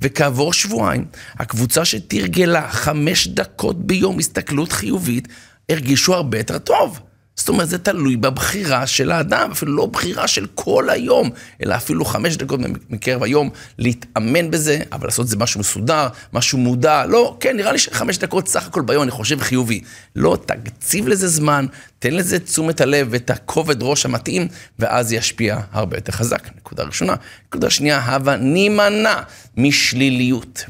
וכעבור 0.01 0.53
שבועיים, 0.53 1.05
הקבוצה 1.39 1.85
שתרגלה 1.85 2.69
חמש 2.71 3.29
דקות 3.29 3.87
ביום 3.87 4.19
הסתכלות 4.19 4.73
חיובית, 4.73 5.29
הרגישו 5.69 6.15
הרבה 6.15 6.39
יותר 6.39 6.59
טוב. 6.59 7.01
זאת 7.37 7.49
אומרת, 7.49 7.69
זה 7.69 7.79
תלוי 7.79 8.17
בבחירה 8.17 8.87
של 8.87 9.11
האדם, 9.11 9.51
אפילו 9.53 9.77
לא 9.77 9.87
בחירה 9.87 10.29
של 10.29 10.47
כל 10.55 10.91
היום, 10.91 11.31
אלא 11.63 11.75
אפילו 11.75 12.05
חמש 12.05 12.37
דקות 12.37 12.61
מקרב 12.91 13.23
היום 13.23 13.51
להתאמן 13.79 14.51
בזה, 14.51 14.79
אבל 14.93 15.07
לעשות 15.07 15.25
את 15.25 15.31
זה 15.31 15.37
משהו 15.37 15.61
מסודר, 15.61 16.09
משהו 16.33 16.59
מודע. 16.59 17.07
לא, 17.07 17.37
כן, 17.41 17.57
נראה 17.57 17.73
לי 17.73 17.79
שחמש 17.79 18.19
דקות 18.19 18.49
סך 18.49 18.67
הכל 18.67 18.83
ביום, 18.83 19.03
אני 19.03 19.11
חושב 19.11 19.41
חיובי. 19.41 19.81
לא, 20.17 20.39
תקציב 20.47 21.09
לזה 21.09 21.29
זמן, 21.29 21.67
תן 21.99 22.15
לזה 22.15 22.39
תשומת 22.39 22.81
הלב 22.81 23.09
ואת 23.11 23.31
הכובד 23.31 23.83
ראש 23.83 24.07
המתאים, 24.07 24.49
ואז 24.79 25.09
זה 25.09 25.17
ישפיע 25.17 25.61
הרבה 25.73 25.97
יותר 25.97 26.13
חזק. 26.13 26.49
נקודה 26.57 26.85
ראשונה. 26.85 27.15
נקודה 27.49 27.71
שנייה, 27.71 27.99
הבה 27.99 28.37
נימנע 28.37 29.15
משליליות. 29.57 30.65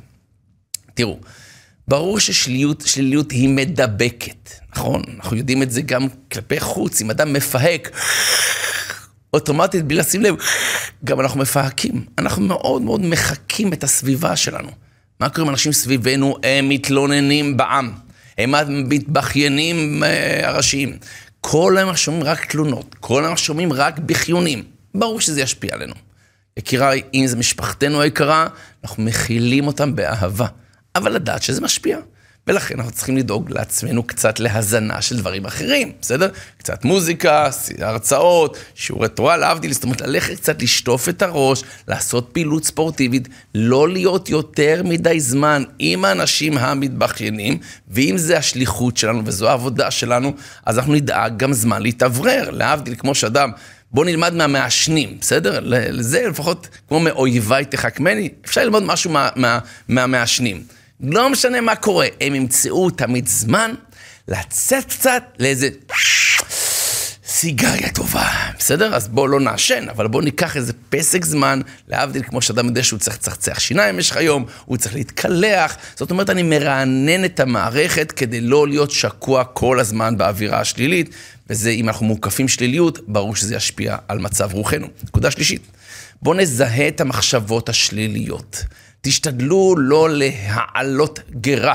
תראו, 0.94 1.18
ברור 1.88 2.20
ששליליות 2.20 3.30
היא 3.30 3.48
מדבקת, 3.48 4.50
נכון? 4.76 5.02
אנחנו 5.16 5.36
יודעים 5.36 5.62
את 5.62 5.70
זה 5.70 5.82
גם 5.82 6.08
כלפי 6.32 6.60
חוץ, 6.60 7.00
אם 7.00 7.10
אדם 7.10 7.32
מפהק, 7.32 7.90
אוטומטית, 9.34 9.84
בלי 9.84 9.96
לשים 9.96 10.22
לב, 10.22 10.34
גם 11.04 11.20
אנחנו 11.20 11.40
מפהקים. 11.40 12.04
אנחנו 12.18 12.42
מאוד 12.42 12.82
מאוד 12.82 13.00
מחקים 13.00 13.72
את 13.72 13.84
הסביבה 13.84 14.36
שלנו. 14.36 14.68
מה 15.20 15.28
קורה 15.28 15.42
עם 15.42 15.50
אנשים 15.50 15.72
סביבנו? 15.72 16.36
הם 16.42 16.68
מתלוננים 16.68 17.56
בעם. 17.56 17.92
הם 18.38 18.54
המתבכיינים 18.54 20.04
אה, 20.04 20.48
הראשיים. 20.48 20.98
כל 21.40 21.76
היום 21.76 21.88
אנחנו 21.88 22.02
שומעים 22.02 22.24
רק 22.24 22.44
תלונות, 22.44 22.94
כל 23.00 23.14
היום 23.14 23.24
אנחנו 23.24 23.44
שומעים 23.44 23.72
רק 23.72 23.98
בחיונים. 23.98 24.64
ברור 24.94 25.20
שזה 25.20 25.40
ישפיע 25.40 25.74
עלינו. 25.74 25.94
יקיריי, 26.56 27.02
אם 27.14 27.26
זה 27.26 27.36
משפחתנו 27.36 28.00
היקרה, 28.00 28.46
אנחנו 28.84 29.02
מכילים 29.02 29.66
אותם 29.66 29.94
באהבה. 29.94 30.46
אבל 30.94 31.12
לדעת 31.12 31.42
שזה 31.42 31.60
משפיע. 31.60 31.98
ולכן 32.46 32.74
אנחנו 32.78 32.92
צריכים 32.92 33.16
לדאוג 33.16 33.50
לעצמנו 33.50 34.02
קצת 34.02 34.40
להזנה 34.40 35.02
של 35.02 35.16
דברים 35.16 35.46
אחרים, 35.46 35.92
בסדר? 36.00 36.28
קצת 36.58 36.84
מוזיקה, 36.84 37.50
הרצאות, 37.78 38.56
שיעורי 38.74 39.08
תורה, 39.08 39.36
להבדיל, 39.36 39.72
זאת 39.72 39.84
אומרת, 39.84 40.00
ללכת 40.00 40.36
קצת 40.36 40.62
לשטוף 40.62 41.08
את 41.08 41.22
הראש, 41.22 41.62
לעשות 41.88 42.28
פעילות 42.32 42.64
ספורטיבית, 42.64 43.28
לא 43.54 43.88
להיות 43.88 44.28
יותר 44.28 44.82
מדי 44.84 45.20
זמן 45.20 45.62
עם 45.78 46.04
האנשים 46.04 46.58
המתבכיינים, 46.58 47.58
ואם 47.88 48.14
זה 48.18 48.38
השליחות 48.38 48.96
שלנו 48.96 49.22
וזו 49.24 49.48
העבודה 49.48 49.90
שלנו, 49.90 50.32
אז 50.66 50.78
אנחנו 50.78 50.94
נדאג 50.94 51.36
גם 51.36 51.52
זמן 51.52 51.82
להתאוורר, 51.82 52.50
להבדיל, 52.50 52.94
כמו 52.98 53.14
שאדם... 53.14 53.50
בוא 53.94 54.04
נלמד 54.04 54.34
מהמעשנים, 54.34 55.16
בסדר? 55.20 55.60
לזה 55.62 56.28
לפחות, 56.28 56.68
כמו 56.88 57.00
מאויביי 57.00 57.64
תחכמני, 57.64 58.28
אפשר 58.44 58.64
ללמוד 58.64 58.82
משהו 58.82 59.10
מהמעשנים. 59.88 60.56
מה, 60.56 60.62
מה, 60.62 60.81
לא 61.00 61.30
משנה 61.30 61.60
מה 61.60 61.76
קורה, 61.76 62.06
הם 62.20 62.34
ימצאו 62.34 62.90
תמיד 62.90 63.26
זמן 63.26 63.74
לצאת 64.28 64.84
קצת 64.84 65.22
לאיזה 65.38 65.68
סיגריה 67.42 67.92
טובה, 67.92 68.28
בסדר? 68.58 68.94
אז 68.94 69.08
בואו 69.08 69.26
לא 69.26 69.40
נעשן, 69.40 69.88
אבל 69.88 70.06
בואו 70.06 70.24
ניקח 70.24 70.56
איזה 70.56 70.72
פסק 70.88 71.24
זמן, 71.24 71.60
להבדיל, 71.88 72.22
כמו 72.22 72.42
שאדם 72.42 72.66
יודע 72.66 72.82
שהוא 72.82 72.98
צריך 72.98 73.16
לצחצח 73.16 73.58
שיניים 73.60 73.96
במשך 73.96 74.16
היום, 74.16 74.44
הוא 74.64 74.76
צריך 74.76 74.94
להתקלח. 74.94 75.76
זאת 75.96 76.10
אומרת, 76.10 76.30
אני 76.30 76.42
מרענן 76.42 77.24
את 77.24 77.40
המערכת 77.40 78.12
כדי 78.12 78.40
לא 78.40 78.68
להיות 78.68 78.90
שקוע 78.90 79.44
כל 79.44 79.80
הזמן 79.80 80.18
באווירה 80.18 80.60
השלילית, 80.60 81.14
וזה, 81.50 81.70
אם 81.70 81.88
אנחנו 81.88 82.06
מוקפים 82.06 82.48
שליליות, 82.48 82.98
ברור 83.08 83.36
שזה 83.36 83.54
ישפיע 83.54 83.96
על 84.08 84.18
מצב 84.18 84.52
רוחנו. 84.52 84.86
נקודה 85.04 85.30
שלישית, 85.30 85.62
בואו 86.22 86.36
נזהה 86.36 86.88
את 86.88 87.00
המחשבות 87.00 87.68
השליליות. 87.68 88.64
תשתדלו 89.02 89.74
לא 89.78 90.08
להעלות 90.10 91.20
גרה, 91.40 91.74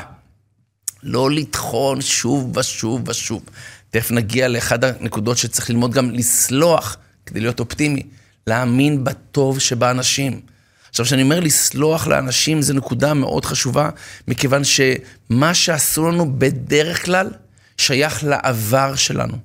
לא 1.03 1.31
לטחון 1.31 2.01
שוב 2.01 2.57
ושוב 2.57 3.07
ושוב. 3.09 3.43
תכף 3.89 4.11
נגיע 4.11 4.47
לאחד 4.47 4.83
הנקודות 4.83 5.37
שצריך 5.37 5.69
ללמוד 5.69 5.91
גם 5.91 6.11
לסלוח 6.11 6.97
כדי 7.25 7.39
להיות 7.39 7.59
אופטימי, 7.59 8.03
להאמין 8.47 9.03
בטוב 9.03 9.59
שבאנשים. 9.59 10.41
עכשיו, 10.89 11.05
כשאני 11.05 11.21
אומר 11.21 11.39
לסלוח 11.39 12.07
לאנשים, 12.07 12.61
זו 12.61 12.73
נקודה 12.73 13.13
מאוד 13.13 13.45
חשובה, 13.45 13.89
מכיוון 14.27 14.61
שמה 14.63 15.53
שעשו 15.53 16.11
לנו 16.11 16.39
בדרך 16.39 17.05
כלל 17.05 17.29
שייך 17.77 18.23
לעבר 18.23 18.95
שלנו. 18.95 19.37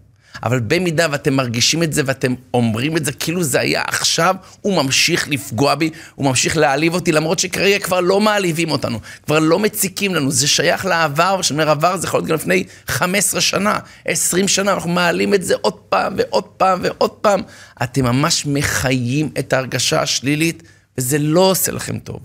אבל 0.42 0.61
במידה 0.61 1.07
ואתם 1.11 1.35
מרגישים 1.35 1.83
את 1.83 1.92
זה 1.92 2.03
ואתם 2.07 2.35
אומרים 2.55 2.97
את 2.97 3.05
זה 3.05 3.12
כאילו 3.12 3.42
זה 3.42 3.61
היה 3.61 3.83
עכשיו, 3.87 4.37
הוא 4.61 4.83
ממשיך 4.83 5.29
לפגוע 5.29 5.75
בי, 5.75 5.90
הוא 6.14 6.27
ממשיך 6.27 6.57
להעליב 6.57 6.95
אותי, 6.95 7.12
למרות 7.12 7.38
שכרגע 7.38 7.79
כבר 7.79 8.01
לא 8.01 8.21
מעליבים 8.21 8.71
אותנו, 8.71 9.01
כבר 9.27 9.38
לא 9.38 9.59
מציקים 9.59 10.14
לנו, 10.14 10.31
זה 10.31 10.49
שייך 10.49 10.85
לעבר, 10.87 11.37
וכשאני 11.38 11.62
אומר 11.62 11.71
עבר 11.71 11.97
זה 11.97 12.07
יכול 12.07 12.21
להיות 12.21 12.29
גם 12.29 12.35
לפני 12.35 12.64
15 12.87 13.40
שנה, 13.40 13.79
20 14.05 14.49
שנה, 14.49 14.73
אנחנו 14.73 14.90
מעלים 14.90 15.35
את 15.35 15.42
זה 15.42 15.55
עוד 15.61 15.75
פעם 15.75 16.14
ועוד 16.16 16.45
פעם 16.45 16.81
ועוד 16.83 17.11
פעם. 17.11 17.40
אתם 17.83 18.05
ממש 18.05 18.47
מחיים 18.47 19.31
את 19.38 19.53
ההרגשה 19.53 20.03
השלילית, 20.03 20.62
וזה 20.99 21.18
לא 21.18 21.40
עושה 21.40 21.73
לכם 21.73 21.99
טוב. 21.99 22.21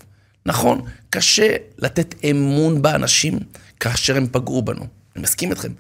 נכון, 0.46 0.82
קשה 1.10 1.56
לתת 1.78 2.16
אמון 2.32 2.82
באנשים 2.82 3.40
כאשר 3.80 4.18
הם 4.18 4.28
פגעו 4.32 4.62
בנו. 4.62 4.86
אני 5.16 5.24
מסכים 5.24 5.52
איתכם. 5.52 5.72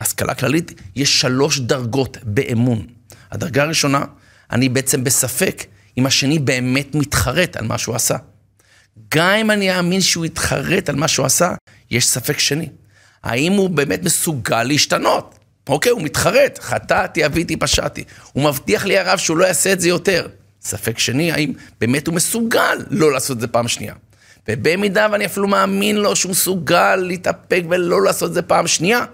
השכלה 0.00 0.34
כללית, 0.34 0.80
יש 0.96 1.20
שלוש 1.20 1.60
דרגות 1.60 2.16
באמון. 2.22 2.86
הדרגה 3.30 3.62
הראשונה, 3.62 4.04
אני 4.52 4.68
בעצם 4.68 5.04
בספק 5.04 5.64
אם 5.98 6.06
השני 6.06 6.38
באמת 6.38 6.94
מתחרט 6.94 7.56
על 7.56 7.66
מה 7.66 7.78
שהוא 7.78 7.94
עשה. 7.94 8.16
גם 9.14 9.30
אם 9.30 9.50
אני 9.50 9.76
אאמין 9.76 10.00
שהוא 10.00 10.26
יתחרט 10.26 10.88
על 10.88 10.96
מה 10.96 11.08
שהוא 11.08 11.26
עשה, 11.26 11.54
יש 11.90 12.06
ספק 12.06 12.38
שני. 12.38 12.68
האם 13.22 13.52
הוא 13.52 13.70
באמת 13.70 14.02
מסוגל 14.02 14.62
להשתנות? 14.62 15.38
אוקיי, 15.68 15.92
הוא 15.92 16.02
מתחרט, 16.02 16.58
חטאתי, 16.62 17.26
אביתי, 17.26 17.56
פשעתי. 17.56 18.04
הוא 18.32 18.44
מבטיח 18.44 18.84
לי 18.84 18.98
הרב 18.98 19.18
שהוא 19.18 19.36
לא 19.36 19.44
יעשה 19.44 19.72
את 19.72 19.80
זה 19.80 19.88
יותר. 19.88 20.26
ספק 20.62 20.98
שני, 20.98 21.32
האם 21.32 21.52
באמת 21.80 22.06
הוא 22.06 22.14
מסוגל 22.14 22.78
לא 22.90 23.12
לעשות 23.12 23.36
את 23.36 23.40
זה 23.40 23.46
פעם 23.46 23.68
שנייה? 23.68 23.94
ובמידה 24.48 25.06
ואני 25.12 25.26
אפילו 25.26 25.48
מאמין 25.48 25.96
לו 25.96 26.16
שהוא 26.16 26.30
מסוגל 26.30 26.96
להתאפק 26.96 27.62
ולא 27.70 28.02
לעשות 28.02 28.28
את 28.28 28.34
זה 28.34 28.42
פעם 28.42 28.66
שנייה, 28.66 29.04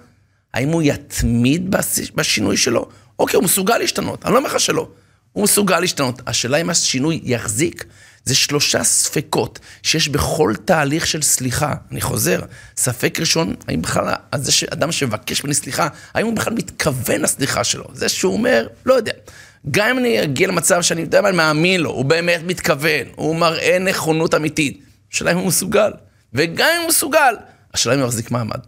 האם 0.54 0.68
הוא 0.68 0.82
יתמיד 0.82 1.76
בשינוי 2.14 2.56
שלו? 2.56 2.88
אוקיי, 3.18 3.36
הוא 3.36 3.44
מסוגל 3.44 3.78
להשתנות, 3.78 4.24
אני 4.24 4.32
לא 4.32 4.38
אומר 4.38 4.48
לך 4.48 4.60
שלא. 4.60 4.88
הוא 5.32 5.44
מסוגל 5.44 5.80
להשתנות. 5.80 6.22
השאלה 6.26 6.56
אם 6.56 6.70
השינוי 6.70 7.20
יחזיק, 7.24 7.84
זה 8.24 8.34
שלושה 8.34 8.84
ספקות 8.84 9.58
שיש 9.82 10.08
בכל 10.08 10.54
תהליך 10.64 11.06
של 11.06 11.22
סליחה. 11.22 11.74
אני 11.92 12.00
חוזר, 12.00 12.40
ספק 12.76 13.20
ראשון, 13.20 13.54
האם 13.68 13.82
בכלל, 13.82 14.12
זה 14.36 14.52
שאדם 14.52 14.92
שמבקש 14.92 15.44
ממני 15.44 15.54
סליחה, 15.54 15.88
האם 16.14 16.26
הוא 16.26 16.36
בכלל 16.36 16.54
מתכוון 16.54 17.20
לסליחה 17.20 17.64
שלו? 17.64 17.84
זה 17.92 18.08
שהוא 18.08 18.32
אומר, 18.32 18.66
לא 18.86 18.94
יודע. 18.94 19.12
גם 19.70 19.88
אם 19.88 19.98
אני 19.98 20.22
אגיע 20.22 20.48
למצב 20.48 20.82
שאני 20.82 21.00
יודע 21.00 21.20
מה, 21.20 21.28
אני 21.28 21.36
מאמין 21.36 21.80
לו, 21.80 21.90
הוא 21.90 22.04
באמת 22.04 22.40
מתכוון, 22.46 23.06
הוא 23.14 23.36
מראה 23.36 23.78
נכונות 23.78 24.34
אמיתית. 24.34 24.80
השאלה 25.12 25.32
אם 25.32 25.36
הוא 25.36 25.46
מסוגל. 25.46 25.90
וגם 26.32 26.68
אם 26.76 26.80
הוא 26.80 26.88
מסוגל, 26.88 27.34
השאלה 27.74 27.94
אם 27.94 28.00
הוא 28.00 28.08
יחזיק 28.08 28.30
מעמד. 28.30 28.60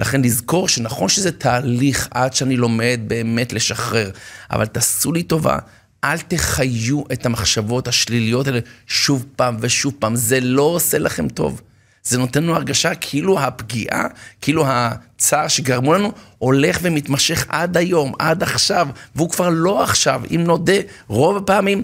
לכן 0.00 0.22
לזכור 0.22 0.68
שנכון 0.68 1.08
שזה 1.08 1.32
תהליך 1.32 2.08
עד 2.10 2.34
שאני 2.34 2.56
לומד 2.56 3.00
באמת 3.06 3.52
לשחרר, 3.52 4.10
אבל 4.50 4.66
תעשו 4.66 5.12
לי 5.12 5.22
טובה, 5.22 5.58
אל 6.04 6.18
תחיו 6.18 7.02
את 7.12 7.26
המחשבות 7.26 7.88
השליליות 7.88 8.46
האלה 8.46 8.60
שוב 8.86 9.26
פעם 9.36 9.56
ושוב 9.60 9.94
פעם, 9.98 10.16
זה 10.16 10.40
לא 10.40 10.62
עושה 10.62 10.98
לכם 10.98 11.28
טוב. 11.28 11.60
זה 12.08 12.18
נותן 12.18 12.42
לנו 12.42 12.54
הרגשה 12.54 12.94
כאילו 12.94 13.40
הפגיעה, 13.40 14.06
כאילו 14.40 14.64
הצער 14.66 15.48
שגרמו 15.48 15.94
לנו, 15.94 16.12
הולך 16.38 16.78
ומתמשך 16.82 17.46
עד 17.48 17.76
היום, 17.76 18.12
עד 18.18 18.42
עכשיו, 18.42 18.88
והוא 19.16 19.30
כבר 19.30 19.48
לא 19.52 19.82
עכשיו, 19.82 20.22
אם 20.30 20.44
נודה, 20.44 20.76
רוב 21.08 21.36
הפעמים 21.36 21.82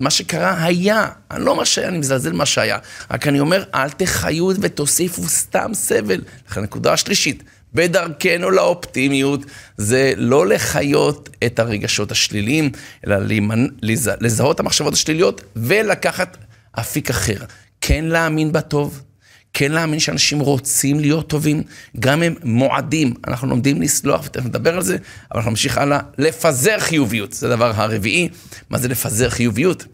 מה 0.00 0.10
שקרה 0.10 0.64
היה. 0.64 1.08
אני 1.30 1.44
לא 1.44 1.56
מה 1.56 1.64
שהיה, 1.64 1.88
אני 1.88 1.98
מזלזל 1.98 2.32
מה 2.32 2.46
שהיה, 2.46 2.78
רק 3.10 3.28
אני 3.28 3.40
אומר, 3.40 3.64
אל 3.74 3.90
תחיו 3.90 4.48
ותוסיפו 4.60 5.28
סתם 5.28 5.70
סבל. 5.74 6.20
לכן 6.48 6.60
הנקודה 6.60 6.92
השלישית, 6.92 7.42
בדרכנו 7.74 8.50
לאופטימיות, 8.50 9.40
זה 9.76 10.12
לא 10.16 10.46
לחיות 10.46 11.28
את 11.46 11.58
הרגשות 11.58 12.10
השליליים, 12.10 12.70
אלא 13.06 13.16
לזהות 14.20 14.54
את 14.54 14.60
המחשבות 14.60 14.94
השליליות 14.94 15.40
ולקחת 15.56 16.36
אפיק 16.72 17.10
אחר. 17.10 17.36
כן 17.80 18.04
להאמין 18.04 18.52
בטוב, 18.52 19.02
כן 19.52 19.72
להאמין 19.72 20.00
שאנשים 20.00 20.40
רוצים 20.40 21.00
להיות 21.00 21.28
טובים, 21.28 21.62
גם 22.00 22.22
הם 22.22 22.34
מועדים. 22.44 23.14
אנחנו 23.28 23.48
לומדים 23.48 23.82
לסלוח, 23.82 24.22
ותכף 24.26 24.44
נדבר 24.44 24.74
על 24.74 24.82
זה, 24.82 24.96
אבל 25.30 25.36
אנחנו 25.38 25.50
נמשיך 25.50 25.78
הלאה, 25.78 26.00
לפזר 26.18 26.78
חיוביות. 26.78 27.32
זה 27.32 27.46
הדבר 27.46 27.72
הרביעי. 27.74 28.28
מה 28.70 28.78
זה 28.78 28.88
לפזר 28.88 29.30
חיוביות? 29.30 29.84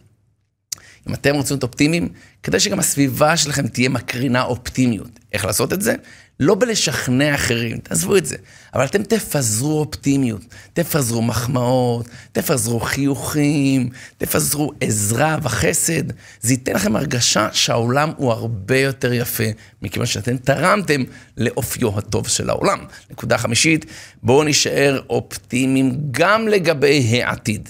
אם 1.09 1.14
אתם 1.14 1.35
רוצים 1.35 1.55
להיות 1.55 1.62
אופטימיים, 1.62 2.09
כדי 2.42 2.61
שגם 2.61 2.79
הסביבה 2.79 3.37
שלכם 3.37 3.69
תהיה 3.69 3.88
מקרינה 3.88 4.42
אופטימיות. 4.42 5.11
איך 5.33 5.45
לעשות 5.45 5.73
את 5.73 5.83
זה? 5.83 5.95
לא 6.40 6.55
בלשכנע 6.55 7.35
אחרים, 7.35 7.79
תעזבו 7.79 8.16
את 8.16 8.27
זה. 8.27 8.37
אבל 8.75 8.85
אתם 8.85 9.03
תפזרו 9.03 9.79
אופטימיות, 9.79 10.42
תפזרו 10.72 11.22
מחמאות, 11.22 12.09
תפזרו 12.33 12.81
חיוכים, 12.81 13.88
תפזרו 14.18 14.72
עזרה 14.81 15.38
וחסד. 15.42 16.03
זה 16.40 16.53
ייתן 16.53 16.72
לכם 16.72 16.96
הרגשה 16.96 17.49
שהעולם 17.53 18.12
הוא 18.16 18.33
הרבה 18.33 18.79
יותר 18.79 19.12
יפה, 19.12 19.44
מכיוון 19.83 20.07
שאתם 20.07 20.37
תרמתם 20.37 21.03
לאופיו 21.37 21.99
הטוב 21.99 22.29
של 22.29 22.51
העולם. 22.51 22.79
נקודה 23.11 23.38
חמישית, 23.38 23.87
בואו 24.22 24.44
נשאר 24.44 25.03
אופטימיים 25.11 25.99
גם 26.11 26.49
לגבי 26.49 27.22
העתיד. 27.22 27.68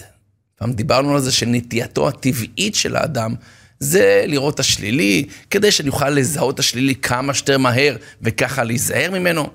פעם 0.57 0.72
דיברנו 0.72 1.14
על 1.14 1.20
זה 1.20 1.33
שנטייתו 1.33 2.09
הטבעית 2.09 2.74
של 2.74 2.96
האדם 2.96 3.35
זה 3.80 4.24
לראות 4.26 4.54
את 4.54 4.60
השלילי, 4.60 5.26
כדי 5.50 5.70
שאני 5.70 5.88
אוכל 5.88 6.10
לזהות 6.10 6.54
את 6.54 6.58
השלילי 6.60 6.94
כמה 6.94 7.34
שיותר 7.34 7.58
מהר 7.58 7.96
וככה 8.22 8.64
להיזהר 8.64 9.10
ממנו. 9.10 9.48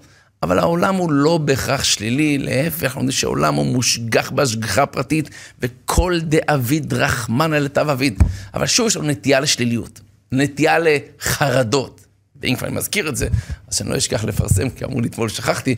אבל 0.43 0.59
העולם 0.59 0.95
הוא 0.95 1.11
לא 1.11 1.37
בהכרח 1.37 1.83
שלילי, 1.83 2.37
להפך, 2.37 2.83
אנחנו 2.83 3.01
יודעים 3.01 3.11
שהעולם 3.11 3.55
הוא 3.55 3.65
מושגח 3.65 4.31
בהשגחה 4.31 4.85
פרטית, 4.85 5.29
וכל 5.59 6.19
דאביד 6.23 6.93
רחמנא 6.93 7.55
לטב 7.55 7.89
אביד. 7.89 8.23
אבל 8.53 8.65
שוב 8.65 8.87
יש 8.87 8.95
לנו 8.95 9.07
נטייה 9.07 9.39
לשליליות, 9.39 9.99
נטייה 10.31 10.77
לחרדות. 10.79 12.05
ואם 12.41 12.55
כבר 12.55 12.67
אני 12.67 12.75
מזכיר 12.75 13.09
את 13.09 13.15
זה, 13.15 13.27
אז 13.67 13.75
שאני 13.75 13.89
לא 13.89 13.97
אשכח 13.97 14.23
לפרסם, 14.23 14.69
כי 14.69 14.85
אמרו 14.85 15.01
לי 15.01 15.07
אתמול 15.07 15.29
שכחתי, 15.29 15.75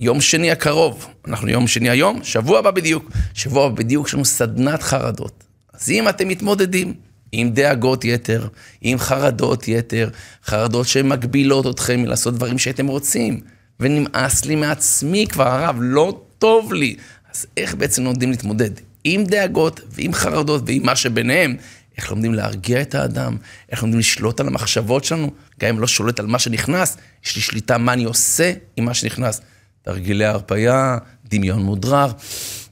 יום 0.00 0.20
שני 0.20 0.50
הקרוב, 0.50 1.06
אנחנו 1.28 1.48
יום 1.48 1.66
שני 1.66 1.90
היום, 1.90 2.24
שבוע 2.24 2.58
הבא 2.58 2.70
בדיוק, 2.70 3.10
שבוע 3.34 3.66
הבא 3.66 3.74
בדיוק 3.74 4.08
יש 4.08 4.14
לנו 4.14 4.24
סדנת 4.24 4.82
חרדות. 4.82 5.44
אז 5.72 5.90
אם 5.90 6.08
אתם 6.08 6.28
מתמודדים 6.28 6.94
עם 7.32 7.50
דאגות 7.50 8.04
יתר, 8.04 8.46
עם 8.80 8.98
חרדות 8.98 9.68
יתר, 9.68 10.08
חרדות 10.44 10.86
שמגבילות 10.86 11.66
אתכם 11.66 12.02
מלעשות 12.02 12.34
דברים 12.34 12.58
שהייתם 12.58 12.86
רוצים, 12.86 13.40
ונמאס 13.80 14.44
לי 14.44 14.56
מעצמי 14.56 15.26
כבר, 15.26 15.48
הרב, 15.48 15.76
לא 15.80 16.20
טוב 16.38 16.72
לי. 16.72 16.96
אז 17.34 17.46
איך 17.56 17.74
בעצם 17.74 18.04
לומדים 18.04 18.30
להתמודד 18.30 18.70
עם 19.04 19.24
דאגות 19.24 19.80
ועם 19.90 20.12
חרדות 20.12 20.62
ועם 20.66 20.86
מה 20.86 20.96
שביניהם? 20.96 21.56
איך 21.96 22.10
לומדים 22.10 22.34
להרגיע 22.34 22.82
את 22.82 22.94
האדם, 22.94 23.36
איך 23.70 23.82
לומדים 23.82 24.00
לשלוט 24.00 24.40
על 24.40 24.46
המחשבות 24.46 25.04
שלנו, 25.04 25.30
גם 25.60 25.68
אם 25.68 25.80
לא 25.80 25.86
שולט 25.86 26.20
על 26.20 26.26
מה 26.26 26.38
שנכנס, 26.38 26.96
יש 27.24 27.36
לי 27.36 27.42
שליטה 27.42 27.78
מה 27.78 27.92
אני 27.92 28.04
עושה 28.04 28.52
עם 28.76 28.84
מה 28.84 28.94
שנכנס. 28.94 29.40
תרגילי 29.82 30.24
הרפייה, 30.24 30.98
דמיון 31.28 31.62
מודרר, 31.62 32.12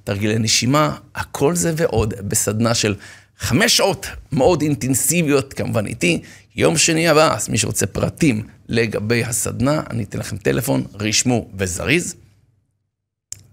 תרגילי 0.04 0.38
נשימה, 0.38 0.96
הכל 1.14 1.54
זה 1.54 1.72
ועוד 1.76 2.14
בסדנה 2.28 2.74
של 2.74 2.94
חמש 3.38 3.76
שעות 3.76 4.06
מאוד 4.32 4.62
אינטנסיביות, 4.62 5.54
כמובן 5.54 5.86
איתי, 5.86 6.22
יום 6.56 6.78
שני 6.78 7.08
הבא, 7.08 7.36
אז 7.36 7.48
מי 7.48 7.58
שרוצה 7.58 7.86
פרטים 7.86 8.46
לגבי 8.68 9.24
הסדנה, 9.24 9.82
אני 9.90 10.04
אתן 10.04 10.18
לכם 10.18 10.36
טלפון, 10.36 10.84
רשמו 10.94 11.48
וזריז. 11.54 12.14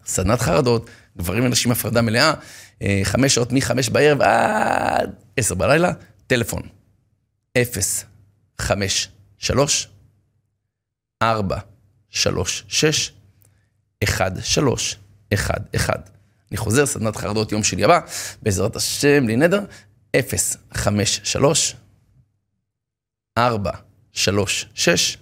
סדנת 0.06 0.42
חרדות, 0.42 0.90
גברים 1.18 1.46
ונשים 1.46 1.72
הפרדה 1.72 2.02
מלאה, 2.02 2.34
אה, 2.82 3.02
חמש 3.04 3.36
שעות 3.36 3.52
מחמש 3.52 3.90
בערב 3.90 4.22
עד 4.22 5.16
עשר 5.38 5.56
בלילה, 5.56 5.92
טלפון, 6.28 6.62
אפס, 7.58 8.06
חמש, 8.62 9.10
שלוש, 9.38 9.88
4, 11.22 11.58
3, 12.10 12.64
6, 12.68 13.12
1, 14.04 14.32
3, 14.44 14.98
1, 15.34 15.76
1. 15.76 16.10
אני 16.56 16.64
חוזר, 16.64 16.86
סדנת 16.86 17.16
חרדות 17.16 17.52
יום 17.52 17.64
שלי 17.64 17.84
הבא, 17.84 18.00
בעזרת 18.42 18.76
השם, 18.76 19.26
בלי 19.26 19.36
נדר, 19.36 19.60
0, 20.20 20.58
5, 20.74 21.22
3, 21.24 21.76
4, 23.38 23.72
3, 24.14 24.66
6, 24.76 25.18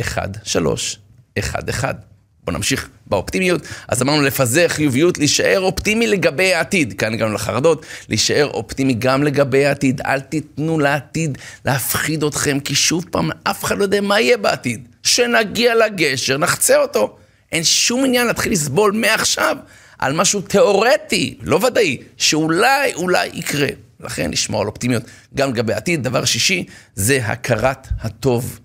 1, 0.00 0.30
3, 0.44 0.98
1, 1.38 1.70
1. 1.70 1.96
בואו 2.44 2.56
נמשיך 2.56 2.88
באופטימיות. 3.06 3.62
אז 3.88 4.02
אמרנו 4.02 4.22
לפזר 4.22 4.68
חיוביות, 4.68 5.18
להישאר 5.18 5.60
אופטימי 5.60 6.06
לגבי 6.06 6.54
העתיד. 6.54 6.92
כאן 6.92 7.14
הגענו 7.14 7.34
לחרדות, 7.34 7.86
להישאר 8.08 8.50
אופטימי 8.54 8.94
גם 8.94 9.22
לגבי 9.22 9.66
העתיד. 9.66 10.00
אל 10.00 10.20
תיתנו 10.20 10.78
לעתיד 10.78 11.38
להפחיד 11.64 12.24
אתכם, 12.24 12.60
כי 12.60 12.74
שוב 12.74 13.04
פעם, 13.10 13.30
אף 13.44 13.64
אחד 13.64 13.78
לא 13.78 13.82
יודע 13.82 14.00
מה 14.00 14.20
יהיה 14.20 14.36
בעתיד. 14.36 14.88
שנגיע 15.02 15.74
לגשר, 15.74 16.38
נחצה 16.38 16.76
אותו. 16.76 17.16
אין 17.52 17.64
שום 17.64 18.04
עניין 18.04 18.26
להתחיל 18.26 18.52
לסבול 18.52 18.92
מעכשיו 18.92 19.56
על 19.98 20.12
משהו 20.12 20.40
תיאורטי, 20.40 21.38
לא 21.42 21.56
ודאי, 21.66 21.98
שאולי, 22.16 22.94
אולי 22.94 23.30
יקרה. 23.32 23.68
לכן 24.00 24.30
לשמור 24.30 24.60
על 24.60 24.66
אופטימיות 24.66 25.02
גם 25.34 25.50
לגבי 25.50 25.74
העתיד. 25.74 26.02
דבר 26.02 26.24
שישי, 26.24 26.64
זה 26.94 27.26
הכרת 27.26 27.88
הטוב. 28.00 28.60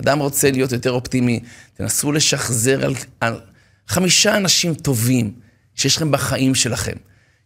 אדם 0.00 0.18
רוצה 0.18 0.50
להיות 0.50 0.72
יותר 0.72 0.92
אופטימי, 0.92 1.40
תנסו 1.74 2.12
לשחזר 2.12 2.84
על, 2.84 2.94
על 3.20 3.40
חמישה 3.88 4.36
אנשים 4.36 4.74
טובים 4.74 5.32
שיש 5.74 5.96
לכם 5.96 6.10
בחיים 6.10 6.54
שלכם, 6.54 6.92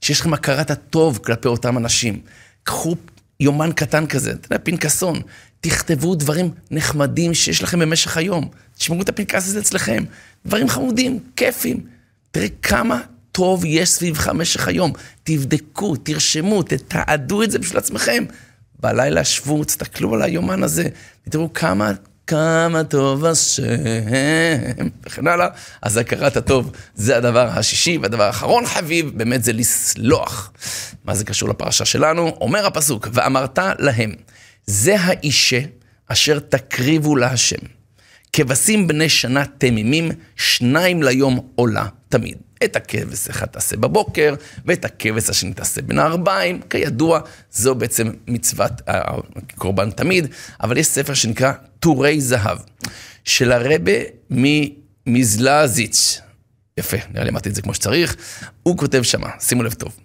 שיש 0.00 0.20
לכם 0.20 0.34
הכרת 0.34 0.70
הטוב 0.70 1.18
כלפי 1.18 1.48
אותם 1.48 1.78
אנשים. 1.78 2.20
קחו 2.62 2.96
יומן 3.40 3.72
קטן 3.72 4.06
כזה, 4.06 4.30
אתה 4.30 4.46
יודע, 4.46 4.64
פנקסון, 4.64 5.20
תכתבו 5.60 6.14
דברים 6.14 6.50
נחמדים 6.70 7.34
שיש 7.34 7.62
לכם 7.62 7.78
במשך 7.78 8.16
היום. 8.16 8.48
תשמרו 8.78 9.02
את 9.02 9.08
הפנקס 9.08 9.48
הזה 9.48 9.58
אצלכם. 9.58 10.04
דברים 10.46 10.68
חמודים, 10.68 11.18
כיפים. 11.36 11.86
תראה 12.30 12.46
כמה 12.62 13.00
טוב 13.40 13.64
יש 13.64 13.90
סביבך 13.90 14.28
במשך 14.28 14.68
היום. 14.68 14.92
תבדקו, 15.22 15.96
תרשמו, 15.96 16.62
תתעדו 16.62 17.42
את 17.42 17.50
זה 17.50 17.58
בשביל 17.58 17.78
עצמכם. 17.78 18.24
בלילה 18.80 19.24
שבו, 19.24 19.64
תסתכלו 19.64 20.14
על 20.14 20.22
היומן 20.22 20.62
הזה, 20.62 20.88
ותראו 21.26 21.52
כמה 21.52 21.92
כמה 22.26 22.84
טוב 22.84 23.24
השם, 23.24 23.62
וכן 25.06 25.26
הלאה. 25.26 25.46
אז 25.82 25.96
הכרת 25.96 26.36
הטוב 26.36 26.72
זה 26.94 27.16
הדבר 27.16 27.48
השישי, 27.48 27.98
והדבר 28.02 28.22
האחרון 28.22 28.66
חביב, 28.66 29.10
באמת 29.18 29.44
זה 29.44 29.52
לסלוח. 29.52 30.52
מה 31.04 31.14
זה 31.14 31.24
קשור 31.24 31.48
לפרשה 31.48 31.84
שלנו? 31.84 32.28
אומר 32.40 32.66
הפסוק, 32.66 33.08
ואמרת 33.12 33.58
להם, 33.78 34.12
זה 34.66 34.96
האישה 35.00 35.60
אשר 36.06 36.38
תקריבו 36.38 37.16
להשם. 37.16 37.66
כבשים 38.32 38.88
בני 38.88 39.08
שנה 39.08 39.44
תמימים, 39.58 40.10
שניים 40.36 41.02
ליום 41.02 41.40
עולה 41.54 41.86
תמיד. 42.08 42.49
את 42.64 42.76
הכבש 42.76 43.28
אחד 43.28 43.46
תעשה 43.46 43.76
בבוקר, 43.76 44.34
ואת 44.66 44.84
הכבש 44.84 45.30
השני 45.30 45.54
תעשה 45.54 45.82
בין 45.82 45.98
הערביים. 45.98 46.60
כידוע, 46.70 47.20
זו 47.52 47.74
בעצם 47.74 48.10
מצוות 48.26 48.72
הקורבן 48.86 49.90
תמיד, 49.90 50.26
אבל 50.62 50.76
יש 50.76 50.86
ספר 50.86 51.14
שנקרא 51.14 51.52
טורי 51.80 52.20
זהב, 52.20 52.58
של 53.24 53.52
הרבה 53.52 53.92
ממזלזיץ'. 54.30 56.20
יפה, 56.78 56.96
נראה 57.12 57.24
לי 57.24 57.30
אמרתי 57.30 57.48
את 57.48 57.54
זה 57.54 57.62
כמו 57.62 57.74
שצריך. 57.74 58.16
הוא 58.62 58.78
כותב 58.78 59.02
שמה, 59.02 59.30
שימו 59.40 59.62
לב 59.62 59.72
טוב. 59.72 59.96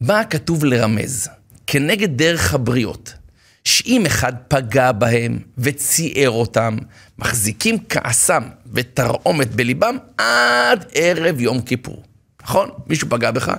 בא 0.00 0.22
כתוב 0.30 0.64
לרמז, 0.64 1.28
כנגד 1.66 2.16
דרך 2.16 2.54
הבריות, 2.54 3.14
שאם 3.66 4.06
אחד 4.06 4.32
פגע 4.48 4.92
בהם 4.92 5.38
וציער 5.58 6.30
אותם, 6.30 6.76
מחזיקים 7.18 7.78
כעסם 7.88 8.42
ותרעומת 8.72 9.54
בליבם 9.54 9.96
עד 10.18 10.84
ערב 10.94 11.40
יום 11.40 11.60
כיפור. 11.60 12.02
נכון? 12.42 12.68
מישהו 12.86 13.08
פגע 13.08 13.30
בך? 13.30 13.52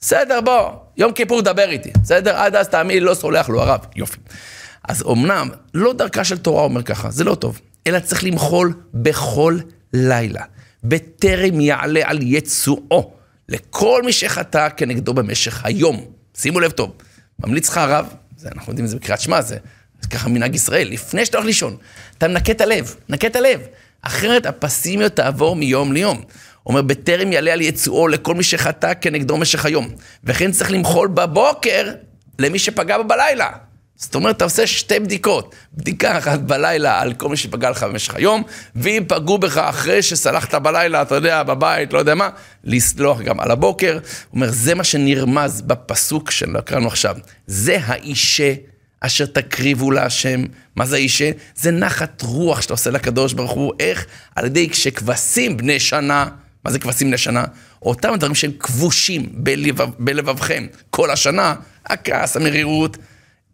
בסדר, 0.00 0.40
בוא, 0.40 0.70
יום 0.96 1.12
כיפור 1.12 1.42
דבר 1.42 1.70
איתי. 1.70 1.90
בסדר? 2.02 2.36
עד 2.36 2.56
אז 2.56 2.68
תאמין, 2.68 3.02
לא 3.02 3.14
סולח 3.14 3.48
לו 3.48 3.62
הרב. 3.62 3.80
יופי. 3.96 4.18
אז 4.88 5.02
אמנם, 5.02 5.48
לא 5.74 5.92
דרכה 5.92 6.24
של 6.24 6.38
תורה 6.38 6.62
אומר 6.62 6.82
ככה, 6.82 7.10
זה 7.10 7.24
לא 7.24 7.34
טוב, 7.34 7.60
אלא 7.86 7.98
צריך 7.98 8.24
למחול 8.24 8.72
בכל 8.94 9.58
לילה, 9.92 10.42
בטרם 10.84 11.60
יעלה 11.60 12.00
על 12.04 12.18
יצואו, 12.22 13.12
לכל 13.48 14.02
מי 14.04 14.12
שחטא 14.12 14.68
כנגדו 14.76 15.14
במשך 15.14 15.64
היום. 15.64 16.04
שימו 16.34 16.60
לב 16.60 16.70
טוב, 16.70 16.92
ממליץ 17.44 17.68
לך 17.68 17.76
הרב, 17.76 18.06
זה, 18.46 18.50
אנחנו 18.56 18.72
יודעים 18.72 18.84
את 18.84 18.90
זה 18.90 18.96
בקריאת 18.96 19.20
שמע, 19.20 19.42
זה, 19.42 19.56
זה 20.00 20.08
ככה 20.08 20.28
מנהג 20.28 20.54
ישראל, 20.54 20.88
לפני 20.88 21.24
שאתה 21.24 21.36
הולך 21.36 21.46
לישון, 21.46 21.76
אתה 22.18 22.28
מנקה 22.28 22.52
את 22.52 22.60
הלב, 22.60 22.94
נקה 23.08 23.26
את 23.26 23.36
הלב, 23.36 23.60
אחרת 24.02 24.46
הפסימיות 24.46 25.16
תעבור 25.16 25.56
מיום 25.56 25.92
ליום. 25.92 26.22
אומר, 26.66 26.82
בטרם 26.82 27.32
יעלה 27.32 27.52
על 27.52 27.60
יצואו 27.60 28.08
לכל 28.08 28.34
מי 28.34 28.42
שחטא 28.42 28.92
כנגדו 29.00 29.36
במשך 29.36 29.66
היום. 29.66 29.88
וכן 30.24 30.52
צריך 30.52 30.70
למחול 30.70 31.08
בבוקר 31.08 31.92
למי 32.38 32.58
שפגע 32.58 32.98
בו 32.98 33.04
בלילה. 33.04 33.50
זאת 33.98 34.14
אומרת, 34.14 34.36
אתה 34.36 34.44
עושה 34.44 34.66
שתי 34.66 35.00
בדיקות. 35.00 35.54
בדיקה 35.74 36.18
אחת 36.18 36.40
בלילה 36.40 37.00
על 37.00 37.14
כל 37.14 37.28
מי 37.28 37.36
שפגע 37.36 37.70
לך 37.70 37.82
במשך 37.82 38.14
היום, 38.14 38.42
ואם 38.76 39.02
פגעו 39.08 39.38
בך 39.38 39.58
אחרי 39.58 40.02
שסלחת 40.02 40.54
בלילה, 40.54 41.02
אתה 41.02 41.14
יודע, 41.14 41.42
בבית, 41.42 41.92
לא 41.92 41.98
יודע 41.98 42.14
מה, 42.14 42.28
לסלוח 42.64 43.20
גם 43.20 43.40
על 43.40 43.50
הבוקר. 43.50 43.92
הוא 43.92 44.00
אומר, 44.32 44.50
זה 44.50 44.74
מה 44.74 44.84
שנרמז 44.84 45.60
בפסוק 45.60 46.30
שקראנו 46.30 46.86
עכשיו. 46.86 47.16
זה 47.46 47.78
האישה 47.84 48.54
אשר 49.00 49.26
תקריבו 49.26 49.90
להשם. 49.90 50.44
מה 50.76 50.86
זה 50.86 50.96
האישה? 50.96 51.30
זה 51.56 51.70
נחת 51.70 52.22
רוח 52.22 52.60
שאתה 52.60 52.72
עושה 52.72 52.90
לקדוש 52.90 53.32
ברוך 53.32 53.52
הוא. 53.52 53.72
איך? 53.80 54.06
על 54.36 54.46
ידי 54.46 54.70
כשכבשים 54.70 55.56
בני 55.56 55.80
שנה, 55.80 56.26
מה 56.64 56.70
זה 56.70 56.78
כבשים 56.78 57.08
בני 57.08 57.18
שנה? 57.18 57.44
אותם 57.82 58.14
דברים 58.18 58.34
שהם 58.34 58.52
כבושים 58.58 59.28
בלבב, 59.32 59.88
בלבבכם 59.98 60.66
כל 60.90 61.10
השנה, 61.10 61.54
הכעס, 61.86 62.36
המרירות. 62.36 62.96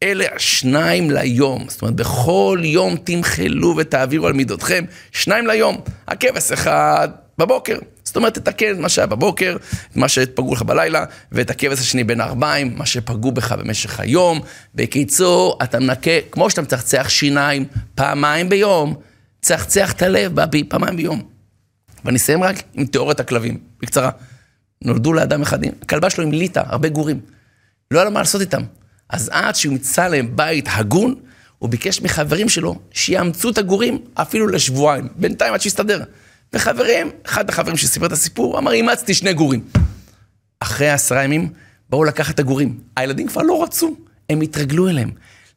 אלה 0.02 0.24
השניים 0.34 1.10
ליום. 1.10 1.66
זאת 1.68 1.82
אומרת, 1.82 1.94
בכל 1.94 2.60
יום 2.62 2.96
תמחלו 2.96 3.74
ותעבירו 3.76 4.26
על 4.26 4.32
מידותיכם, 4.32 4.84
שניים 5.12 5.46
ליום. 5.46 5.80
הכבש 6.08 6.52
אחד 6.52 7.08
בבוקר. 7.38 7.78
זאת 8.04 8.16
אומרת, 8.16 8.34
תתקן 8.34 8.72
את 8.72 8.78
מה 8.78 8.88
שהיה 8.88 9.06
בבוקר, 9.06 9.56
את 9.90 9.96
מה 9.96 10.08
שפגעו 10.08 10.54
לך 10.54 10.62
בלילה, 10.62 11.04
ואת 11.32 11.50
הכבש 11.50 11.78
השני 11.78 12.04
בין 12.04 12.20
הארבעים, 12.20 12.74
מה 12.76 12.86
שפגעו 12.86 13.32
בך 13.32 13.52
במשך 13.52 14.00
היום. 14.00 14.40
בקיצור, 14.74 15.58
אתה 15.62 15.80
מנקה, 15.80 16.10
כמו 16.30 16.50
שאתה 16.50 16.62
מצחצח 16.62 17.08
שיניים 17.08 17.64
פעמיים 17.94 18.48
ביום, 18.48 18.94
צחצח 19.42 19.92
את 19.92 20.02
הלב 20.02 20.34
באבי 20.34 20.64
פעמיים 20.64 20.96
ביום. 20.96 21.22
ואני 22.04 22.16
אסיים 22.16 22.42
רק 22.42 22.56
עם 22.74 22.86
תיאוריית 22.86 23.20
הכלבים, 23.20 23.58
בקצרה. 23.80 24.10
נולדו 24.84 25.12
לאדם 25.12 25.42
אחד, 25.42 25.58
הכלבה 25.82 26.10
שלו 26.10 26.24
עם 26.24 26.32
ליטה, 26.32 26.62
הרבה 26.66 26.88
גורים. 26.88 27.20
לא 27.90 27.98
היה 27.98 28.04
לו 28.04 28.10
מה 28.10 28.20
לעשות 28.20 28.40
איתם. 28.40 28.62
אז 29.12 29.30
עד 29.32 29.54
שהוא 29.54 29.74
מצא 29.74 30.08
להם 30.08 30.36
בית 30.36 30.68
הגון, 30.70 31.14
הוא 31.58 31.70
ביקש 31.70 32.02
מחברים 32.02 32.48
שלו 32.48 32.78
שיאמצו 32.90 33.50
את 33.50 33.58
הגורים 33.58 33.98
אפילו 34.14 34.48
לשבועיים, 34.48 35.08
בינתיים 35.16 35.54
עד 35.54 35.60
שיסתדר. 35.60 36.02
וחברים, 36.52 37.10
אחד 37.26 37.48
החברים 37.48 37.76
שסיפר 37.76 38.06
את 38.06 38.12
הסיפור, 38.12 38.58
אמר, 38.58 38.72
אימצתי 38.72 39.14
שני 39.14 39.32
גורים. 39.32 39.64
אחרי 40.60 40.90
עשרה 40.90 41.24
ימים, 41.24 41.52
באו 41.90 42.04
לקחת 42.04 42.34
את 42.34 42.40
הגורים. 42.40 42.78
הילדים 42.96 43.28
כבר 43.28 43.42
לא 43.42 43.62
רצו, 43.62 43.96
הם 44.30 44.40
התרגלו 44.40 44.88
אליהם. 44.88 45.10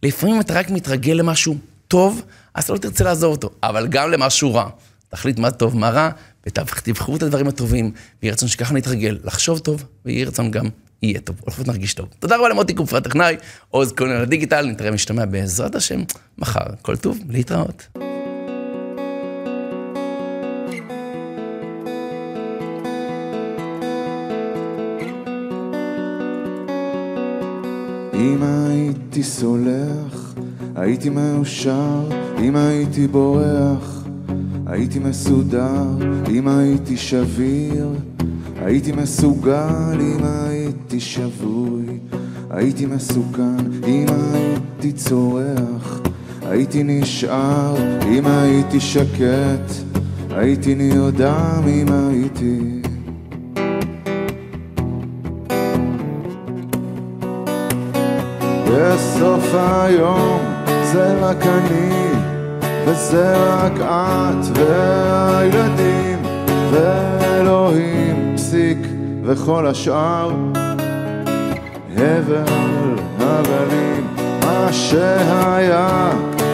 לפעמים 0.03 0.39
אתה 0.39 0.53
רק 0.53 0.69
מתרגל 0.69 1.13
למשהו 1.13 1.57
טוב, 1.88 2.21
אז 2.53 2.63
אתה 2.63 2.73
לא 2.73 2.77
תרצה 2.77 3.03
לעזוב 3.03 3.32
אותו, 3.32 3.49
אבל 3.63 3.88
גם 3.88 4.11
למשהו 4.11 4.53
רע. 4.53 4.69
תחליט 5.09 5.39
מה 5.39 5.51
טוב, 5.51 5.77
מה 5.77 5.89
רע, 5.89 6.09
ותבחרו 6.47 7.15
את 7.15 7.23
הדברים 7.23 7.47
הטובים, 7.47 7.91
ויהי 8.21 8.32
רצון 8.32 8.49
שככה 8.49 8.73
נתרגל, 8.73 9.17
לחשוב 9.23 9.59
טוב, 9.59 9.84
ויהי 10.05 10.25
רצון 10.25 10.51
גם 10.51 10.65
יהיה 11.06 11.20
טוב, 11.20 11.36
לפחות 11.47 11.68
נרגיש 11.68 11.93
טוב. 11.93 12.08
תודה 12.20 12.38
רבה 12.38 12.49
למוטי 12.49 12.74
קופרת 12.74 13.03
טכנאי, 13.03 13.36
עוז 13.70 13.93
על 13.99 14.22
הדיגיטל, 14.22 14.66
נתראה 14.66 14.91
משתמע 14.91 15.26
בעזרת 15.26 15.76
השם 15.76 16.03
מחר. 16.38 16.66
כל 16.82 16.95
טוב, 16.97 17.20
להתראות. 17.30 17.88
אם 28.14 28.43
הייתי 28.43 29.24
סולח, 29.24 30.34
הייתי 30.76 31.10
מאושר, 31.10 32.10
אם 32.39 32.56
הייתי 32.56 33.08
בורח, 33.08 34.05
הייתי 34.68 34.99
מסודר, 34.99 35.84
אם 36.30 36.47
הייתי 36.47 36.97
שביר, 36.97 37.89
הייתי 38.61 38.91
מסוגל 38.91 39.99
אם 40.01 40.24
הייתי 40.24 40.99
שבוי, 40.99 41.99
הייתי 42.49 42.86
מסוכן 42.86 43.57
אם 43.88 44.05
הייתי 44.34 44.91
צורח, 44.91 46.01
הייתי 46.41 46.84
נשאר 46.84 47.76
אם 48.07 48.28
הייתי 48.28 48.80
שקט, 48.80 49.72
הייתי 50.30 50.76
נרדם 50.76 51.61
אם 51.68 51.86
הייתי... 51.91 52.82
בסוף 58.66 59.55
היום 59.55 60.39
זה 60.93 61.20
רק 61.20 61.45
אני 61.45 62.14
וזה 62.86 63.36
רק 63.38 63.73
את 63.81 64.57
והילדים 64.57 66.23
ואלוהים 66.71 68.33
פסיק 68.36 68.77
וכל 69.23 69.67
השאר. 69.67 70.31
הבל 71.97 72.95
הבלים 73.19 74.07
מה 74.41 74.67
שהיה 74.71 76.11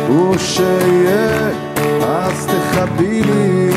הוא 0.08 0.38
שיהיה 0.38 1.50
אז 2.04 2.48
תכבי 2.48 3.24
לי 3.24 3.70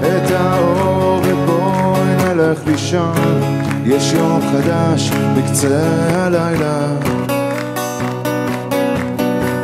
את 0.00 0.30
האור 0.30 1.20
ובואי 1.24 2.14
נלך 2.24 2.58
לישון. 2.66 3.40
יש 3.86 4.12
יום 4.12 4.40
חדש 4.52 5.10
בקצה 5.10 5.86
הלילה. 6.10 6.86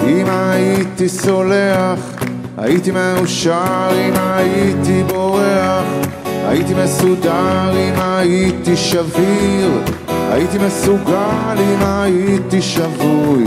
אם 0.07 0.27
הייתי 0.29 1.09
סולח, 1.09 2.16
הייתי 2.59 2.91
מאושר 2.91 3.89
אם 3.93 4.13
הייתי 4.17 5.03
בורח, 5.03 5.85
הייתי 6.49 6.75
מסודר 6.75 7.71
אם 7.73 7.95
הייתי 8.01 8.77
שביר, 8.77 9.71
הייתי 10.31 10.59
מסוגל 10.59 11.57
אם 11.59 11.83
הייתי 11.83 12.63
שבוי, 12.63 13.45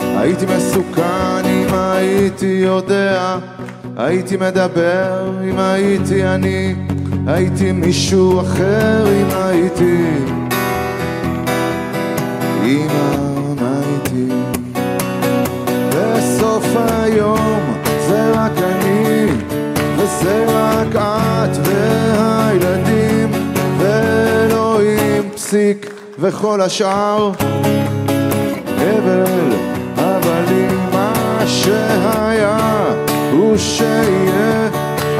הייתי 0.00 0.46
מסוכן 0.56 1.44
אם 1.46 1.74
הייתי 1.74 2.60
יודע, 2.64 3.38
הייתי 3.96 4.36
מדבר 4.36 5.32
אם 5.50 5.58
הייתי 5.58 6.24
אני, 6.24 6.74
הייתי 7.26 7.72
מישהו 7.72 8.40
אחר 8.40 9.06
אם 9.06 9.28
הייתי... 9.30 10.06
אמא, 12.64 13.11
וזה 20.22 20.44
רק 20.48 20.96
את 20.96 21.66
והילדים 21.66 23.30
ואלוהים 23.78 25.30
פסיק 25.34 25.90
וכל 26.18 26.60
השאר. 26.60 27.32
הבל 28.78 29.52
אבל 29.96 30.44
אם 30.50 30.90
מה 30.92 31.42
שהיה 31.46 32.84
הוא 33.32 33.56
שיהיה 33.56 34.68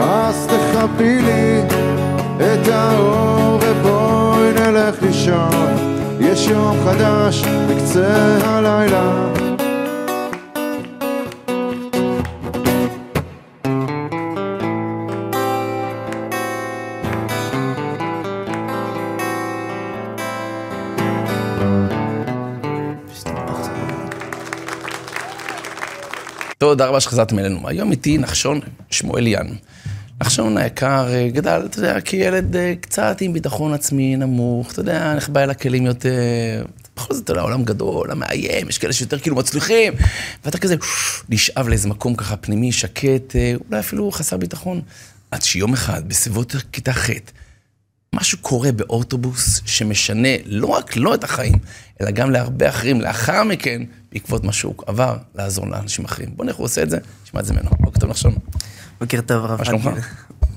אז 0.00 0.46
תכבי 0.46 1.22
לי 1.22 1.62
את 2.36 2.68
האור 2.68 3.58
ובואי 3.62 4.52
נלך 4.52 5.02
לישון. 5.02 5.76
יש 6.20 6.48
יום 6.48 6.76
חדש 6.84 7.42
בקצה 7.44 8.38
הלילה 8.44 9.12
תודה 26.82 26.90
רבה 26.90 27.00
שחזרתם 27.00 27.38
אלינו. 27.38 27.68
היום 27.68 27.90
איתי 27.90 28.18
נחשון 28.18 28.60
שמואליאן. 28.90 29.46
נחשון 30.20 30.56
היקר 30.56 31.08
אה, 31.08 31.28
גדל, 31.32 31.62
אתה 31.64 31.78
יודע, 31.78 32.00
כילד 32.00 32.56
אה, 32.56 32.74
קצת 32.80 33.16
עם 33.20 33.32
ביטחון 33.32 33.74
עצמי 33.74 34.16
נמוך, 34.16 34.72
אתה 34.72 34.80
יודע, 34.80 35.14
נחבא 35.14 35.42
אל 35.42 35.50
הכלים 35.50 35.86
יותר. 35.86 36.64
בכל 36.96 37.14
זאת, 37.14 37.24
אתה 37.24 37.32
יודע, 37.32 37.42
עולם 37.42 37.64
גדול, 37.64 37.94
עולם 37.94 38.18
מאיים, 38.18 38.68
יש 38.68 38.78
כאלה 38.78 38.92
שיותר 38.92 39.18
כאילו 39.18 39.36
מצליחים, 39.36 39.92
ואתה 40.44 40.58
כזה 40.58 40.76
נשאב 41.28 41.68
לאיזה 41.68 41.88
מקום 41.88 42.14
ככה 42.14 42.36
פנימי, 42.36 42.72
שקט, 42.72 43.36
אה, 43.36 43.54
אולי 43.68 43.80
אפילו 43.80 44.12
חסר 44.12 44.36
ביטחון. 44.36 44.80
עד 45.30 45.42
שיום 45.42 45.72
אחד, 45.72 46.08
בסביבות 46.08 46.54
כיתה 46.72 46.92
ח', 46.92 47.10
משהו 48.14 48.38
קורה 48.38 48.72
באוטובוס 48.72 49.60
שמשנה 49.64 50.28
לא 50.44 50.66
רק 50.66 50.96
לא 50.96 51.14
את 51.14 51.24
החיים, 51.24 51.54
אלא 52.00 52.10
גם 52.10 52.30
להרבה 52.30 52.68
אחרים 52.68 53.00
לאחר 53.00 53.44
מכן, 53.44 53.82
בעקבות 54.12 54.44
מה 54.44 54.52
שהוא 54.52 54.74
עבר, 54.86 55.16
לעזור 55.34 55.66
לאנשים 55.66 56.04
אחרים. 56.04 56.30
בוא 56.36 56.44
נראה 56.44 56.52
איך 56.52 56.58
הוא 56.58 56.64
עושה 56.64 56.82
את 56.82 56.90
זה, 56.90 56.98
נשמע 57.24 57.40
את 57.40 57.44
זה 57.44 57.52
ממנו. 57.52 57.70
בוקר 57.80 58.00
טוב 58.00 58.10
נחשון. 58.10 58.34
בוקר 59.00 59.20
טוב, 59.20 59.44
רב. 59.44 59.58
מה 59.58 59.64
שלומך? 59.64 59.88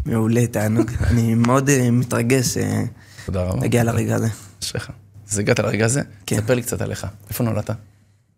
מעולה, 0.05 0.47
תענוג. 0.47 0.91
אני 1.09 1.35
מאוד 1.35 1.69
אה, 1.69 1.91
מתרגש 1.91 2.57
אה, 2.57 2.83
תודה 3.25 3.43
רבה. 3.43 3.61
להגיע 3.61 3.83
לרגע 3.83 4.15
הזה. 4.15 4.27
אשריך. 4.63 4.91
אז 5.31 5.39
הגעת 5.39 5.59
לרגע 5.59 5.85
הזה? 5.85 6.01
כן. 6.25 6.35
ספר 6.35 6.55
לי 6.55 6.61
קצת 6.61 6.81
עליך. 6.81 7.07
איפה 7.29 7.43
נולדת? 7.43 7.71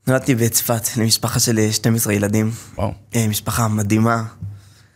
נולדתי 0.07 0.35
בצפת, 0.35 0.97
למשפחה 0.97 1.39
של 1.39 1.59
אה, 1.59 1.71
12 1.73 2.13
ילדים. 2.13 2.51
וואו. 2.75 2.93
אה, 3.15 3.27
משפחה 3.27 3.67
מדהימה. 3.67 4.23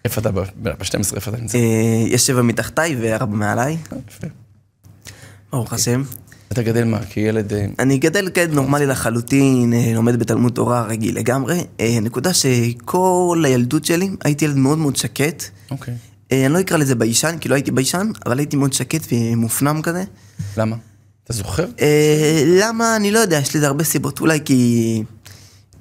איפה 0.05 0.21
אתה? 0.21 0.31
ב-12 0.31 1.15
איפה 1.15 1.31
אתה 1.31 1.41
נמצא? 1.41 1.57
אה, 1.57 2.03
יש 2.07 2.27
שבע 2.27 2.41
מתחתיי 2.41 2.95
וארבע 3.01 3.35
מעליי, 3.35 3.77
אה, 3.93 3.97
יפה. 4.09 4.27
ברוך 5.51 5.73
השם. 5.73 6.03
אתה 6.51 6.63
גדל 6.63 6.83
מה? 6.83 6.99
כילד... 7.09 7.53
אה, 7.53 7.65
אני 7.79 7.97
גדל 7.97 8.29
כילד 8.29 8.53
נורמלי 8.53 8.85
לחלוטין, 8.85 9.73
לומד 9.95 10.19
בתלמוד 10.19 10.53
תורה 10.53 10.83
רגיל 10.83 11.17
לגמרי. 11.17 11.63
נקודה 12.01 12.33
שכל 12.33 13.43
הילדות 13.45 13.85
שלי 13.85 14.09
הייתי 14.23 14.45
ילד 14.45 14.55
מאוד 14.55 14.77
מאוד 14.77 14.95
שקט. 14.95 15.43
אוקיי. 15.71 15.93
אני 16.31 16.53
לא 16.53 16.59
אקרא 16.59 16.77
לזה 16.77 16.95
ביישן, 16.95 17.37
כי 17.41 17.49
לא 17.49 17.55
הייתי 17.55 17.71
ביישן, 17.71 18.11
אבל 18.25 18.39
הייתי 18.39 18.57
מאוד 18.57 18.73
שקט 18.73 19.07
ומופנם 19.11 19.81
כזה. 19.81 20.03
למה? 20.57 20.75
אתה 21.23 21.33
זוכר? 21.33 21.65
למה? 22.45 22.95
אני 22.95 23.11
לא 23.11 23.19
יודע, 23.19 23.37
יש 23.37 23.55
לזה 23.55 23.67
הרבה 23.67 23.83
סיבות. 23.83 24.19
אולי 24.19 24.39
כי... 24.45 25.03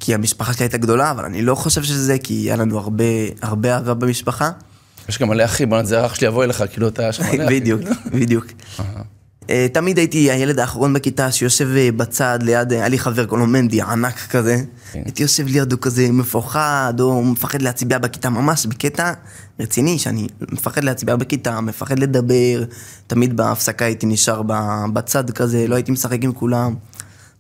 כי 0.01 0.14
המשפחה 0.14 0.53
שלי 0.53 0.64
הייתה 0.64 0.78
גדולה, 0.78 1.11
אבל 1.11 1.24
אני 1.24 1.42
לא 1.42 1.55
חושב 1.55 1.82
שזה, 1.82 2.18
כי 2.18 2.34
היה 2.34 2.57
לנו 2.57 2.78
הרבה, 2.78 3.05
הרבה 3.42 3.74
אהבה 3.74 3.94
במשפחה. 3.94 4.51
יש 5.09 5.18
גם 5.18 5.28
מלא 5.28 5.44
אחים, 5.44 5.70
בוא 5.70 5.78
נגיד, 5.78 5.88
זה 5.88 6.03
האח 6.03 6.14
שלי 6.14 6.26
יבוא 6.26 6.44
אליך, 6.44 6.64
כאילו 6.70 6.88
אתה... 6.88 7.09
לך 7.09 7.20
מלא 7.20 7.28
אחים. 7.28 7.46
בדיוק, 7.46 7.80
בדיוק. 8.12 8.46
אה, 9.51 9.66
תמיד 9.72 9.98
הייתי 9.98 10.30
הילד 10.30 10.59
האחרון 10.59 10.92
בכיתה 10.92 11.32
שיושב 11.32 11.68
אה, 11.76 11.88
בצד 11.96 12.38
ליד, 12.42 12.72
אה, 12.72 12.78
היה 12.78 12.88
לי 12.88 12.98
חבר 12.98 13.26
קוראים 13.26 13.46
לו 13.46 13.53
מנדי, 13.53 13.82
ענק 13.82 14.18
כזה. 14.30 14.57
כן. 14.92 15.03
הייתי 15.05 15.22
יושב 15.22 15.46
לידו 15.46 15.80
כזה 15.80 16.12
מפוחד, 16.12 16.94
או 17.01 17.22
מפחד 17.22 17.62
להצביע 17.62 17.98
בכיתה, 17.98 18.30
ממש 18.30 18.66
בקטע 18.66 19.12
רציני, 19.61 19.98
שאני 19.98 20.26
מפחד 20.53 20.84
להצביע 20.84 21.16
בכיתה, 21.16 21.61
מפחד 21.61 21.98
לדבר. 21.98 22.64
תמיד 23.07 23.36
בהפסקה 23.36 23.84
הייתי 23.84 24.07
נשאר 24.07 24.42
בצד 24.92 25.30
כזה, 25.30 25.68
לא 25.68 25.74
הייתי 25.74 25.92
משחק 25.92 26.18
עם 26.22 26.32
כולם. 26.32 26.74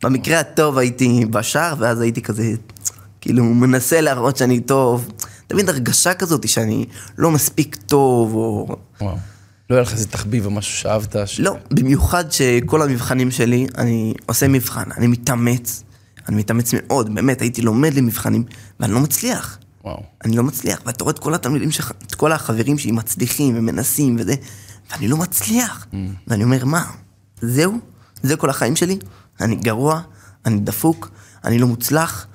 במקרה 0.02 0.40
הטוב 0.40 0.78
הייתי 0.78 1.24
בשער, 1.30 1.74
ואז 1.78 2.00
הייתי 2.00 2.22
כזה, 2.22 2.52
כאילו, 3.20 3.44
מנסה 3.44 4.00
להראות 4.00 4.36
שאני 4.36 4.60
טוב. 4.60 5.08
תמיד 5.46 5.68
הרגשה 5.68 6.14
כזאת 6.14 6.48
שאני 6.48 6.86
לא 7.18 7.30
מספיק 7.30 7.76
טוב, 7.76 8.34
או... 8.34 8.76
וואו. 9.00 9.16
לא 9.70 9.74
היה 9.74 9.82
לך 9.82 9.92
איזה 9.92 10.06
תחביב 10.08 10.46
או 10.46 10.50
משהו 10.50 10.76
שאהבת? 10.78 11.16
ש- 11.26 11.40
לא, 11.40 11.56
במיוחד 11.70 12.32
שכל 12.32 12.82
המבחנים 12.82 13.30
שלי, 13.30 13.66
אני 13.78 14.14
עושה 14.26 14.48
מבחן, 14.48 14.92
אני 14.96 15.06
מתאמץ, 15.06 15.82
אני 16.28 16.36
מתאמץ 16.36 16.70
מאוד, 16.74 17.14
באמת, 17.14 17.40
הייתי 17.40 17.62
לומד 17.62 17.94
למבחנים, 17.94 18.44
ואני 18.80 18.92
לא 18.92 19.00
מצליח. 19.00 19.58
וואו. 19.84 20.02
אני 20.24 20.36
לא 20.36 20.42
מצליח, 20.42 20.80
ואתה 20.86 21.04
רואה 21.04 21.14
את 21.14 21.18
כל 21.18 21.34
התלמידים 21.34 21.70
שלך, 21.70 21.92
את 22.06 22.14
כל 22.14 22.32
החברים 22.32 22.78
שלי 22.78 22.92
מצליחים 22.92 23.58
ומנסים 23.58 24.16
וזה, 24.18 24.34
ואני 24.92 25.08
לא 25.08 25.16
מצליח. 25.16 25.86
ואני 26.28 26.44
אומר, 26.44 26.64
מה, 26.64 26.84
זהו? 27.42 27.78
זה 28.22 28.36
כל 28.36 28.50
החיים 28.50 28.76
שלי? 28.76 28.98
אני 29.40 29.56
גרוע, 29.56 30.00
אני 30.46 30.60
דפוק, 30.60 31.10
אני 31.44 31.58
לא 31.58 31.66
מוצלח, 31.66 32.26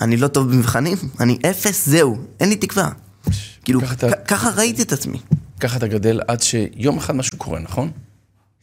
אני 0.00 0.16
לא 0.16 0.28
טוב 0.28 0.50
במבחנים, 0.50 0.96
אני 1.20 1.38
אפס, 1.50 1.86
זהו, 1.88 2.18
אין 2.40 2.48
לי 2.48 2.56
תקווה. 2.56 2.88
כאילו, 3.64 3.80
ככה 3.80 3.92
אתה- 3.94 4.08
כ- 4.10 4.28
ככה 4.28 4.50
ראיתי 4.50 4.82
את 4.82 4.92
עצמי. 4.92 5.20
ככה 5.60 5.76
אתה 5.76 5.86
גדל 5.88 6.20
עד 6.28 6.42
שיום 6.42 6.98
אחד 6.98 7.14
משהו 7.16 7.38
קורה, 7.38 7.58
נכון? 7.60 7.90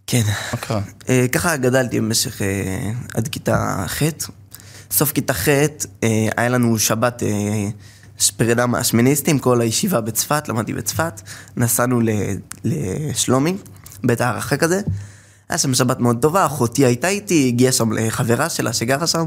כן. 0.08 0.22
מה 0.52 0.58
קרה? 0.60 0.82
אה, 1.10 1.26
ככה 1.32 1.58
גדלתי 1.58 2.00
במשך 2.00 2.42
אה, 2.42 2.48
עד 3.14 3.28
כיתה 3.28 3.84
ח'. 3.88 4.02
סוף 4.92 5.12
כיתה 5.12 5.34
ח' 5.34 5.48
אה, 5.48 5.68
היה 6.38 6.50
לנו 6.50 6.80
שבת 6.80 7.24
פרידה 8.38 8.66
מהשמיניסטים, 8.66 9.40
כל 9.40 9.62
הישיבה 9.62 10.02
בצפת, 10.02 10.48
למדתי 10.50 10.74
בצפת. 10.74 11.22
נסענו 11.58 12.02
לשלומי, 12.64 13.58
בית 14.04 14.22
הערכה 14.22 14.58
כזה. 14.58 14.82
היה 15.50 15.58
שם 15.58 15.74
שבת 15.74 16.00
מאוד 16.00 16.18
טובה, 16.22 16.46
אחותי 16.46 16.86
הייתה 16.86 17.08
איתי, 17.08 17.48
הגיעה 17.48 17.72
שם 17.72 17.92
לחברה 17.92 18.50
שלה 18.50 18.74
שגרה 18.74 19.08
שם. 19.08 19.26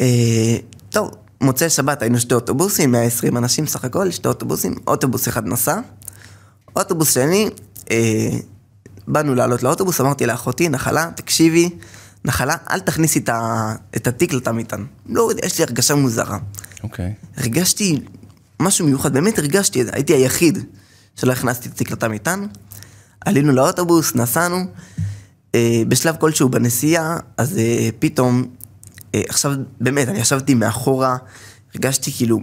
אה, 0.00 0.56
טוב, 0.90 1.10
מוצאי 1.40 1.70
שבת 1.70 2.02
היינו 2.02 2.20
שתי 2.20 2.34
אוטובוסים, 2.34 2.92
120 2.92 3.36
אנשים 3.36 3.66
סך 3.66 3.84
הכל, 3.84 4.10
שתי 4.10 4.28
אוטובוסים, 4.28 4.74
אוטובוס 4.86 5.28
אחד 5.28 5.46
נסע. 5.46 5.80
אוטובוס 6.76 7.14
שני, 7.14 7.50
אה, 7.90 8.28
באנו 9.06 9.34
לעלות 9.34 9.62
לאוטובוס, 9.62 10.00
אמרתי 10.00 10.26
לאחותי, 10.26 10.68
נחלה, 10.68 11.10
תקשיבי, 11.16 11.70
נחלה, 12.24 12.56
אל 12.70 12.80
תכניסי 12.80 13.18
את, 13.18 13.28
ה, 13.28 13.74
את 13.96 14.06
התיק 14.06 14.32
לתא 14.32 14.50
מטען. 14.50 14.86
לא 15.06 15.30
יודע, 15.30 15.46
יש 15.46 15.58
לי 15.58 15.64
הרגשה 15.64 15.94
מוזרה. 15.94 16.38
אוקיי. 16.82 17.14
הרגשתי 17.36 18.00
משהו 18.60 18.86
מיוחד, 18.86 19.12
באמת 19.12 19.38
הרגשתי 19.38 19.80
את 19.80 19.86
זה, 19.86 19.92
הייתי 19.94 20.12
היחיד 20.12 20.58
שלא 21.16 21.32
הכנסתי 21.32 21.68
את 21.68 21.74
התיק 21.74 21.90
לתא 21.90 22.06
מטען. 22.06 22.46
עלינו 23.24 23.52
לאוטובוס, 23.52 24.14
נסענו. 24.14 24.56
אה, 25.54 25.82
בשלב 25.88 26.16
כלשהו 26.20 26.48
בנסיעה, 26.48 27.16
אז 27.36 27.58
אה, 27.58 27.88
פתאום, 27.98 28.44
אה, 29.14 29.22
עכשיו, 29.28 29.52
באמת, 29.80 30.08
אני 30.08 30.18
ישבתי 30.18 30.54
מאחורה, 30.54 31.16
הרגשתי 31.74 32.12
כאילו 32.12 32.38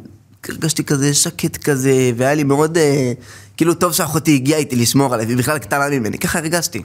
הרגשתי 0.49 0.83
כזה 0.83 1.13
שקט 1.13 1.57
כזה, 1.57 1.91
והיה 2.17 2.33
לי 2.33 2.43
מאוד, 2.43 2.77
כאילו 3.57 3.73
טוב 3.73 3.91
שאחותי 3.93 4.35
הגיעה 4.35 4.59
איתי 4.59 4.75
לשמור 4.75 5.13
עליי, 5.13 5.25
והיא 5.25 5.37
בכלל 5.37 5.57
קטנה 5.57 5.89
ממני, 5.89 6.17
ככה 6.17 6.39
הרגשתי. 6.39 6.81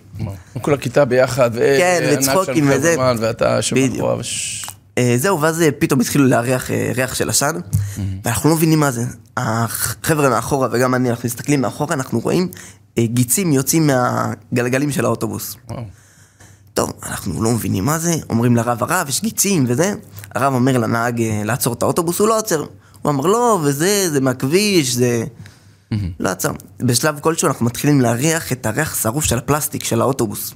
כל 0.60 0.74
הכיתה 0.74 1.04
ביחד, 1.04 1.50
כן, 1.54 2.16
וצחוקים 2.18 2.64
וזה. 2.70 2.94
ואתה. 3.20 3.62
מאחורה, 3.98 4.16
וש- 4.18 4.66
אה, 4.98 5.14
זהו, 5.18 5.40
ואז 5.40 5.64
פתאום 5.78 6.00
התחילו 6.00 6.26
להריח 6.26 6.70
ריח 6.94 7.14
של 7.14 7.28
עשן, 7.30 7.56
ואנחנו 8.24 8.50
לא 8.50 8.56
מבינים 8.56 8.80
מה 8.80 8.90
זה. 8.90 9.04
החבר'ה 9.36 10.28
מאחורה 10.28 10.68
וגם 10.72 10.94
אני, 10.94 11.10
אנחנו 11.10 11.26
מסתכלים 11.26 11.60
מאחורה, 11.60 11.94
אנחנו 11.94 12.20
רואים 12.20 12.48
גיצים 12.98 13.52
יוצאים 13.52 13.86
מהגלגלים 13.86 14.90
של 14.92 15.04
האוטובוס. 15.04 15.56
וואו. 15.70 15.82
טוב, 16.74 16.92
אנחנו 17.02 17.42
לא 17.42 17.50
מבינים 17.50 17.84
מה 17.84 17.98
זה, 17.98 18.14
אומרים 18.30 18.56
לרב, 18.56 18.82
הרב, 18.82 19.08
יש 19.08 19.20
גיצים 19.22 19.64
וזה. 19.68 19.94
הרב 20.34 20.54
אומר 20.54 20.78
לנהג 20.78 21.22
אה, 21.22 21.42
לעצור 21.44 21.74
את 21.74 21.82
האוטובוס, 21.82 22.18
הוא 22.18 22.28
לא 22.28 22.38
עוצר. 22.38 22.64
הוא 23.02 23.12
אמר, 23.12 23.26
לא, 23.26 23.60
וזה, 23.64 24.10
זה 24.10 24.20
מהכביש, 24.20 24.94
זה... 24.94 25.24
לא 26.20 26.28
עצר. 26.28 26.50
בשלב 26.78 27.18
כלשהו 27.20 27.48
אנחנו 27.48 27.66
מתחילים 27.66 28.00
להריח 28.00 28.52
את 28.52 28.66
הריח 28.66 28.92
השרוף 28.92 29.24
של 29.24 29.38
הפלסטיק 29.38 29.84
של 29.84 30.00
האוטובוס. 30.00 30.54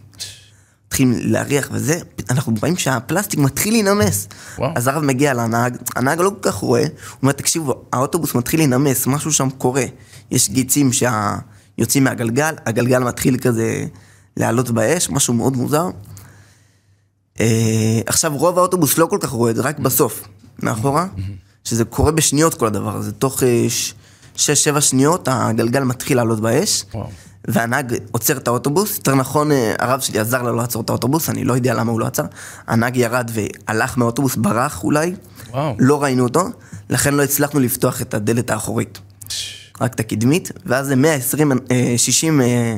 מתחילים 0.86 1.18
להריח 1.22 1.68
וזה, 1.72 1.98
אנחנו 2.30 2.54
רואים 2.60 2.76
שהפלסטיק 2.76 3.40
מתחיל 3.40 3.74
להינמס. 3.74 4.28
וואו. 4.58 4.72
אז 4.76 4.88
הרב 4.88 5.02
מגיע 5.02 5.34
לנהג, 5.34 5.76
הנהג 5.96 6.20
לא 6.20 6.30
כל 6.30 6.50
כך 6.50 6.54
רואה, 6.54 6.80
הוא 6.80 6.88
אומר, 7.22 7.32
תקשיבו, 7.32 7.74
האוטובוס 7.92 8.34
מתחיל 8.34 8.60
להינמס, 8.60 9.06
משהו 9.06 9.32
שם 9.32 9.50
קורה. 9.50 9.84
יש 10.30 10.50
גיצים 10.50 10.92
שיוצאים 11.76 12.04
מהגלגל, 12.04 12.54
הגלגל 12.66 12.98
מתחיל 12.98 13.36
כזה 13.38 13.84
לעלות 14.36 14.70
באש, 14.70 15.10
משהו 15.10 15.34
מאוד 15.34 15.56
מוזר. 15.56 15.86
אה, 17.40 18.00
עכשיו, 18.06 18.36
רוב 18.36 18.58
האוטובוס 18.58 18.98
לא 18.98 19.06
כל 19.06 19.18
כך 19.20 19.30
רואה 19.30 19.50
את 19.50 19.56
זה, 19.56 19.62
רק 19.62 19.78
בסוף, 19.78 20.28
מאחורה, 20.62 21.06
שזה 21.64 21.84
קורה 21.84 22.12
בשניות 22.12 22.54
כל 22.54 22.66
הדבר 22.66 22.96
הזה. 22.96 23.12
תוך 23.12 23.42
6-7 24.36 24.38
שניות 24.80 25.28
הגלגל 25.30 25.82
מתחיל 25.82 26.16
לעלות 26.16 26.40
באש. 26.40 26.84
וואו. 26.94 27.08
והנהג 27.48 27.94
עוצר 28.10 28.36
את 28.36 28.48
האוטובוס, 28.48 28.96
יותר 28.96 29.14
נכון, 29.14 29.52
אה, 29.52 29.74
הרב 29.78 30.00
שלי 30.00 30.18
עזר 30.18 30.42
לו 30.42 30.56
לעצור 30.56 30.82
את 30.82 30.90
האוטובוס, 30.90 31.28
אני 31.28 31.44
לא 31.44 31.52
יודע 31.52 31.74
למה 31.74 31.92
הוא 31.92 32.00
לא 32.00 32.06
עצר. 32.06 32.24
הנהג 32.66 32.96
ירד 32.96 33.30
והלך 33.34 33.98
מהאוטובוס, 33.98 34.36
ברח 34.36 34.84
אולי, 34.84 35.14
וואו. 35.50 35.76
לא 35.78 36.02
ראינו 36.02 36.22
אותו, 36.22 36.48
לכן 36.90 37.14
לא 37.14 37.22
הצלחנו 37.22 37.60
לפתוח 37.60 38.02
את 38.02 38.14
הדלת 38.14 38.50
האחורית, 38.50 38.98
רק 39.80 39.94
את 39.94 40.00
הקדמית, 40.00 40.50
ואז 40.66 40.86
זה 40.86 40.96
120, 40.96 41.52
אה, 41.52 41.94
60 41.96 42.40
אה, 42.40 42.76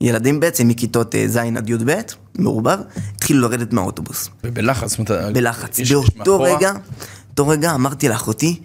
ילדים 0.00 0.40
בעצם 0.40 0.68
מכיתות 0.68 1.14
אה, 1.14 1.28
ז' 1.28 1.36
עד 1.36 1.70
י"ב, 1.70 2.00
מעורבב, 2.38 2.78
התחילו 3.14 3.40
לרדת 3.40 3.72
מהאוטובוס. 3.72 4.28
ובלחץ, 4.44 4.90
זאת 4.90 5.10
אומרת, 5.10 5.32
בלחץ. 5.32 5.80
באותו 6.16 6.40
רגע, 6.40 6.72
באותו 7.26 7.48
רגע 7.48 7.74
אמרתי 7.74 8.08
לאחותי, 8.08 8.60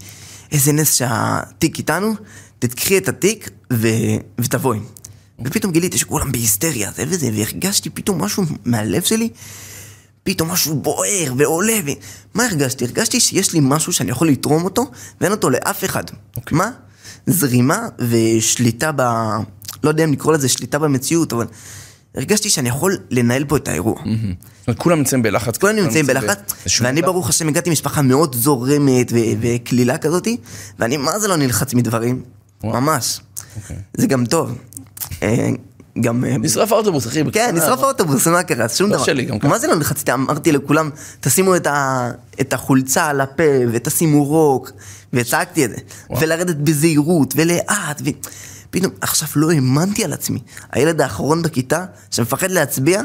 איזה 0.52 0.72
נס 0.72 0.96
שהתיק 0.96 1.78
איתנו, 1.78 2.14
תקחי 2.60 2.98
את 2.98 3.10
התיק 3.10 3.50
ו... 3.74 3.88
ותבואי. 4.40 4.80
ופתאום 5.46 5.74
גיליתי 5.74 5.98
שכולם 5.98 6.32
בהיסטריה, 6.32 6.92
זה 6.96 7.04
וזה, 7.08 7.30
והרגשתי 7.34 7.90
פתאום 7.90 8.22
משהו 8.24 8.44
מהלב 8.66 9.02
שלי, 9.02 9.30
פתאום 10.24 10.52
משהו 10.52 10.76
בוער 10.76 11.34
ועולה, 11.38 11.80
ו... 11.86 11.90
מה 12.34 12.46
הרגשתי? 12.46 12.86
הרגשתי 12.86 13.20
שיש 13.20 13.54
לי 13.54 13.60
משהו 13.64 13.94
שאני 13.94 14.12
יכול 14.12 14.28
לתרום 14.28 14.64
אותו, 14.64 14.92
ואין 15.22 15.32
אותו 15.32 15.50
לאף 15.50 15.84
אחד. 15.84 16.04
אוקיי. 16.38 16.58
מה? 16.58 16.72
זרימה 17.28 17.88
ושליטה 18.00 18.92
ב... 18.96 19.02
לא 19.84 19.90
יודע 19.90 20.04
אם 20.04 20.12
לקרוא 20.12 20.34
לזה 20.34 20.50
שליטה 20.50 20.80
במציאות, 20.80 21.34
אבל 21.34 21.46
הרגשתי 22.16 22.50
שאני 22.50 22.70
יכול 22.70 22.98
לנהל 23.10 23.44
פה 23.46 23.58
את 23.58 23.68
האירוע. 23.68 23.96
זאת 23.96 24.68
אומרת, 24.68 24.80
כולם 24.80 24.98
נמצאים 24.98 25.22
בלחץ. 25.22 25.58
כולם 25.58 25.76
נמצאים 25.76 26.06
בלחץ, 26.08 26.38
ואני. 26.82 27.02
ברוך 27.02 27.30
השם 27.30 27.48
הגעתי 27.48 27.70
ממשפחה 27.70 28.02
מאוד 28.02 28.36
זורמת 28.36 29.12
וקלילה 29.42 29.98
כזאתי, 29.98 30.38
ואני 30.80 30.98
מה 30.98 31.20
זה 31.20 31.28
לא 31.28 31.36
נלחץ 31.36 31.74
מדברים. 31.74 32.22
ממש. 32.64 33.20
אוקיי. 33.56 33.78
זה 33.94 34.08
גם 34.08 34.26
טוב. 34.26 34.58
אה, 35.24 35.50
גם... 36.02 36.26
אה, 36.26 36.38
נשרף 36.38 36.72
האוטובוס, 36.72 37.08
אחי. 37.08 37.24
כן. 37.32 37.56
נשרף 37.56 37.80
האוטובוס, 37.80 38.28
מה 38.28 38.44
קרה? 38.44 38.70
שום 38.70 38.90
לא 38.90 38.96
דבר. 38.96 39.06
שלי, 39.06 39.26
גם 39.26 39.40
ככה. 39.40 39.48
מה 39.48 39.60
זה 39.60 39.68
לא 39.68 39.76
נלחצתי? 39.76 40.14
אמרתי 40.14 40.52
לכולם, 40.52 40.90
תשימו. 41.20 41.56
את 42.42 42.54
החולצה 42.54 43.06
על 43.06 43.22
הפה, 43.22 43.44
ותשימו 43.72 44.26
רוק, 44.26 44.72
וצעקתי 45.14 45.66
את 45.66 45.70
זה. 45.70 45.76
וואו. 46.10 46.22
ולרדת 46.22 46.56
בזהירות, 46.56 47.34
ולאט, 47.38 48.02
ו... 48.06 48.10
פתאום, 48.70 48.92
עכשיו 49.02 49.28
לא 49.36 49.52
האמנתי 49.52 50.04
על 50.04 50.14
עצמי. 50.14 50.40
הילד 50.72 51.02
האחרון 51.02 51.42
בכיתה, 51.42 51.86
שמפחד 52.12 52.52
להצביע, 52.52 53.02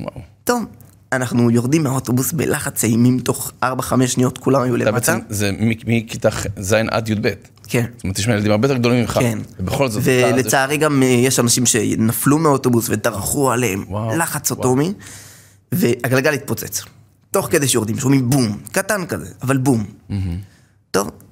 וואו. 0.00 0.20
טוב, 0.44 0.64
אנחנו 1.12 1.50
יורדים 1.50 1.82
מהאוטובוס 1.82 2.32
בלחץ 2.32 2.84
אימים, 2.84 3.18
תוך 3.18 3.52
4-5 3.64 3.66
שניות 4.06 4.38
כולם 4.38 4.62
היו 4.62 4.76
למטה. 4.76 4.92
בעצם, 4.92 5.18
זה 5.28 5.50
מכיתה 5.86 6.28
ז' 6.58 6.74
עד 6.90 7.08
י"ב. 7.08 7.28
כן. 7.68 7.84
זאת 7.96 8.04
אומרת, 8.04 8.18
יש 8.18 8.26
ילדים 8.26 8.50
הרבה 8.50 8.68
יותר 8.68 8.78
גדולים 8.78 9.00
ממך. 9.00 9.18
כן. 9.20 9.38
ובכל 9.60 9.88
זאת, 9.88 10.02
ולצערי 10.04 10.76
גם 10.76 11.02
אה, 11.02 11.08
יש 11.08 11.40
אנשים 11.40 11.66
שנפלו 11.66 12.38
מהאוטובוס 12.38 12.88
ודרכו 12.90 13.52
עליהם, 13.52 13.84
וואו, 13.88 14.16
לחץ 14.16 14.50
וואו. 14.50 14.60
אטומי, 14.60 14.92
והגלגל 15.72 16.34
התפוצץ. 16.34 16.82
תוך 17.30 17.48
כדי 17.50 17.68
שיורדים, 17.68 17.98
שומעים 17.98 18.30
בום, 18.30 18.58
קטן 18.72 19.06
כזה, 19.06 19.26
אבל 19.42 19.56
בום. 19.56 19.84
טוב, 20.90 21.06
אה, 21.08 21.23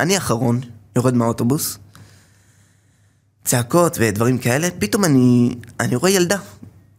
אני 0.00 0.16
אחרון, 0.16 0.60
יורד 0.96 1.14
מהאוטובוס, 1.14 1.78
צעקות 3.44 3.96
ודברים 4.00 4.38
כאלה, 4.38 4.68
פתאום 4.78 5.04
אני, 5.04 5.54
אני 5.80 5.96
רואה 5.96 6.10
ילדה, 6.10 6.36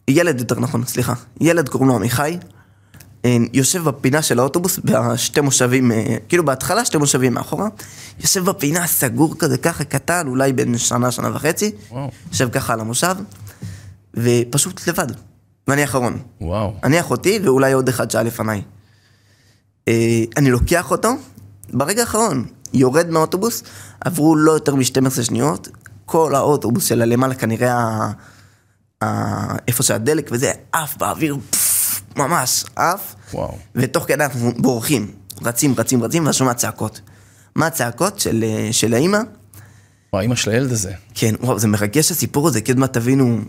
ילד 0.08 0.40
יותר 0.40 0.60
נכון, 0.60 0.86
סליחה, 0.86 1.14
ילד 1.42 1.70
קוראים 1.70 1.90
לו 1.90 1.96
עמיחי, 1.96 2.38
אה, 3.26 3.38
יושב 3.54 3.84
בפינה 3.84 4.22
של 4.22 4.40
האוטובוס, 4.40 4.80
בשתי 4.84 5.42
מושבים, 5.42 5.92
אה, 5.92 6.18
כאילו 6.30 6.46
בהתחלה 6.46 6.86
שתי 6.86 6.98
מושבים 6.98 7.34
מאחורה, 7.34 7.68
יושב 8.20 8.46
בפינה 8.46 8.88
סגור 8.88 9.36
כזה 9.40 9.58
ככה 9.58 9.84
קטן, 9.84 10.28
אולי 10.28 10.54
בן 10.54 10.78
שנה, 10.78 11.12
שנה 11.12 11.36
וחצי, 11.36 11.72
וואו. 11.92 12.12
יושב 12.32 12.50
ככה 12.50 12.74
על 12.74 12.80
המושב, 12.80 13.16
ופשוט 14.14 14.88
לבד, 14.88 15.08
ואני 15.68 15.84
אחרון. 15.84 16.18
וואו. 16.42 16.74
אני 16.84 17.00
אחותי 17.00 17.40
ואולי 17.44 17.72
עוד 17.72 17.90
אחד 17.90 18.12
שהיה 18.12 18.24
לפניי. 18.24 18.62
אה, 19.88 20.24
אני 20.38 20.52
לוקח 20.52 20.92
אותו, 20.92 21.10
ברגע 21.74 22.02
האחרון, 22.02 22.46
יורד 22.74 23.10
מהאוטובוס, 23.10 23.64
עברו 24.02 24.36
לא 24.36 24.52
יותר 24.52 24.76
מ-12 24.76 25.24
שניות, 25.24 25.68
כל 26.06 26.36
האוטובוס 26.36 26.86
של 26.86 27.02
הלמעלה 27.02 27.36
כנראה 27.36 27.74
ה... 27.74 28.12
ה... 29.04 29.56
איפה 29.68 29.84
שהדלק 29.84 30.30
וזה, 30.32 30.52
עף 30.72 30.98
באוויר, 30.98 31.38
פפפ, 31.50 32.02
ממש, 32.16 32.66
עף. 32.76 33.16
וואו. 33.34 33.58
ותוך 33.76 34.04
כדי 34.08 34.24
אנחנו 34.24 34.52
בורחים, 34.58 35.12
רצים, 35.42 35.76
רצים, 35.78 36.04
רצים, 36.04 36.26
ואז 36.26 36.36
שומע 36.36 36.54
צעקות. 36.54 37.02
מה 37.56 37.68
הצעקות 37.68 38.20
של, 38.20 38.44
אה, 38.44 38.70
של 38.72 38.94
האימא? 38.94 39.20
וואו, 40.14 40.22
אימא 40.22 40.36
של 40.36 40.52
הילד 40.52 40.72
הזה. 40.72 40.92
כן, 41.16 41.36
וואו, 41.40 41.60
זה 41.60 41.68
מרגש 41.68 42.12
הסיפור 42.12 42.48
הזה, 42.48 42.62
כי 42.62 42.72
עוד 42.72 42.80
מעט 42.80 42.94
תבינו, 42.94 43.40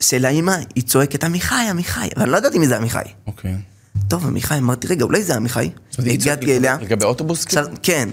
של 0.00 0.24
האימא, 0.24 0.56
היא 0.74 0.84
צועקת, 0.84 1.24
עמיחי, 1.24 1.66
עמיחי, 1.70 2.08
אבל 2.16 2.28
לא 2.28 2.36
ידעתי 2.36 2.58
מי 2.58 2.68
זה 2.68 2.76
עמיחי. 2.76 2.98
אוקיי. 3.26 3.56
טוב, 4.08 4.26
עמיחי, 4.26 4.58
אמרתי, 4.58 4.86
רגע, 4.86 5.04
אולי 5.04 5.22
זה 5.22 5.36
עמיחי? 5.36 5.70
הגעתי 5.98 6.56
אליה. 6.56 6.76
לגבי 6.80 7.04
האוטובוס? 7.04 7.44
עכשיו, 7.44 7.64
כאילו? 7.64 7.78
כן. 7.82 8.08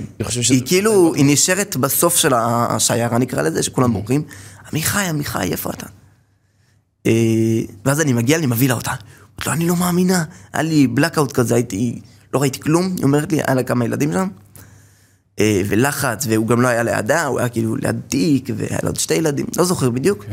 היא 0.49 0.61
כאילו, 0.65 1.13
היא 1.15 1.25
נשארת 1.27 1.75
בסוף 1.75 2.15
של 2.15 2.33
השיירה, 2.35 3.17
נקרא 3.17 3.41
לזה, 3.41 3.63
שכולם 3.63 3.93
בורחים. 3.93 4.23
עמיחי, 4.71 5.03
עמיחי, 5.03 5.51
איפה 5.51 5.69
אתה? 5.69 5.85
אה, 7.05 7.11
ואז 7.85 8.01
אני 8.01 8.13
מגיע, 8.13 8.37
אני 8.37 8.45
מביא 8.45 8.67
לה 8.67 8.73
אותה. 8.73 8.91
אומרת 8.91 9.47
לו, 9.47 9.53
אני 9.53 9.67
לא 9.67 9.75
מאמינה. 9.75 10.23
היה 10.53 10.63
לי 10.63 10.87
בלאקאוט 10.87 11.31
כזה, 11.31 11.55
הייתי, 11.55 12.01
לא 12.33 12.41
ראיתי 12.41 12.59
כלום. 12.59 12.93
היא 12.97 13.03
אומרת 13.03 13.31
לי, 13.31 13.37
היה 13.47 13.55
לה 13.55 13.63
כמה 13.63 13.85
ילדים 13.85 14.13
שם. 14.13 14.27
אה, 15.39 15.61
ולחץ, 15.67 16.25
והוא 16.29 16.47
גם 16.47 16.61
לא 16.61 16.67
היה 16.67 16.83
לידה, 16.83 17.25
הוא 17.25 17.39
היה 17.39 17.49
כאילו 17.49 17.75
ליד 17.75 17.99
תיק, 18.07 18.49
והיה 18.55 18.77
לה 18.83 18.89
עוד 18.89 18.99
שתי 18.99 19.13
ילדים, 19.13 19.45
לא 19.57 19.63
זוכר 19.63 19.89
בדיוק. 19.89 20.25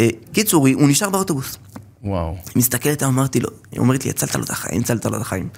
אה, 0.00 0.08
קיצור, 0.32 0.68
הוא 0.68 0.88
נשאר 0.88 1.10
באוטובוס. 1.10 1.58
וואו. 2.04 2.30
היא 2.32 2.52
מסתכלת, 2.56 3.02
אמרתי 3.02 3.40
לו, 3.40 3.48
היא 3.72 3.80
אומרת 3.80 4.04
לי, 4.04 4.10
הצלת 4.10 4.34
לו 4.34 4.44
את 4.44 4.50
החיים, 4.50 4.80
הצלת 4.80 5.04
לו 5.04 5.16
את 5.16 5.20
החיים. 5.20 5.48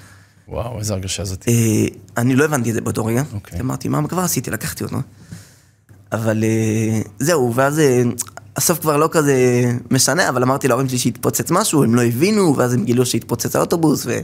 וואו, 0.48 0.78
איזה 0.78 0.94
הרגשה 0.94 1.24
זאת. 1.24 1.44
אה, 1.48 1.86
אני 2.16 2.36
לא 2.36 2.44
הבנתי 2.44 2.68
את 2.68 2.74
זה 2.74 2.80
באותו 2.80 3.04
רגע. 3.04 3.22
אוקיי. 3.34 3.60
אמרתי, 3.60 3.88
מה 3.88 4.08
כבר 4.08 4.22
עשיתי? 4.22 4.50
לקחתי 4.50 4.84
אותו. 4.84 4.96
אבל 6.12 6.44
אה, 6.44 7.00
זהו, 7.18 7.54
ואז 7.54 7.78
אה, 7.78 8.02
הסוף 8.56 8.78
כבר 8.78 8.96
לא 8.96 9.08
כזה 9.12 9.64
משנה, 9.90 10.28
אבל 10.28 10.42
אמרתי 10.42 10.68
להורים 10.68 10.88
שלי 10.88 10.98
שהתפוצץ 10.98 11.50
משהו, 11.50 11.84
הם 11.84 11.94
לא 11.94 12.02
הבינו, 12.02 12.56
ואז 12.56 12.74
הם 12.74 12.84
גילו 12.84 13.06
שהתפוצץ 13.06 13.56
האוטובוס, 13.56 14.06
ו... 14.06 14.18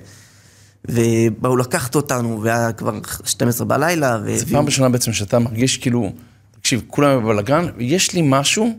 ובאו 0.89 1.57
לקחת 1.57 1.95
אותנו, 1.95 2.43
והיה 2.43 2.73
כבר 2.73 2.99
12 3.25 3.67
בלילה, 3.67 4.19
זו 4.19 4.25
והביאו... 4.25 4.49
פעם 4.49 4.67
ראשונה 4.67 4.89
בעצם 4.89 5.13
שאתה 5.13 5.39
מרגיש 5.39 5.77
כאילו, 5.77 6.13
תקשיב, 6.61 6.83
כולם 6.87 7.25
בבלאגן, 7.25 7.67
ויש 7.77 8.13
לי 8.15 8.23
משהו 8.25 8.79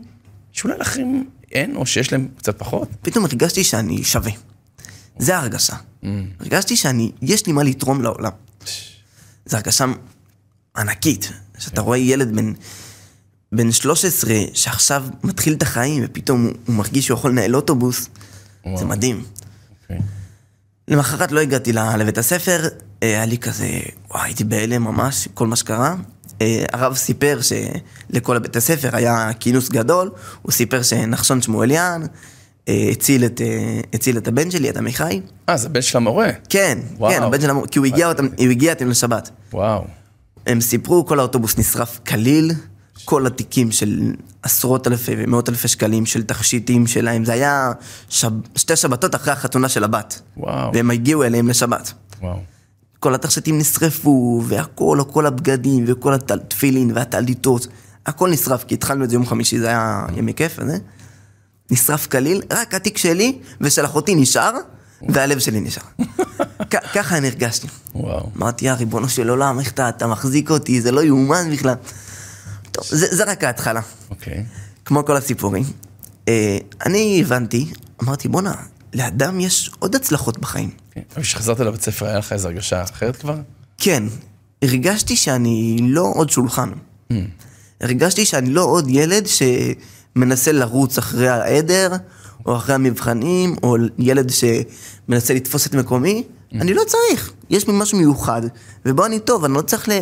שאולי 0.52 0.78
לאחרים 0.78 1.26
אין, 1.52 1.76
או 1.76 1.86
שיש 1.86 2.12
להם 2.12 2.28
קצת 2.38 2.58
פחות. 2.58 2.88
פתאום 3.02 3.24
הרגשתי 3.24 3.64
שאני 3.64 4.04
שווה. 4.04 4.32
זה 5.18 5.36
ההרגשה. 5.36 5.76
הרגשתי 6.40 6.76
שאני, 6.76 7.12
יש 7.22 7.46
לי 7.46 7.52
מה 7.52 7.62
לתרום 7.62 8.02
לעולם. 8.02 8.32
זו 9.46 9.56
הרגשה 9.56 9.84
ענקית, 10.76 11.32
שאתה 11.58 11.80
רואה 11.80 11.98
ילד 11.98 12.36
בן, 12.36 12.52
בן 13.52 13.72
13 13.72 14.34
שעכשיו 14.54 15.04
מתחיל 15.24 15.52
את 15.52 15.62
החיים 15.62 16.02
ופתאום 16.06 16.44
הוא, 16.44 16.52
הוא 16.66 16.74
מרגיש 16.74 17.06
שהוא 17.06 17.18
יכול 17.18 17.30
לנהל 17.30 17.56
אוטובוס, 17.56 18.00
זה 18.00 18.08
וואו. 18.70 18.86
מדהים. 18.86 19.24
אוקיי. 19.82 19.98
למחרת 20.88 21.32
לא 21.32 21.40
הגעתי 21.40 21.72
לבית 21.72 22.18
הספר, 22.18 22.68
אה, 23.02 23.08
היה 23.08 23.26
לי 23.26 23.38
כזה, 23.38 23.80
וואי, 24.10 24.22
הייתי 24.24 24.44
בהלם 24.44 24.84
ממש, 24.84 25.28
כל 25.34 25.46
מה 25.46 25.56
שקרה. 25.56 25.94
אה, 26.42 26.64
הרב 26.72 26.94
סיפר 26.94 27.38
שלכל 27.42 28.36
הבית 28.36 28.56
הספר 28.56 28.88
היה 28.92 29.30
כינוס 29.40 29.68
גדול, 29.68 30.10
הוא 30.42 30.52
סיפר 30.52 30.82
שנחשון 30.82 31.42
שמואליאן 31.42 32.02
אה, 32.68 32.88
הציל 32.92 33.24
את, 33.24 33.40
אה, 33.40 33.80
הציל 33.92 34.18
את 34.18 34.28
הבן 34.28 34.50
שלי, 34.50 34.70
את 34.70 34.76
עמיחי. 34.76 35.20
אה, 35.48 35.56
זה 35.56 35.68
בן 35.68 35.82
של 35.82 35.96
המורה. 35.96 36.28
כן, 36.48 36.78
וואו. 36.96 37.12
כן, 37.12 37.22
הבן 37.22 37.40
של 37.40 37.50
המורה, 37.50 37.66
כי 37.66 37.78
הוא 37.78 37.86
הגיע, 37.86 38.08
אותם, 38.08 38.26
הוא 38.38 38.46
הגיע 38.50 38.72
איתם 38.72 38.88
לשבת. 38.88 39.30
וואו. 39.52 39.84
הם 40.46 40.60
סיפרו, 40.60 41.06
כל 41.06 41.18
האוטובוס 41.18 41.58
נשרף 41.58 42.00
כליל, 42.08 42.52
כל 43.04 43.26
התיקים 43.26 43.72
של 43.72 44.12
עשרות 44.42 44.86
אלפי 44.86 45.14
ומאות 45.18 45.48
אלפי 45.48 45.68
שקלים 45.68 46.06
של 46.06 46.22
תכשיטים 46.22 46.86
שלהם, 46.86 47.24
זה 47.24 47.32
היה 47.32 47.72
שב, 48.08 48.30
שתי 48.56 48.76
שבתות 48.76 49.14
אחרי 49.14 49.32
החתונה 49.32 49.68
של 49.68 49.84
הבת. 49.84 50.20
וואו. 50.36 50.70
והם 50.74 50.90
הגיעו 50.90 51.24
אליהם 51.24 51.48
לשבת. 51.48 51.92
וואו. 52.22 52.38
כל 53.06 53.14
התכשיטים 53.14 53.58
נשרפו, 53.58 54.42
והכל, 54.46 54.98
כל 55.10 55.26
הבגדים, 55.26 55.84
וכל 55.86 56.14
התפילין 56.14 56.92
והטליתות, 56.94 57.66
הכל 58.06 58.30
נשרף, 58.30 58.64
כי 58.64 58.74
התחלנו 58.74 59.04
את 59.04 59.10
זה 59.10 59.16
יום 59.16 59.26
חמישי, 59.26 59.58
זה 59.58 59.68
היה 59.68 60.06
ימי 60.16 60.34
כיף 60.34 60.58
וזה. 60.58 60.78
נשרף 61.70 62.06
כליל, 62.06 62.42
רק 62.50 62.74
התיק 62.74 62.98
שלי 62.98 63.38
ושל 63.60 63.84
אחותי 63.84 64.14
נשאר, 64.14 64.52
והלב 65.08 65.38
שלי 65.38 65.60
נשאר. 65.60 65.82
ככה 66.94 67.16
אני 67.16 67.28
הרגשתי. 67.28 67.66
וואו. 67.94 68.30
אמרתי, 68.36 68.66
יא 68.66 68.72
ריבונו 68.72 69.08
של 69.08 69.28
עולם, 69.28 69.60
איך 69.60 69.72
אתה, 69.72 69.88
אתה 69.88 70.06
מחזיק 70.06 70.50
אותי, 70.50 70.80
זה 70.80 70.92
לא 70.92 71.04
יאומן 71.04 71.50
בכלל. 71.52 71.74
טוב, 72.72 72.84
זה, 72.88 73.16
זה 73.16 73.24
רק 73.24 73.44
ההתחלה, 73.44 73.80
אוקיי. 74.10 74.44
כמו 74.84 75.04
כל 75.04 75.16
הסיפורים. 75.16 75.64
אה, 76.28 76.58
אני 76.86 77.20
הבנתי, 77.20 77.72
אמרתי, 78.02 78.28
בואנה, 78.28 78.54
לאדם 78.94 79.40
יש 79.40 79.70
עוד 79.78 79.94
הצלחות 79.94 80.38
בחיים. 80.38 80.85
כן. 81.14 81.22
כשחזרת 81.22 81.60
לבית 81.60 81.82
ספר, 81.82 82.06
היה 82.06 82.18
לך 82.18 82.32
איזו 82.32 82.48
הרגשה 82.48 82.82
אחרת 82.82 83.16
כבר? 83.16 83.36
כן, 83.78 84.04
הרגשתי 84.62 85.16
שאני 85.16 85.76
לא 85.80 86.12
עוד 86.14 86.30
שולחן. 86.30 86.70
הרגשתי 87.80 88.26
שאני 88.26 88.50
לא 88.50 88.64
עוד 88.64 88.86
ילד 88.88 89.26
שמנסה 89.26 90.52
לרוץ 90.52 90.98
אחרי 90.98 91.28
העדר, 91.28 91.92
או 92.46 92.56
אחרי 92.56 92.74
המבחנים, 92.74 93.56
או 93.62 93.76
ילד 93.98 94.30
שמנסה 94.30 95.34
לתפוס 95.34 95.66
את 95.66 95.74
מקומי. 95.74 96.24
אני 96.52 96.74
לא 96.74 96.82
צריך, 96.86 97.32
יש 97.50 97.66
בי 97.66 97.72
משהו 97.74 97.98
מיוחד, 97.98 98.42
ובו 98.86 99.06
אני 99.06 99.20
טוב, 99.20 99.44
אני 99.44 99.54
לא 99.54 99.62
צריך 99.62 99.88
ל... 99.88 99.92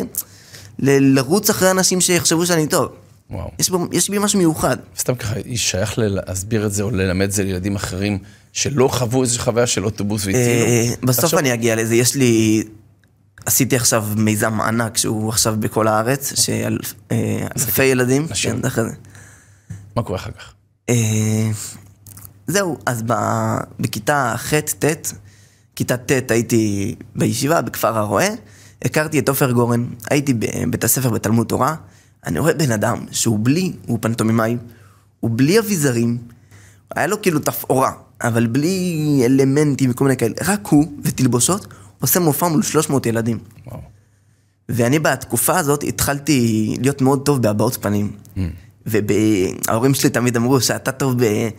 ל... 0.79 1.15
לרוץ 1.15 1.49
אחרי 1.49 1.71
אנשים 1.71 2.01
שיחשבו 2.01 2.45
שאני 2.45 2.67
טוב. 2.67 2.91
וואו. 3.29 3.51
יש, 3.59 3.69
בו, 3.69 3.87
יש 3.91 4.09
בי 4.09 4.19
משהו 4.19 4.39
מיוחד. 4.39 4.77
סתם 4.97 5.15
ככה, 5.15 5.35
שייך 5.55 5.93
להסביר 5.97 6.65
את 6.65 6.73
זה 6.73 6.83
או 6.83 6.91
ללמד 6.91 7.25
את 7.25 7.31
זה 7.31 7.43
לילדים 7.43 7.75
אחרים 7.75 8.17
שלא 8.55 8.87
חוו 8.87 9.23
איזו 9.23 9.39
חוויה 9.39 9.67
של 9.67 9.85
אוטובוס 9.85 10.25
והצילו? 10.25 10.65
אה, 10.65 10.93
בסוף 11.03 11.33
אני 11.33 11.53
אגיע 11.53 11.75
לזה, 11.75 11.95
יש 11.95 12.15
לי... 12.15 12.63
עשיתי 13.45 13.75
עכשיו 13.75 14.05
מיזם 14.17 14.61
ענק 14.61 14.97
שהוא 14.97 15.29
עכשיו 15.29 15.55
בכל 15.59 15.87
הארץ, 15.87 16.39
של 16.39 16.77
אה, 17.11 17.47
אלפי 17.57 17.83
ילדים. 17.83 18.27
כן. 18.27 18.57
מה 19.95 20.03
קורה 20.03 20.19
אחר 20.19 20.31
כך? 20.31 20.53
אה, 20.89 21.49
זהו, 22.47 22.77
אז 22.85 23.03
בכיתה 23.79 24.33
ח'-ט', 24.37 25.13
כיתה 25.75 25.97
ט' 25.97 26.31
הייתי 26.31 26.95
בישיבה 27.15 27.61
בכפר 27.61 27.97
הרועה, 27.97 28.27
הכרתי 28.85 29.19
את 29.19 29.29
עופר 29.29 29.51
גורן, 29.51 29.85
הייתי 30.09 30.33
בבית 30.33 30.83
הספר 30.83 31.09
בתלמוד 31.09 31.47
תורה, 31.47 31.75
אני 32.25 32.39
רואה 32.39 32.53
בן 32.53 32.71
אדם 32.71 33.05
שהוא 33.11 33.39
בלי, 33.41 33.73
הוא 33.87 33.99
פנטומימאי, 34.01 34.57
הוא 35.19 35.31
בלי 35.33 35.59
אביזרים, 35.59 36.17
היה 36.95 37.07
לו 37.07 37.21
כאילו 37.21 37.39
תפאורה, 37.39 37.91
אבל 38.21 38.47
בלי 38.47 39.21
אלמנטים 39.25 39.91
וכל 39.91 40.03
מיני 40.03 40.17
כאלה, 40.17 40.33
רק 40.45 40.67
הוא 40.67 40.85
ותלבושות, 41.03 41.67
עושה 41.99 42.19
מופע 42.19 42.47
מול 42.47 42.63
300 42.63 43.05
ילדים. 43.05 43.39
וואו. 43.67 43.79
ואני 44.69 44.99
בתקופה 44.99 45.59
הזאת 45.59 45.83
התחלתי 45.83 46.75
להיות 46.81 47.01
מאוד 47.01 47.25
טוב 47.25 47.41
בהבעות 47.41 47.77
פנים. 47.81 48.11
וההורים 48.85 49.93
שלי 49.93 50.09
תמיד 50.09 50.35
אמרו 50.35 50.61
שאתה 50.61 50.91
טוב 50.91 51.23
ב... 51.23 51.49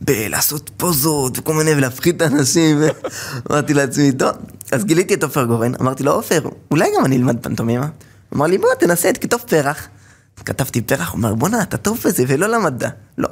בלעשות 0.00 0.70
פוזות 0.76 1.38
וכל 1.38 1.54
מיני 1.54 1.70
ולהפחיד 1.70 2.22
את 2.22 2.22
האנשים, 2.22 2.82
ואמרתי 3.48 3.74
לעצמי, 3.74 4.12
טוב, 4.12 4.30
אז 4.72 4.84
גיליתי 4.84 5.14
את 5.14 5.22
עופר 5.22 5.44
גורן, 5.44 5.72
אמרתי 5.80 6.02
לו, 6.02 6.12
עופר, 6.12 6.48
אולי 6.70 6.88
גם 6.98 7.04
אני 7.04 7.16
אלמד 7.16 7.36
פנטומימה? 7.42 7.84
הוא 7.84 8.36
אמר 8.36 8.46
לי, 8.46 8.58
בוא, 8.58 8.68
תנסה, 8.78 9.12
תכתוב 9.12 9.40
פרח. 9.40 9.88
כתבתי 10.44 10.80
פרח, 10.82 11.10
הוא 11.10 11.18
אמר, 11.18 11.34
בואנה, 11.34 11.62
אתה 11.62 11.76
טוב 11.76 12.00
בזה, 12.04 12.24
ולא 12.28 12.46
למדת. 12.46 12.92
לא. 13.18 13.28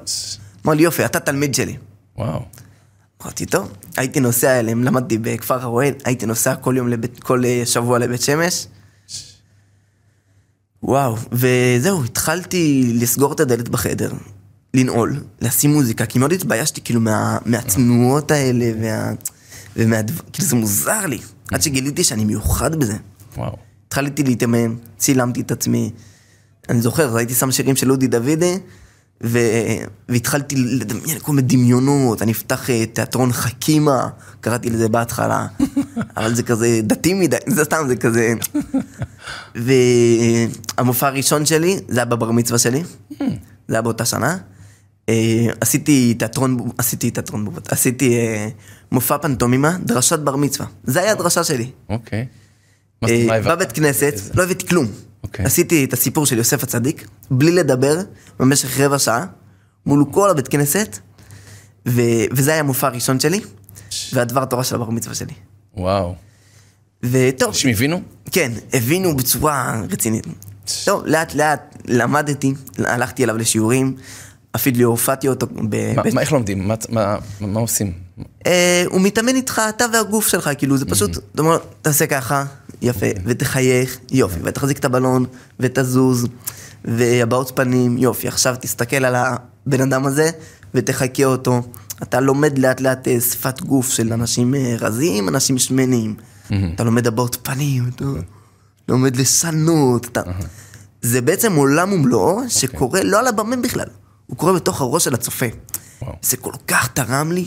אמר 0.67 0.75
לי, 0.75 0.83
יופי, 0.83 1.05
אתה 1.05 1.21
תלמיד 1.21 1.55
שלי. 1.55 1.77
וואו. 2.23 2.43
אמרתי, 3.23 3.47
טוב, 3.47 3.73
הייתי 3.97 4.21
נוסע 4.21 4.61
אליהם, 4.61 4.85
למדתי 4.85 5.19
בכפר 5.19 5.63
הרועה, 5.63 5.89
הייתי 6.05 6.27
נוסע 6.27 6.55
כל 6.55 6.75
יום, 6.77 6.89
לבית, 6.89 7.21
כל 7.21 7.45
אה, 7.45 7.63
שבוע 7.65 7.99
לבית 7.99 8.21
שמש. 8.23 8.67
וואו, 10.83 11.17
וזהו, 11.33 12.05
התחלתי 12.05 12.93
לסגור 12.95 13.33
את 13.33 13.41
הדלת 13.41 13.69
בחדר, 13.69 14.13
לנעול, 14.75 15.25
לשים 15.41 15.73
מוזיקה, 15.73 16.07
כי 16.07 16.19
מאוד 16.19 16.33
התביישתי 16.33 16.81
כאילו 16.81 17.01
מה, 17.01 17.39
מהצנועות 17.47 18.31
האלה, 18.31 18.65
ומה, 18.77 19.13
ומהדבר, 19.77 20.23
כאילו 20.33 20.49
זה 20.49 20.57
מוזר 20.57 21.07
לי, 21.07 21.19
עד 21.53 21.63
שגיליתי 21.63 22.05
שאני 22.05 22.25
מיוחד 22.25 22.77
בזה. 22.77 22.97
וואו. 23.37 23.57
התחלתי 23.87 24.23
להתאמן, 24.23 24.75
צילמתי 24.99 25.41
את 25.41 25.51
עצמי. 25.51 25.91
אני 26.69 26.81
זוכר, 26.81 27.17
הייתי 27.17 27.35
שם 27.35 27.51
שירים 27.51 27.77
של 27.77 27.91
אודי 27.91 28.07
דוידי, 28.07 28.59
ו... 29.25 29.39
והתחלתי 30.09 30.57
לדמיין 30.57 31.19
כל 31.19 31.33
מיני 31.33 31.49
דמיונות, 31.49 32.23
אני 32.23 32.33
אפתח 32.33 32.71
אה, 32.71 32.87
תיאטרון 32.87 33.33
חכימה, 33.33 34.09
קראתי 34.41 34.71
לזה 34.71 34.89
בהתחלה, 34.89 35.47
אבל 36.17 36.35
זה 36.35 36.43
כזה 36.43 36.81
דתי 36.83 37.15
מדי, 37.15 37.37
זה 37.55 37.65
סתם, 37.65 37.85
זה 37.89 37.97
כזה... 37.97 38.35
והמופע 40.79 41.07
הראשון 41.07 41.47
שלי, 41.47 41.79
זה 41.89 41.99
היה 42.01 42.05
בבר 42.05 42.31
מצווה 42.31 42.59
שלי, 42.59 42.83
זה 43.69 43.75
היה 43.75 43.83
באותה 43.83 44.05
שנה. 44.05 44.37
אה, 45.09 45.47
עשיתי 45.61 46.15
תיאטרון, 46.15 46.71
עשיתי 46.79 47.11
תיאטרון 47.11 47.45
בובות, 47.45 47.73
עשיתי 47.73 48.17
אה, 48.17 48.49
מופע 48.93 49.19
פנטומימה, 49.19 49.77
דרשת 49.85 50.19
בר 50.19 50.37
מצווה. 50.37 50.69
זה 50.85 51.01
היה 51.01 51.13
הדרשה 51.13 51.45
שלי. 51.45 51.71
אוקיי. 51.89 52.27
בבית 53.29 53.73
כנסת, 53.73 54.15
לא 54.35 54.43
הבאתי 54.43 54.67
כלום. 54.67 54.87
אוקיי. 55.23 55.45
עשיתי 55.45 55.85
את 55.85 55.93
הסיפור 55.93 56.27
של 56.27 56.39
יוסף 56.39 56.63
הצדיק, 56.63 57.07
בלי 57.31 57.53
לדבר, 57.53 57.97
במשך 58.39 58.81
רבע 58.81 58.99
שעה, 58.99 59.25
מול 59.87 60.05
כל 60.11 60.31
הבית 60.31 60.49
כנסת, 60.49 60.99
ו- 61.89 62.01
וזה 62.31 62.51
היה 62.51 62.61
המופע 62.61 62.87
הראשון 62.87 63.21
שלי, 63.21 63.41
והדבר 64.13 64.45
תורה 64.45 64.65
של 64.65 64.75
הבר 64.75 64.91
מצווה 64.91 65.15
שלי. 65.15 65.33
וואו. 65.77 66.15
וטוב, 67.03 67.49
אנשים 67.49 67.71
הבינו? 67.71 68.03
כן, 68.31 68.53
הבינו 68.73 69.17
בצורה 69.17 69.83
רצינית. 69.91 70.27
טוב, 70.85 71.03
לאט 71.07 71.35
לאט 71.35 71.77
למדתי, 71.89 72.55
הלכתי 72.79 73.25
אליו 73.25 73.37
לשיעורים, 73.39 73.97
אפילו 74.57 74.89
הופעתי 74.91 75.29
אותו 75.29 75.47
ב... 75.69 75.95
מה- 75.97 76.03
ב- 76.03 76.15
מה- 76.15 76.21
איך 76.21 76.33
לומדים? 76.33 76.69
מה- 76.69 76.75
מה- 76.89 77.17
מה 77.41 77.61
עושים? 77.61 77.93
אה, 78.47 78.85
הוא 78.87 79.01
מתאמן 79.01 79.37
איתך, 79.37 79.63
אתה 79.69 79.85
והגוף 79.93 80.29
שלך, 80.29 80.51
כאילו, 80.59 80.77
זה 80.77 80.85
פשוט, 80.87 81.11
אתה 81.35 81.43
אומר, 81.43 81.59
תעשה 81.83 82.07
ככה, 82.07 82.45
יפה, 82.83 83.07
ותחייך, 83.25 83.99
יופי, 84.11 84.39
ותחזיק 84.45 84.79
את 84.79 84.85
הבלון, 84.85 85.25
ותזוז, 85.61 86.27
והבעות 86.85 87.53
פנים, 87.55 87.99
יופי, 87.99 88.29
עכשיו 88.29 88.55
תסתכל 88.61 89.05
על 89.05 89.15
הבן 89.15 89.81
אדם 89.81 90.07
הזה, 90.07 90.31
ותחקה 90.75 91.25
אותו. 91.25 91.63
אתה 92.03 92.21
לומד 92.21 92.59
לאט 92.59 92.81
לאט 92.81 93.09
אה, 93.09 93.21
שפת 93.21 93.61
גוף 93.61 93.91
של 93.91 94.13
אנשים 94.13 94.55
אה, 94.55 94.77
רזים, 94.81 95.29
אנשים 95.29 95.59
שמנים. 95.59 96.15
אתה 96.75 96.85
לומד 96.85 97.07
הבעות 97.07 97.37
פנים, 97.43 97.91
אתה 97.95 98.05
לומד 98.89 99.17
לשנות, 99.17 100.07
אתה... 100.07 100.23
זה 101.03 101.21
בעצם 101.21 101.55
עולם 101.55 101.93
ומלואו, 101.93 102.41
שקורה 102.49 103.03
לא 103.03 103.19
על 103.19 103.27
הבמה 103.27 103.57
בכלל, 103.57 103.87
הוא 104.27 104.37
קורה 104.37 104.53
בתוך 104.53 104.81
הראש 104.81 105.05
של 105.05 105.15
הצופה. 105.15 105.47
וואו. 106.03 106.13
זה 106.23 106.37
כל 106.37 106.53
כך 106.69 106.89
תרם 106.89 107.33
לי, 107.33 107.45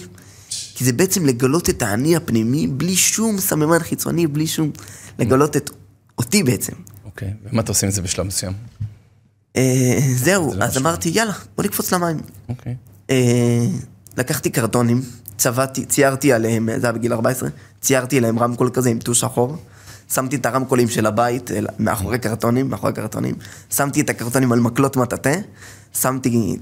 כי 0.49 0.85
זה 0.85 0.93
בעצם 0.93 1.25
לגלות 1.25 1.69
את 1.69 1.81
האני 1.81 2.15
הפנימי 2.15 2.67
בלי 2.67 2.95
שום 2.95 3.39
סממן 3.39 3.79
חיצוני, 3.79 4.27
בלי 4.27 4.47
שום... 4.47 4.71
לגלות 5.19 5.57
את 5.57 5.69
אותי 6.17 6.43
בעצם. 6.43 6.73
אוקיי. 7.05 7.33
ומה 7.43 7.61
אתה 7.61 7.71
עושה 7.71 7.87
עם 7.87 7.91
זה 7.91 8.01
בשלב 8.01 8.25
מסוים? 8.25 8.53
אה, 9.55 9.99
זהו, 10.15 10.53
זה 10.53 10.63
אז 10.63 10.69
משהו. 10.69 10.81
אמרתי, 10.81 11.09
יאללה, 11.09 11.33
בוא 11.55 11.63
נקפוץ 11.63 11.93
למים. 11.93 12.17
אוקיי. 12.49 12.75
אה, 13.09 13.65
לקחתי 14.17 14.49
קרטונים, 14.49 15.01
צבעתי, 15.37 15.85
ציירתי 15.85 16.33
עליהם, 16.33 16.69
זה 16.77 16.87
היה 16.87 16.91
בגיל 16.91 17.13
14, 17.13 17.49
ציירתי 17.81 18.17
עליהם 18.17 18.39
רמקול 18.39 18.69
כזה 18.73 18.89
עם 18.89 18.99
טוש 18.99 19.19
שחור. 19.19 19.57
שמתי 20.13 20.35
את 20.35 20.45
הרמקולים 20.45 20.87
של 20.87 21.05
הבית 21.05 21.51
מאחורי 21.79 22.19
קרטונים, 22.19 22.69
מאחורי 22.69 22.93
קרטונים. 22.93 23.35
שמתי 23.69 24.01
את 24.01 24.09
הקרטונים 24.09 24.51
על 24.51 24.59
מקלות 24.59 24.97
מטאטא. 24.97 25.39
שמתי, 25.93 26.57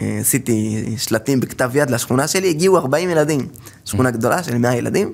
אה, 0.00 0.18
עשיתי 0.20 0.84
שלטים 0.96 1.40
בכתב 1.40 1.70
יד 1.74 1.90
לשכונה 1.90 2.28
שלי, 2.28 2.50
הגיעו 2.50 2.76
40 2.78 3.10
ילדים. 3.10 3.48
שכונה 3.84 4.10
גדולה 4.10 4.42
של 4.42 4.58
100 4.58 4.76
ילדים. 4.76 5.12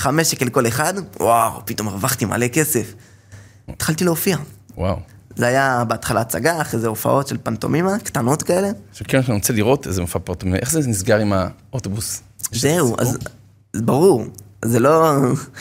חמש 0.00 0.30
שקל 0.30 0.48
כל 0.48 0.66
אחד, 0.66 0.94
וואו, 1.20 1.60
פתאום 1.64 1.88
הרווחתי 1.88 2.24
מלא 2.24 2.48
כסף. 2.48 2.94
התחלתי 3.68 4.04
להופיע. 4.04 4.36
וואו. 4.76 4.96
זה 5.36 5.46
היה 5.46 5.84
בהתחלה 5.88 6.20
הצגה, 6.20 6.60
אחרי 6.60 6.80
זה 6.80 6.88
הופעות 6.88 7.28
של 7.28 7.36
פנטומימה, 7.42 7.98
קטנות 7.98 8.42
כאלה. 8.42 8.70
עכשיו 8.90 9.06
כן, 9.08 9.20
אני 9.28 9.34
רוצה 9.34 9.52
לראות 9.52 9.86
איזה 9.86 10.00
מופע 10.00 10.18
פורטומי, 10.18 10.58
איך 10.58 10.70
זה 10.70 10.88
נסגר 10.88 11.18
עם 11.18 11.32
האוטובוס? 11.32 12.22
זהו? 12.52 12.96
אז 12.98 13.18
ברור, 13.76 14.24
זה 14.64 14.80
לא... 14.80 15.16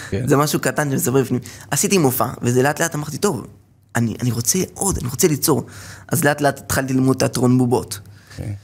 כן. 0.10 0.28
זה 0.28 0.38
משהו 0.38 0.60
קטן 0.60 0.92
שמסתובב 0.92 1.22
בפנים. 1.22 1.40
עשיתי 1.72 1.98
מופע, 1.98 2.28
וזה 2.42 2.64
לאט 2.64 2.82
לאט 2.82 2.96
אמרתי, 2.96 3.18
טוב, 3.18 3.48
אני, 3.96 4.16
אני 4.22 4.32
רוצה 4.32 4.60
עוד, 4.74 4.98
אני 4.98 5.08
רוצה 5.08 5.28
ליצור. 5.28 5.66
אז 6.08 6.24
לאט 6.24 6.42
לאט 6.42 6.60
התחלתי 6.60 6.94
ללמוד 6.94 7.18
תיאטרון 7.18 7.58
בובות. 7.58 8.00
אוקיי. 8.32 8.56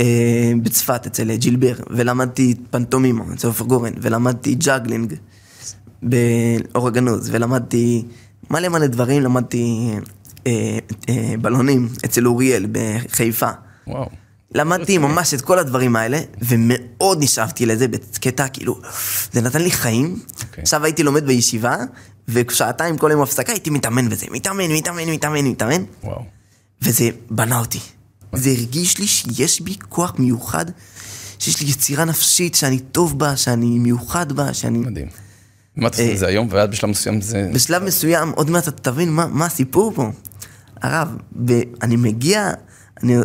אה, 0.00 0.52
בצפת 0.62 1.06
אצל 1.06 1.36
ג'ילבר, 1.36 1.74
ולמדתי 1.90 2.54
פנטומימה 2.70 3.24
אצל 3.34 3.46
עופר 3.46 3.64
גורן, 3.64 3.92
ולמדתי 4.00 4.54
ג'אגלינג 4.54 5.14
באור 6.02 6.88
הגנוז, 6.88 7.30
ולמדתי 7.32 8.04
מלא 8.50 8.68
מלא 8.68 8.86
דברים, 8.86 9.22
למדתי 9.22 9.90
אה, 10.46 10.78
אה, 11.08 11.34
בלונים 11.40 11.88
אצל 12.04 12.26
אוריאל 12.26 12.66
בחיפה. 12.72 13.50
וואו. 13.86 14.08
למדתי 14.54 14.98
ממש 14.98 15.34
את 15.34 15.40
כל 15.40 15.58
הדברים 15.58 15.96
האלה, 15.96 16.20
ומאוד 16.42 17.22
נשאבתי 17.22 17.66
לזה 17.66 17.88
בקטע, 17.88 18.48
כאילו, 18.48 18.80
זה 19.32 19.40
נתן 19.40 19.62
לי 19.62 19.70
חיים. 19.70 20.18
אוקיי. 20.42 20.62
עכשיו 20.62 20.84
הייתי 20.84 21.02
לומד 21.02 21.24
בישיבה, 21.26 21.76
ושעתיים 22.28 22.98
כל 22.98 23.08
יום 23.12 23.22
הפסקה 23.22 23.52
הייתי 23.52 23.70
מתאמן 23.70 24.08
בזה, 24.08 24.26
מתאמן, 24.30 24.72
מתאמן, 24.72 25.08
מתאמן, 25.08 25.46
מתאמן, 25.46 25.84
וואו. 26.04 26.22
וזה 26.82 27.10
בנה 27.30 27.58
אותי. 27.58 27.80
זה 28.32 28.50
הרגיש 28.50 28.98
לי 28.98 29.06
שיש 29.06 29.60
בי 29.60 29.76
כוח 29.88 30.14
מיוחד, 30.18 30.66
שיש 31.38 31.60
לי 31.60 31.70
יצירה 31.70 32.04
נפשית, 32.04 32.54
שאני 32.54 32.78
טוב 32.78 33.18
בה, 33.18 33.36
שאני 33.36 33.78
מיוחד 33.78 34.32
בה, 34.32 34.54
שאני... 34.54 34.78
מדהים. 34.78 35.08
מה 35.76 35.88
אתה 35.88 35.96
עושה 35.96 36.12
את 36.12 36.18
זה 36.18 36.26
היום, 36.26 36.48
ועד 36.50 36.70
בשלב 36.70 36.90
מסוים 36.90 37.20
זה... 37.20 37.50
בשלב 37.54 37.82
מסוים, 37.82 38.30
עוד 38.30 38.50
מעט 38.50 38.68
אתה 38.68 38.90
תבין 38.90 39.10
מה, 39.12 39.26
מה 39.26 39.46
הסיפור 39.46 39.92
פה. 39.94 40.10
הרב, 40.82 41.16
אני 41.82 41.96
מגיע, 41.96 42.50
אני, 43.02 43.16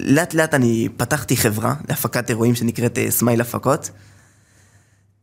לאט 0.00 0.34
לאט 0.34 0.54
אני 0.54 0.88
פתחתי 0.96 1.36
חברה 1.36 1.74
להפקת 1.88 2.30
אירועים 2.30 2.54
שנקראת 2.54 2.98
אה, 2.98 3.10
סמייל 3.10 3.40
הפקות. 3.40 3.90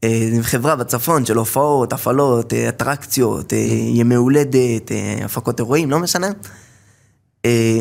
אה, 0.03 0.29
חברה 0.41 0.75
בצפון 0.75 1.25
של 1.25 1.37
הופעות, 1.37 1.93
הפעלות, 1.93 2.53
אה, 2.53 2.69
אטרקציות, 2.69 3.53
ימי 3.93 4.15
הולדת, 4.15 4.91
הפקות 5.23 5.59
אירועים, 5.59 5.91
לא 5.91 5.99
משנה. 5.99 6.27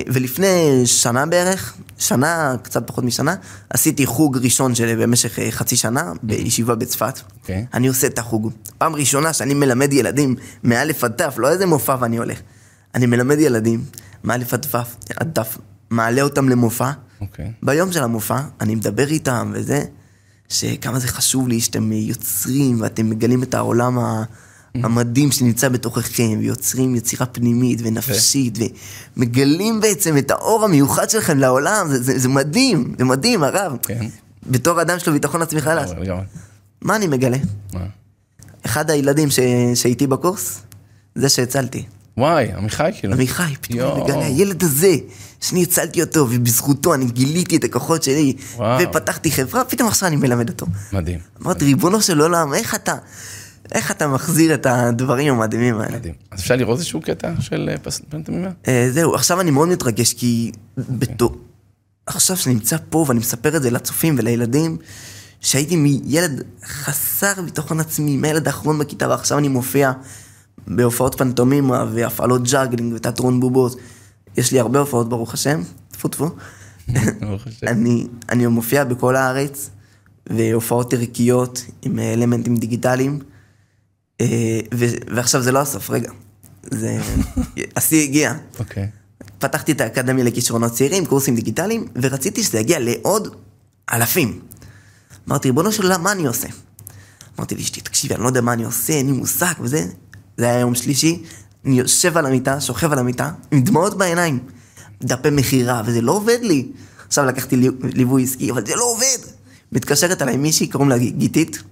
ולפני 0.07 0.83
שנה 0.87 1.27
בערך, 1.27 1.75
שנה, 1.99 2.57
קצת 2.63 2.87
פחות 2.87 3.05
משנה, 3.05 3.35
עשיתי 3.71 4.07
חוג 4.07 4.39
ראשון 4.39 4.75
שלי 4.75 4.97
במשך 4.97 5.39
חצי 5.51 5.77
שנה 5.77 6.13
בישיבה 6.23 6.75
בצפת. 6.75 7.19
Mm-hmm. 7.19 7.35
אוקיי. 7.41 7.67
אני 7.75 7.89
עושה 7.89 8.07
את 8.07 8.19
החוג. 8.19 8.53
פעם 8.79 8.95
ראשונה 8.95 9.33
שאני 9.33 9.55
מלמד 9.55 9.93
ילדים 9.93 10.35
מאלף 10.65 11.05
עד 11.05 11.13
תף, 11.13 11.35
לא 11.39 11.51
איזה 11.51 11.67
מופע 11.67 11.97
ואני 12.01 12.17
הולך. 12.17 12.39
אני 12.95 13.07
מלמד 13.07 13.39
ילדים 13.39 13.85
מאלף 14.25 14.55
עד 14.55 14.61
תף, 14.61 14.97
עד 15.17 15.31
תף, 15.35 15.59
מעלה 15.91 16.23
אותם 16.23 16.49
למופע. 16.49 16.91
אוקיי. 17.21 17.53
ביום 17.63 17.93
של 17.93 18.03
המופע, 18.03 18.41
אני 18.61 18.75
מדבר 18.75 19.09
איתם 19.09 19.53
וזה, 19.55 19.85
שכמה 20.49 20.99
זה 20.99 21.09
חשוב 21.09 21.49
לי 21.49 21.61
שאתם 21.61 21.93
יוצרים 21.93 22.81
ואתם 22.81 23.11
מגלים 23.11 23.43
את 23.43 23.55
העולם 23.55 23.99
ה... 23.99 24.25
המדהים 24.75 25.33
שנמצא 25.33 25.69
בתוככם, 25.69 26.39
ויוצרים 26.39 26.95
יצירה 26.95 27.27
פנימית 27.27 27.81
ונפשית, 27.83 28.59
ומגלים 29.17 29.81
בעצם 29.81 30.19
את 30.19 30.31
האור 30.31 30.65
המיוחד 30.65 31.11
שלכם 31.11 31.39
לעולם, 31.39 31.87
זה, 31.89 32.03
זה, 32.03 32.19
זה 32.19 32.29
מדהים, 32.29 32.95
זה 32.99 33.05
מדהים, 33.05 33.43
הרב. 33.43 33.77
כן. 33.83 34.07
בתור 34.47 34.83
אדם 34.83 34.99
שלו 34.99 35.13
ביטחון 35.13 35.43
עצמי 35.43 35.61
חלש. 35.61 35.91
מה 36.83 36.97
אני 36.97 37.07
מגלה? 37.07 37.39
מה? 37.73 37.81
אחד 38.67 38.91
הילדים 38.91 39.31
ש... 39.31 39.39
שהייתי 39.75 40.07
בקורס, 40.07 40.63
זה 41.15 41.29
שהצלתי. 41.29 41.85
וואי, 42.17 42.53
עמיחי 42.53 42.91
כאילו. 42.99 43.15
עמיחי, 43.15 43.55
פתאום. 43.61 43.93
אני 43.93 44.03
מגלה, 44.03 44.27
הילד 44.27 44.63
הזה, 44.63 44.97
שאני 45.41 45.63
הצלתי 45.63 46.03
אותו, 46.03 46.27
ובזכותו 46.31 46.95
אני 46.95 47.05
גיליתי 47.05 47.57
את 47.57 47.65
הכוחות 47.65 48.03
שלי, 48.03 48.37
וואו. 48.57 48.79
ופתחתי 48.83 49.31
חברה, 49.31 49.65
פתאום 49.65 49.89
עכשיו 49.89 50.09
אני 50.09 50.17
מלמד 50.17 50.49
אותו. 50.49 50.67
מדהים. 50.93 51.19
אמרתי, 51.43 51.65
ריבונו 51.65 52.03
של 52.03 52.21
עולם, 52.21 52.55
איך 52.55 52.75
אתה, 52.75 52.95
איך 53.73 53.91
אתה 53.91 54.09
מחזיר 54.09 54.55
את 54.55 54.67
הדברים 54.67 55.35
המדהימים 55.35 55.81
האלה? 55.81 55.97
מדהים. 55.97 56.15
אז 56.31 56.41
אפשר 56.41 56.57
לראות 56.57 56.79
איזשהו 56.79 57.01
קטע 57.01 57.33
של 57.41 57.69
אה, 57.73 57.79
פס- 57.79 58.01
פנטומימה? 58.09 58.49
אה, 58.69 58.89
זהו, 58.93 59.15
עכשיו 59.15 59.41
אני 59.41 59.51
מאוד 59.51 59.69
מתרגש, 59.69 60.13
כי. 60.13 60.53
עכשיו 62.07 62.37
שאני 62.37 62.55
נמצא 62.55 62.77
פה 62.91 63.05
ואני 63.09 63.21
מספר 63.21 63.57
את 63.57 63.63
זה 63.63 63.71
לצופים 63.71 64.15
ולילדים, 64.19 64.77
שהייתי 65.41 65.77
מילד 65.77 66.43
חסר 66.65 67.43
ביטחון 67.45 67.81
עצמי, 67.81 68.17
מהילד 68.17 68.47
האחרון 68.47 68.79
בכיתה, 68.79 69.09
ועכשיו 69.09 69.39
אני 69.39 69.49
מופיע 69.49 69.93
בהופעות 70.67 71.15
פנטומימה 71.15 71.85
והפעלות 71.93 72.43
ג'אגלינג 72.51 72.93
ותיאטרון 72.97 73.41
בובות. 73.41 73.77
יש 74.37 74.53
לי 74.53 74.61
הרבה 74.61 74.79
הופעות, 74.79 75.09
ברוך 75.09 75.35
השם, 75.35 75.63
טפו 75.91 76.09
טפו. 76.09 76.31
ברוך 77.21 77.47
השם. 77.47 77.67
אני, 77.69 78.07
אני 78.29 78.47
מופיע 78.47 78.85
בכל 78.85 79.17
הארץ, 79.17 79.71
והופעות 80.31 80.93
ערכיות 80.93 81.65
עם 81.83 81.99
אה, 81.99 82.13
אלמנטים 82.13 82.57
דיגיטליים. 82.57 83.19
אה, 84.21 84.27
ו- 84.75 84.87
ועכשיו 85.17 85.43
זה 85.43 85.53
לא 85.53 85.59
הסוף, 85.59 85.91
רגע. 85.91 86.11
זה... 86.71 86.99
השיא 87.77 88.03
הגיע. 88.03 88.35
אוקיי. 88.59 88.89
פתחתי 89.39 89.73
את 89.73 89.81
האקדמיה 89.81 90.25
לכישרונות 90.25 90.73
צעירים, 90.73 91.07
קורסים 91.07 91.35
דיגיטליים, 91.35 91.87
ורציתי 92.03 92.43
שזה 92.43 92.59
יגיע 92.59 92.79
לעוד 92.81 93.37
אלפים. 93.93 94.41
אמרתי, 95.29 95.49
ריבונו 95.49 95.73
של 95.73 95.83
עולם, 95.83 96.03
מה 96.03 96.13
אני 96.13 96.27
עושה? 96.27 96.49
אמרתי 97.39 97.55
לאשתי, 97.55 97.81
תקשיבי, 97.81 98.15
אני 98.15 98.23
לא 98.23 98.29
יודע 98.29 98.41
מה 98.41 98.53
אני 98.53 98.65
עושה, 98.65 98.93
אין 98.93 99.07
לי 99.07 99.13
מושג 99.13 99.53
וזה. 99.61 99.87
זה 100.37 100.45
היה 100.51 100.59
יום 100.61 100.75
שלישי, 100.75 101.23
אני 101.65 101.79
יושב 101.79 102.17
על 102.17 102.27
המיטה, 102.27 102.61
שוכב 102.61 102.93
על 102.93 102.99
המיטה, 102.99 103.31
עם 103.51 103.63
דמעות 103.63 103.99
בעיניים. 103.99 104.39
דפי 105.03 105.31
מכירה, 105.31 105.83
וזה 105.87 106.01
לא 106.01 106.13
עובד 106.13 106.39
לי. 106.43 106.69
עכשיו 107.07 107.25
לקחתי 107.25 107.57
לי- 107.57 107.69
ליווי 107.95 108.23
עסקי, 108.25 108.51
אבל 108.51 108.67
זה 108.67 108.77
לא 108.77 108.85
עובד. 108.85 109.19
מתקשרת 109.73 110.23
אליי 110.23 110.37
מישהי, 110.37 110.67
קוראים 110.69 110.89
לה 110.91 110.99
גיתית. 110.99 111.63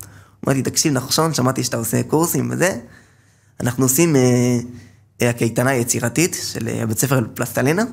אמרתי, 0.46 0.62
תקשיב, 0.62 0.92
נחשון, 0.92 1.34
שמעתי 1.34 1.64
שאתה 1.64 1.76
עושה 1.76 2.02
קורסים 2.02 2.50
וזה. 2.50 2.78
אנחנו 3.60 3.84
עושים 3.84 4.16
אה, 4.16 4.58
אה, 5.22 5.30
הקייטנה 5.30 5.70
היצירתית 5.70 6.36
של 6.42 6.68
אה, 6.68 6.86
בית 6.86 6.98
ספר 6.98 7.20
פלסטלינה. 7.34 7.84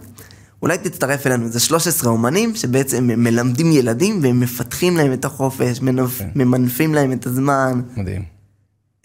אולי 0.61 0.77
תצטרף 0.77 1.27
אלינו, 1.27 1.49
זה 1.49 1.59
13 1.59 2.11
אומנים 2.11 2.55
שבעצם 2.55 3.07
מלמדים 3.07 3.71
ילדים 3.71 4.19
והם 4.23 4.39
מפתחים 4.39 4.97
להם 4.97 5.13
את 5.13 5.25
החופש, 5.25 5.81
מנפ... 5.81 6.19
כן. 6.19 6.29
ממנפים 6.35 6.93
להם 6.93 7.11
את 7.11 7.27
הזמן. 7.27 7.81
מדהים. 7.97 8.23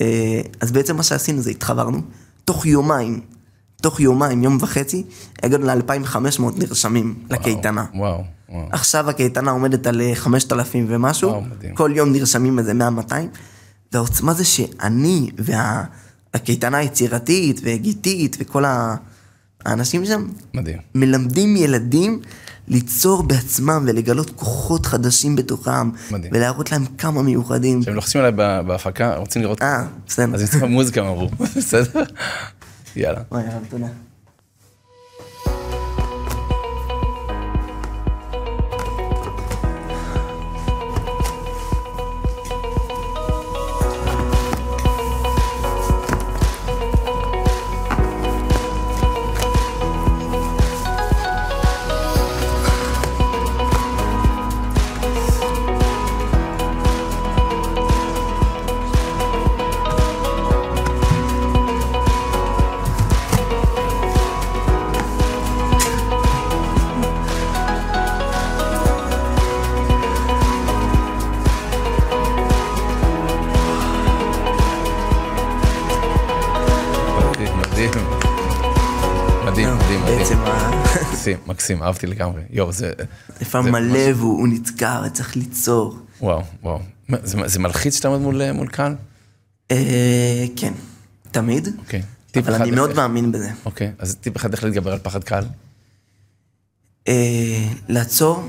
אה, 0.01 0.41
אז 0.61 0.73
בעצם 0.73 0.97
מה 0.97 1.03
שעשינו 1.03 1.41
זה 1.41 1.51
התחברנו, 1.51 2.01
תוך 2.45 2.67
יומיים, 2.67 3.21
תוך 3.83 4.01
יומיים, 4.01 4.43
יום 4.43 4.59
וחצי, 4.61 5.05
הגענו 5.43 5.67
ל-2500 5.67 6.43
נרשמים 6.57 7.15
לקייטנה. 7.31 7.85
וואו, 7.95 8.25
וואו. 8.49 8.69
עכשיו 8.73 9.11
הקייטנה 9.11 9.51
עומדת 9.51 9.87
על 9.87 10.01
אה, 10.01 10.15
5,000 10.15 10.87
ומשהו, 10.89 11.31
וואו, 11.31 11.41
מדהים. 11.43 11.75
כל 11.75 11.93
יום 11.95 12.13
נרשמים 12.13 12.59
איזה 12.59 12.73
100-200, 13.09 13.13
והעוצמה 13.93 14.35
זה 14.35 14.45
שאני 14.45 15.31
והקייטנה 15.39 16.79
היצירתית 16.79 17.61
וגיתית 17.65 18.37
וכל 18.41 18.65
ה- 18.65 18.95
האנשים 19.67 20.05
שם, 20.07 20.27
מדהים. 20.55 20.79
מלמדים 20.95 21.57
ילדים 21.57 22.21
ליצור 22.69 23.23
בעצמם 23.23 23.85
ולגלות 23.87 24.31
כוחות 24.31 24.87
חדשים 24.87 25.37
בתוכם, 25.37 25.91
מדהים. 26.11 26.33
ולהראות 26.35 26.73
להם 26.73 26.85
כמה 26.99 27.23
מיוחדים. 27.23 27.83
כשהם 27.83 27.95
לוחצים 27.95 28.21
עליי 28.21 28.33
בהפקה, 28.67 29.17
רוצים 29.17 29.43
לראות... 29.43 29.63
אה, 29.63 29.85
בסדר. 30.07 30.35
אז 30.35 30.43
יוצאים 30.43 30.65
מוזיקה, 30.65 31.01
אמרו. 31.01 31.29
בסדר? 31.57 32.03
יאללה. 32.97 33.21
וואי, 33.33 33.43
הרב, 33.47 33.63
תודה. 33.69 33.87
מקסים, 81.69 81.83
אהבתי 81.83 82.07
לגמרי. 82.07 82.43
יואו, 82.51 82.73
זה... 82.73 82.93
לפעמים 83.41 83.75
זה 83.75 83.81
מלא 83.81 84.17
והוא 84.17 84.39
הוא 84.39 84.49
נתקע 84.49 85.03
וצריך 85.07 85.37
ליצור. 85.37 85.99
וואו, 86.21 86.43
וואו. 86.63 86.81
זה, 87.23 87.39
זה 87.47 87.59
מלחיץ 87.59 87.97
שאתה 87.97 88.09
עומד 88.09 88.21
מול, 88.21 88.53
מול 88.53 88.69
קהל? 88.69 88.95
אה, 89.71 90.47
כן, 90.57 90.73
תמיד, 91.31 91.69
אוקיי. 91.79 92.03
אבל 92.37 92.55
אני 92.55 92.71
מאוד 92.71 92.95
מאמין 92.95 93.33
בזה. 93.33 93.51
אוקיי, 93.65 93.93
אז 93.99 94.17
טיפ 94.21 94.37
אחד 94.37 94.53
איך 94.53 94.65
להתגבר 94.65 94.93
על 94.93 94.99
פחד 94.99 95.25
קהל? 95.25 95.45
אה, 97.09 97.69
לעצור, 97.89 98.45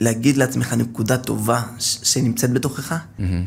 להגיד 0.00 0.36
לעצמך 0.36 0.72
נקודה 0.72 1.18
טובה 1.18 1.62
שנמצאת 1.78 2.52
בתוכך, 2.52 2.96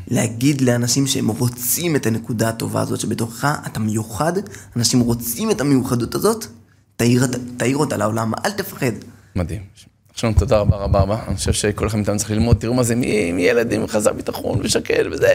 להגיד 0.08 0.62
לאנשים 0.62 1.08
שהם 1.08 1.28
רוצים 1.28 1.96
את 1.96 2.06
הנקודה 2.06 2.50
הטובה 2.50 2.82
הזאת 2.82 3.00
שבתוכך, 3.00 3.58
אתה 3.66 3.80
מיוחד, 3.80 4.34
אנשים 4.76 5.00
רוצים 5.00 5.52
את 5.52 5.62
המיוחדות 5.62 6.16
הזאת, 6.16 6.46
תאיר, 6.96 7.28
אותה 7.76 7.98
לעולם, 7.98 8.32
אל 8.46 8.52
תפחד. 8.52 8.92
מדהים. 9.36 9.62
שלום, 10.16 10.34
תודה 10.34 10.58
רבה 10.58 10.78
רבה 10.78 11.00
רבה. 11.00 11.20
אני 11.28 11.36
חושב 11.36 11.54
שכל 11.54 11.88
אחד 11.88 11.98
מאיתנו 11.98 12.18
צריך 12.18 12.32
ללמוד, 12.32 12.58
תראו 12.58 12.74
מה 12.74 12.84
זה, 12.84 12.96
מי, 12.96 13.32
מי 13.32 13.42
ילד 13.42 13.74
עם 13.74 13.88
חזר 13.88 14.14
ביטחון 14.14 14.60
ושקט 14.64 15.06
וזה. 15.12 15.34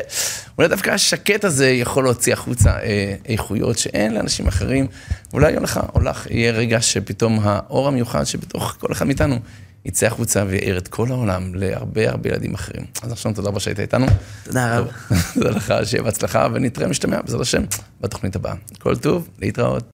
אולי 0.59 0.69
דווקא 0.69 0.91
השקט 0.91 1.45
הזה 1.45 1.71
יכול 1.71 2.05
להוציא 2.05 2.33
החוצה 2.33 2.71
אה, 2.71 3.15
איכויות 3.27 3.79
שאין 3.79 4.15
לאנשים 4.15 4.49
אחרים. 4.49 4.87
אולי 5.33 5.53
יום 5.53 5.65
לך 5.65 5.81
או 5.95 6.01
לך 6.01 6.27
יהיה 6.31 6.53
רגע 6.53 6.81
שפתאום 6.81 7.39
האור 7.43 7.89
המיוחד 7.89 8.25
שבתוך 8.25 8.77
כל 8.81 8.93
אחד 8.93 9.07
מאיתנו 9.07 9.39
יצא 9.85 10.07
החוצה 10.07 10.45
ויעיר 10.49 10.79
את 10.79 10.89
כל 10.89 11.11
העולם 11.11 11.55
להרבה 11.55 12.11
הרבה 12.11 12.31
ילדים 12.31 12.55
אחרים. 12.55 12.87
אז 13.03 13.13
עכשיו 13.13 13.33
תודה 13.35 13.49
רבה 13.49 13.61
שהיית 13.61 13.81
איתנו. 13.81 14.07
תודה 14.45 14.79
רב. 14.79 14.87
תודה 15.35 15.51
לך, 15.51 15.75
שיהיה 15.85 16.03
בהצלחה, 16.03 16.47
ונתראה 16.53 16.89
משתמע, 16.89 17.21
בעזרת 17.23 17.41
השם, 17.41 17.63
בתוכנית 18.01 18.37
הבאה. 18.37 18.55
כל 18.79 18.97
טוב, 18.97 19.29
להתראות. 19.39 19.85